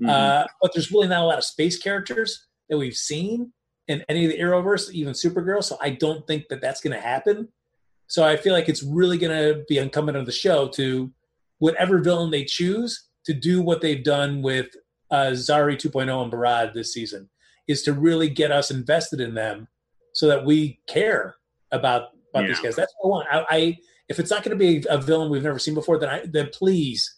Mm-hmm. 0.02 0.10
Uh, 0.10 0.46
but 0.62 0.74
there's 0.74 0.92
really 0.92 1.08
not 1.08 1.22
a 1.22 1.26
lot 1.26 1.38
of 1.38 1.44
space 1.44 1.78
characters 1.78 2.48
that 2.70 2.78
we've 2.78 2.96
seen 2.96 3.54
in 3.88 4.04
any 4.10 4.26
of 4.26 4.32
the 4.32 4.40
Arrowverse, 4.40 4.92
even 4.92 5.14
Supergirl. 5.14 5.64
So 5.64 5.78
I 5.80 5.92
don't 5.92 6.26
think 6.26 6.48
that 6.50 6.62
that's 6.62 6.82
going 6.82 6.96
to 6.96 7.02
happen. 7.02 7.50
So 8.08 8.24
I 8.24 8.38
feel 8.38 8.54
like 8.54 8.70
it's 8.70 8.84
really 8.84 9.18
going 9.18 9.38
to 9.38 9.64
be 9.68 9.78
incumbent 9.78 10.18
on 10.18 10.26
the 10.26 10.32
show 10.32 10.68
to 10.70 11.12
whatever 11.60 12.00
villain 12.00 12.32
they 12.32 12.44
choose 12.44 13.10
to 13.26 13.34
do 13.34 13.62
what 13.62 13.82
they've 13.82 14.04
done 14.04 14.42
with 14.42 14.68
uh, 15.12 15.32
Zari 15.32 15.76
2.0 15.76 16.24
and 16.24 16.32
Behrad 16.32 16.74
this 16.74 16.94
season 16.94 17.30
is 17.68 17.82
to 17.84 17.94
really 17.94 18.30
get 18.30 18.52
us 18.52 18.70
invested 18.70 19.20
in 19.20 19.34
them 19.34 19.68
so 20.14 20.28
that 20.28 20.46
we 20.46 20.80
care 20.88 21.36
about 21.72 22.10
about 22.34 22.44
yeah. 22.44 22.48
these 22.48 22.60
guys. 22.60 22.76
That's 22.76 22.94
what 23.00 23.08
I 23.08 23.10
want. 23.10 23.28
I, 23.32 23.56
I 23.56 23.78
if 24.08 24.20
it's 24.20 24.30
not 24.30 24.44
going 24.44 24.58
to 24.58 24.64
be 24.64 24.86
a 24.90 25.00
villain 25.00 25.32
we've 25.32 25.44
never 25.44 25.60
seen 25.60 25.74
before, 25.74 25.98
then 25.98 26.10
I 26.10 26.26
then 26.26 26.50
please 26.54 27.18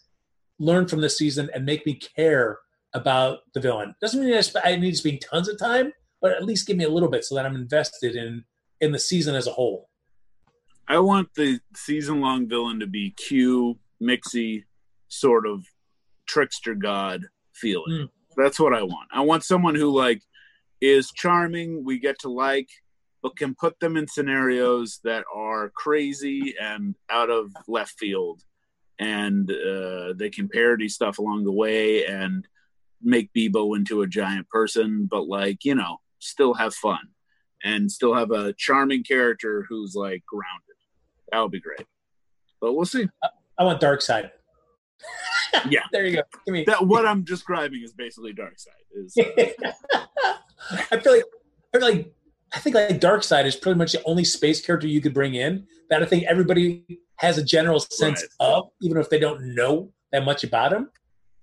learn 0.58 0.86
from 0.88 1.00
this 1.00 1.18
season 1.18 1.50
and 1.54 1.64
make 1.64 1.86
me 1.86 1.94
care 2.16 2.58
about 2.94 3.40
the 3.54 3.60
villain. 3.60 3.94
Doesn't 4.00 4.20
mean 4.24 4.34
I 4.64 4.76
need 4.76 4.90
to 4.92 4.96
spend 4.96 5.20
tons 5.20 5.48
of 5.48 5.58
time, 5.58 5.92
but 6.20 6.32
at 6.32 6.44
least 6.44 6.66
give 6.66 6.76
me 6.76 6.84
a 6.84 6.88
little 6.88 7.10
bit 7.10 7.24
so 7.24 7.34
that 7.34 7.46
I'm 7.46 7.54
invested 7.54 8.16
in 8.16 8.44
in 8.80 8.92
the 8.92 8.98
season 8.98 9.34
as 9.34 9.46
a 9.46 9.52
whole. 9.52 9.88
I 10.88 10.98
want 10.98 11.34
the 11.34 11.60
season 11.76 12.20
long 12.20 12.48
villain 12.48 12.80
to 12.80 12.86
be 12.86 13.10
Q, 13.10 13.78
Mixie, 14.02 14.64
sort 15.08 15.46
of 15.46 15.66
trickster 16.26 16.74
god 16.74 17.26
feeling. 17.52 17.92
Mm. 17.92 18.08
That's 18.36 18.58
what 18.58 18.72
I 18.72 18.82
want. 18.82 19.08
I 19.12 19.20
want 19.20 19.44
someone 19.44 19.74
who 19.74 19.94
like 19.94 20.22
is 20.80 21.10
charming, 21.10 21.84
we 21.84 21.98
get 21.98 22.18
to 22.20 22.30
like, 22.30 22.68
but 23.22 23.36
can 23.36 23.54
put 23.54 23.78
them 23.80 23.96
in 23.96 24.06
scenarios 24.06 25.00
that 25.04 25.24
are 25.34 25.70
crazy 25.70 26.54
and 26.60 26.94
out 27.10 27.30
of 27.30 27.50
left 27.66 27.98
field, 27.98 28.42
and 28.98 29.50
uh, 29.50 30.14
they 30.16 30.30
can 30.30 30.48
parody 30.48 30.88
stuff 30.88 31.18
along 31.18 31.44
the 31.44 31.52
way 31.52 32.06
and 32.06 32.46
make 33.02 33.32
Beebo 33.34 33.76
into 33.76 34.02
a 34.02 34.06
giant 34.06 34.48
person, 34.48 35.06
but 35.10 35.28
like 35.28 35.64
you 35.64 35.74
know, 35.74 35.98
still 36.18 36.54
have 36.54 36.74
fun 36.74 37.08
and 37.64 37.90
still 37.90 38.14
have 38.14 38.30
a 38.30 38.52
charming 38.52 39.02
character 39.02 39.66
who's 39.68 39.94
like 39.94 40.24
grounded. 40.26 40.67
That 41.32 41.40
would 41.40 41.52
be 41.52 41.60
great. 41.60 41.86
But 42.60 42.72
we'll 42.72 42.86
see. 42.86 43.08
I 43.58 43.64
want 43.64 43.80
Darkseid. 43.80 44.30
yeah, 45.68 45.80
there 45.92 46.06
you 46.06 46.16
go. 46.16 46.22
Give 46.46 46.52
me 46.52 46.64
that. 46.64 46.86
What 46.86 47.06
I'm 47.06 47.22
describing 47.22 47.82
is 47.82 47.92
basically 47.92 48.32
Darkseid. 48.32 48.68
Is 48.92 49.16
uh... 49.18 50.04
I 50.90 50.98
feel 50.98 51.12
like 51.12 51.24
I 51.74 51.78
feel 51.78 51.88
like 51.88 52.12
I 52.52 52.58
think 52.60 52.74
like 52.74 53.00
Darkseid 53.00 53.44
is 53.44 53.56
pretty 53.56 53.78
much 53.78 53.92
the 53.92 54.02
only 54.04 54.24
space 54.24 54.64
character 54.64 54.86
you 54.86 55.00
could 55.00 55.14
bring 55.14 55.34
in 55.34 55.66
that 55.90 56.02
I 56.02 56.06
think 56.06 56.24
everybody 56.24 57.00
has 57.16 57.38
a 57.38 57.44
general 57.44 57.80
sense 57.80 58.22
right. 58.40 58.48
of, 58.48 58.70
even 58.80 58.98
if 58.98 59.10
they 59.10 59.18
don't 59.18 59.54
know 59.54 59.92
that 60.12 60.24
much 60.24 60.44
about 60.44 60.72
him. 60.72 60.90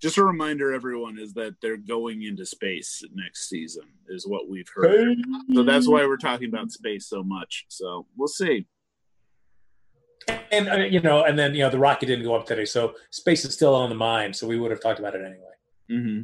Just 0.00 0.18
a 0.18 0.24
reminder, 0.24 0.72
everyone, 0.72 1.18
is 1.18 1.32
that 1.34 1.54
they're 1.62 1.78
going 1.78 2.22
into 2.22 2.44
space 2.44 3.02
next 3.14 3.48
season, 3.48 3.84
is 4.08 4.26
what 4.26 4.48
we've 4.48 4.68
heard. 4.74 5.16
Hey. 5.16 5.54
So 5.54 5.62
that's 5.62 5.88
why 5.88 6.04
we're 6.06 6.18
talking 6.18 6.48
about 6.48 6.70
space 6.70 7.06
so 7.08 7.22
much. 7.22 7.64
So 7.68 8.06
we'll 8.16 8.28
see 8.28 8.66
and 10.28 10.68
uh, 10.68 10.76
you 10.76 11.00
know, 11.00 11.24
and 11.24 11.38
then 11.38 11.54
you 11.54 11.60
know, 11.60 11.70
the 11.70 11.78
rocket 11.78 12.06
didn't 12.06 12.24
go 12.24 12.34
up 12.34 12.46
today, 12.46 12.64
so 12.64 12.94
space 13.10 13.44
is 13.44 13.54
still 13.54 13.74
on 13.74 13.88
the 13.88 13.94
mind. 13.94 14.34
So 14.34 14.46
we 14.46 14.58
would 14.58 14.70
have 14.70 14.80
talked 14.80 14.98
about 14.98 15.14
it 15.14 15.22
anyway. 15.24 15.46
Mm-hmm. 15.90 16.22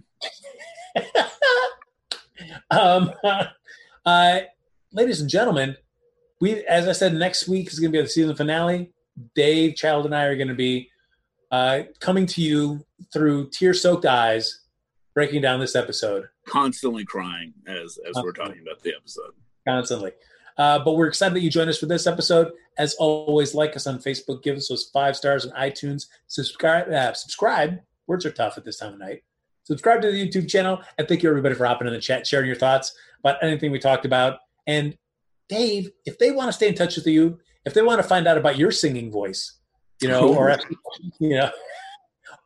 um, 2.71 3.13
uh, 4.07 4.41
ladies 4.93 5.21
and 5.21 5.31
gentlemen, 5.31 5.77
we, 6.41 6.65
as 6.67 6.89
I 6.89 6.93
said, 6.93 7.15
next 7.15 7.49
week 7.49 7.73
is 7.73 7.79
going 7.79 7.93
to 7.93 7.99
be 7.99 8.03
the 8.03 8.09
season 8.09 8.35
finale. 8.35 8.93
Dave, 9.35 9.77
Child, 9.77 10.07
and 10.07 10.15
I 10.15 10.25
are 10.25 10.37
going 10.37 10.49
to 10.49 10.55
be 10.55 10.91
uh, 11.51 11.83
coming 12.01 12.27
to 12.27 12.41
you 12.41 12.85
through 13.13 13.51
tear-soaked 13.51 14.07
eyes, 14.07 14.61
breaking 15.15 15.43
down 15.43 15.61
this 15.61 15.77
episode. 15.77 16.29
Constantly 16.49 17.05
crying 17.05 17.53
as 17.69 17.99
as 18.09 18.21
we're 18.23 18.33
talking 18.33 18.61
about 18.63 18.83
the 18.83 18.95
episode. 18.99 19.33
Constantly. 19.69 20.13
Uh, 20.59 20.79
but 20.79 20.97
we're 20.97 21.09
excited 21.09 21.35
that 21.35 21.41
you 21.41 21.51
joined 21.51 21.71
us 21.71 21.79
for 21.79 21.87
this 21.87 22.07
episode. 22.07 22.53
As 22.79 22.95
always, 22.95 23.55
like 23.55 23.77
us 23.77 23.87
on 23.87 23.99
Facebook, 23.99 24.43
give 24.43 24.57
us 24.57 24.69
those 24.69 24.91
five 24.93 25.17
stars 25.17 25.47
on 25.47 25.53
iTunes, 25.53 26.07
subscribe. 26.27 26.89
Uh, 26.89 27.13
subscribe. 27.13 27.81
Words 28.07 28.27
are 28.27 28.31
tough 28.31 28.59
at 28.59 28.65
this 28.65 28.79
time 28.79 28.95
of 28.95 28.99
night. 28.99 29.23
Subscribe 29.65 30.03
to 30.03 30.11
the 30.11 30.29
YouTube 30.29 30.49
channel, 30.49 30.81
and 30.99 31.07
thank 31.07 31.23
you 31.23 31.29
everybody 31.29 31.55
for 31.55 31.67
hopping 31.67 31.87
in 31.87 31.93
the 31.93 32.01
chat, 32.01 32.27
sharing 32.27 32.47
your 32.47 32.57
thoughts 32.57 32.95
about 33.21 33.43
anything 33.43 33.71
we 33.71 33.79
talked 33.79 34.05
about. 34.05 34.41
And 34.67 34.97
Dave, 35.49 35.91
if 36.05 36.19
they 36.19 36.31
want 36.33 36.49
to 36.49 36.53
stay 36.53 36.69
in 36.69 36.75
touch 36.75 36.97
with 36.97 37.07
you, 37.07 37.39
if 37.65 37.75
they 37.75 37.83
want 37.83 38.01
to 38.01 38.09
find 38.09 38.27
out 38.27 38.37
about 38.37 38.59
your 38.59 38.71
singing 38.71 39.11
voice, 39.11 39.59
you 40.01 40.09
know, 40.09 40.35
or 40.35 40.57
you 41.21 41.37
know, 41.37 41.51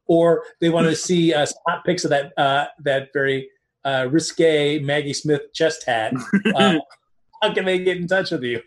or 0.06 0.44
they 0.60 0.68
want 0.68 0.86
to 0.86 0.94
see 0.94 1.32
uh, 1.32 1.46
hot 1.66 1.84
pics 1.84 2.04
of 2.04 2.10
that 2.10 2.32
uh, 2.36 2.66
that 2.80 3.08
very 3.12 3.48
uh, 3.84 4.08
risque 4.10 4.78
Maggie 4.80 5.14
Smith 5.14 5.52
chest 5.52 5.84
hat. 5.86 6.12
Uh, 6.54 6.78
how 7.46 7.54
can 7.54 7.64
they 7.64 7.78
get 7.78 7.96
in 7.96 8.06
touch 8.06 8.30
with 8.30 8.42
you? 8.42 8.60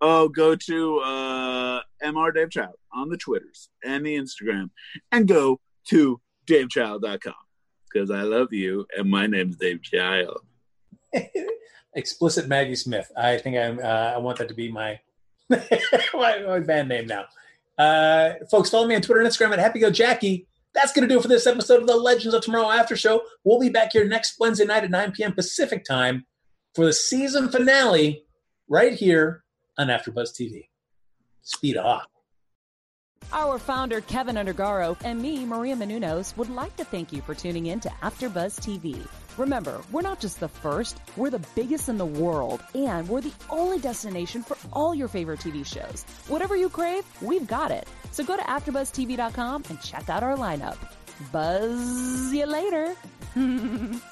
Oh, 0.00 0.28
go 0.28 0.56
to 0.56 0.98
uh, 1.00 1.80
Mr. 2.02 2.34
Dave 2.34 2.50
Child 2.50 2.74
on 2.92 3.08
the 3.08 3.16
Twitters 3.16 3.68
and 3.84 4.04
the 4.04 4.16
Instagram, 4.16 4.70
and 5.10 5.28
go 5.28 5.60
to 5.88 6.20
davechild.com 6.46 7.34
because 7.92 8.10
I 8.10 8.22
love 8.22 8.52
you 8.52 8.86
and 8.96 9.10
my 9.10 9.26
name's 9.26 9.56
Dave 9.56 9.82
Child. 9.82 10.40
Explicit 11.94 12.48
Maggie 12.48 12.76
Smith. 12.76 13.10
I 13.16 13.36
think 13.36 13.56
I'm. 13.56 13.78
Uh, 13.78 14.12
I 14.14 14.18
want 14.18 14.38
that 14.38 14.48
to 14.48 14.54
be 14.54 14.72
my 14.72 14.98
my, 15.50 15.58
my, 16.14 16.60
band 16.60 16.88
name 16.88 17.06
now. 17.06 17.26
Uh, 17.76 18.34
folks, 18.50 18.70
follow 18.70 18.86
me 18.86 18.94
on 18.94 19.02
Twitter 19.02 19.20
and 19.20 19.28
Instagram 19.28 19.52
at 19.52 19.58
Happy 19.58 19.80
Go 19.80 19.90
Jackie. 19.90 20.46
That's 20.74 20.92
going 20.92 21.06
to 21.06 21.12
do 21.12 21.18
it 21.18 21.22
for 21.22 21.28
this 21.28 21.46
episode 21.46 21.82
of 21.82 21.86
the 21.86 21.96
Legends 21.96 22.34
of 22.34 22.42
Tomorrow 22.42 22.70
After 22.70 22.96
Show. 22.96 23.22
We'll 23.44 23.60
be 23.60 23.68
back 23.68 23.92
here 23.92 24.08
next 24.08 24.36
Wednesday 24.40 24.64
night 24.64 24.84
at 24.84 24.90
9 24.90 25.12
p.m. 25.12 25.34
Pacific 25.34 25.84
time 25.84 26.24
for 26.74 26.86
the 26.86 26.92
season 26.92 27.48
finale 27.48 28.24
right 28.68 28.94
here 28.94 29.44
on 29.78 29.88
AfterBuzz 29.88 30.32
TV. 30.32 30.68
Speed 31.42 31.76
off. 31.76 32.06
Our 33.32 33.58
founder, 33.58 34.02
Keven 34.02 34.36
Undergaro, 34.36 34.96
and 35.04 35.20
me, 35.20 35.46
Maria 35.46 35.74
Menounos, 35.74 36.36
would 36.36 36.50
like 36.50 36.76
to 36.76 36.84
thank 36.84 37.12
you 37.12 37.22
for 37.22 37.34
tuning 37.34 37.66
in 37.66 37.80
to 37.80 37.88
AfterBuzz 38.02 38.60
TV. 38.60 39.06
Remember, 39.38 39.80
we're 39.90 40.02
not 40.02 40.20
just 40.20 40.38
the 40.38 40.48
first, 40.48 41.00
we're 41.16 41.30
the 41.30 41.44
biggest 41.54 41.88
in 41.88 41.96
the 41.96 42.04
world, 42.04 42.62
and 42.74 43.08
we're 43.08 43.22
the 43.22 43.32
only 43.48 43.78
destination 43.78 44.42
for 44.42 44.58
all 44.72 44.94
your 44.94 45.08
favorite 45.08 45.40
TV 45.40 45.64
shows. 45.64 46.02
Whatever 46.28 46.56
you 46.56 46.68
crave, 46.68 47.04
we've 47.22 47.46
got 47.46 47.70
it. 47.70 47.88
So 48.10 48.22
go 48.22 48.36
to 48.36 48.42
AfterBuzzTV.com 48.42 49.64
and 49.70 49.80
check 49.80 50.10
out 50.10 50.22
our 50.22 50.36
lineup. 50.36 50.76
Buzz 51.32 52.32
you 52.34 52.46
later. 52.46 52.94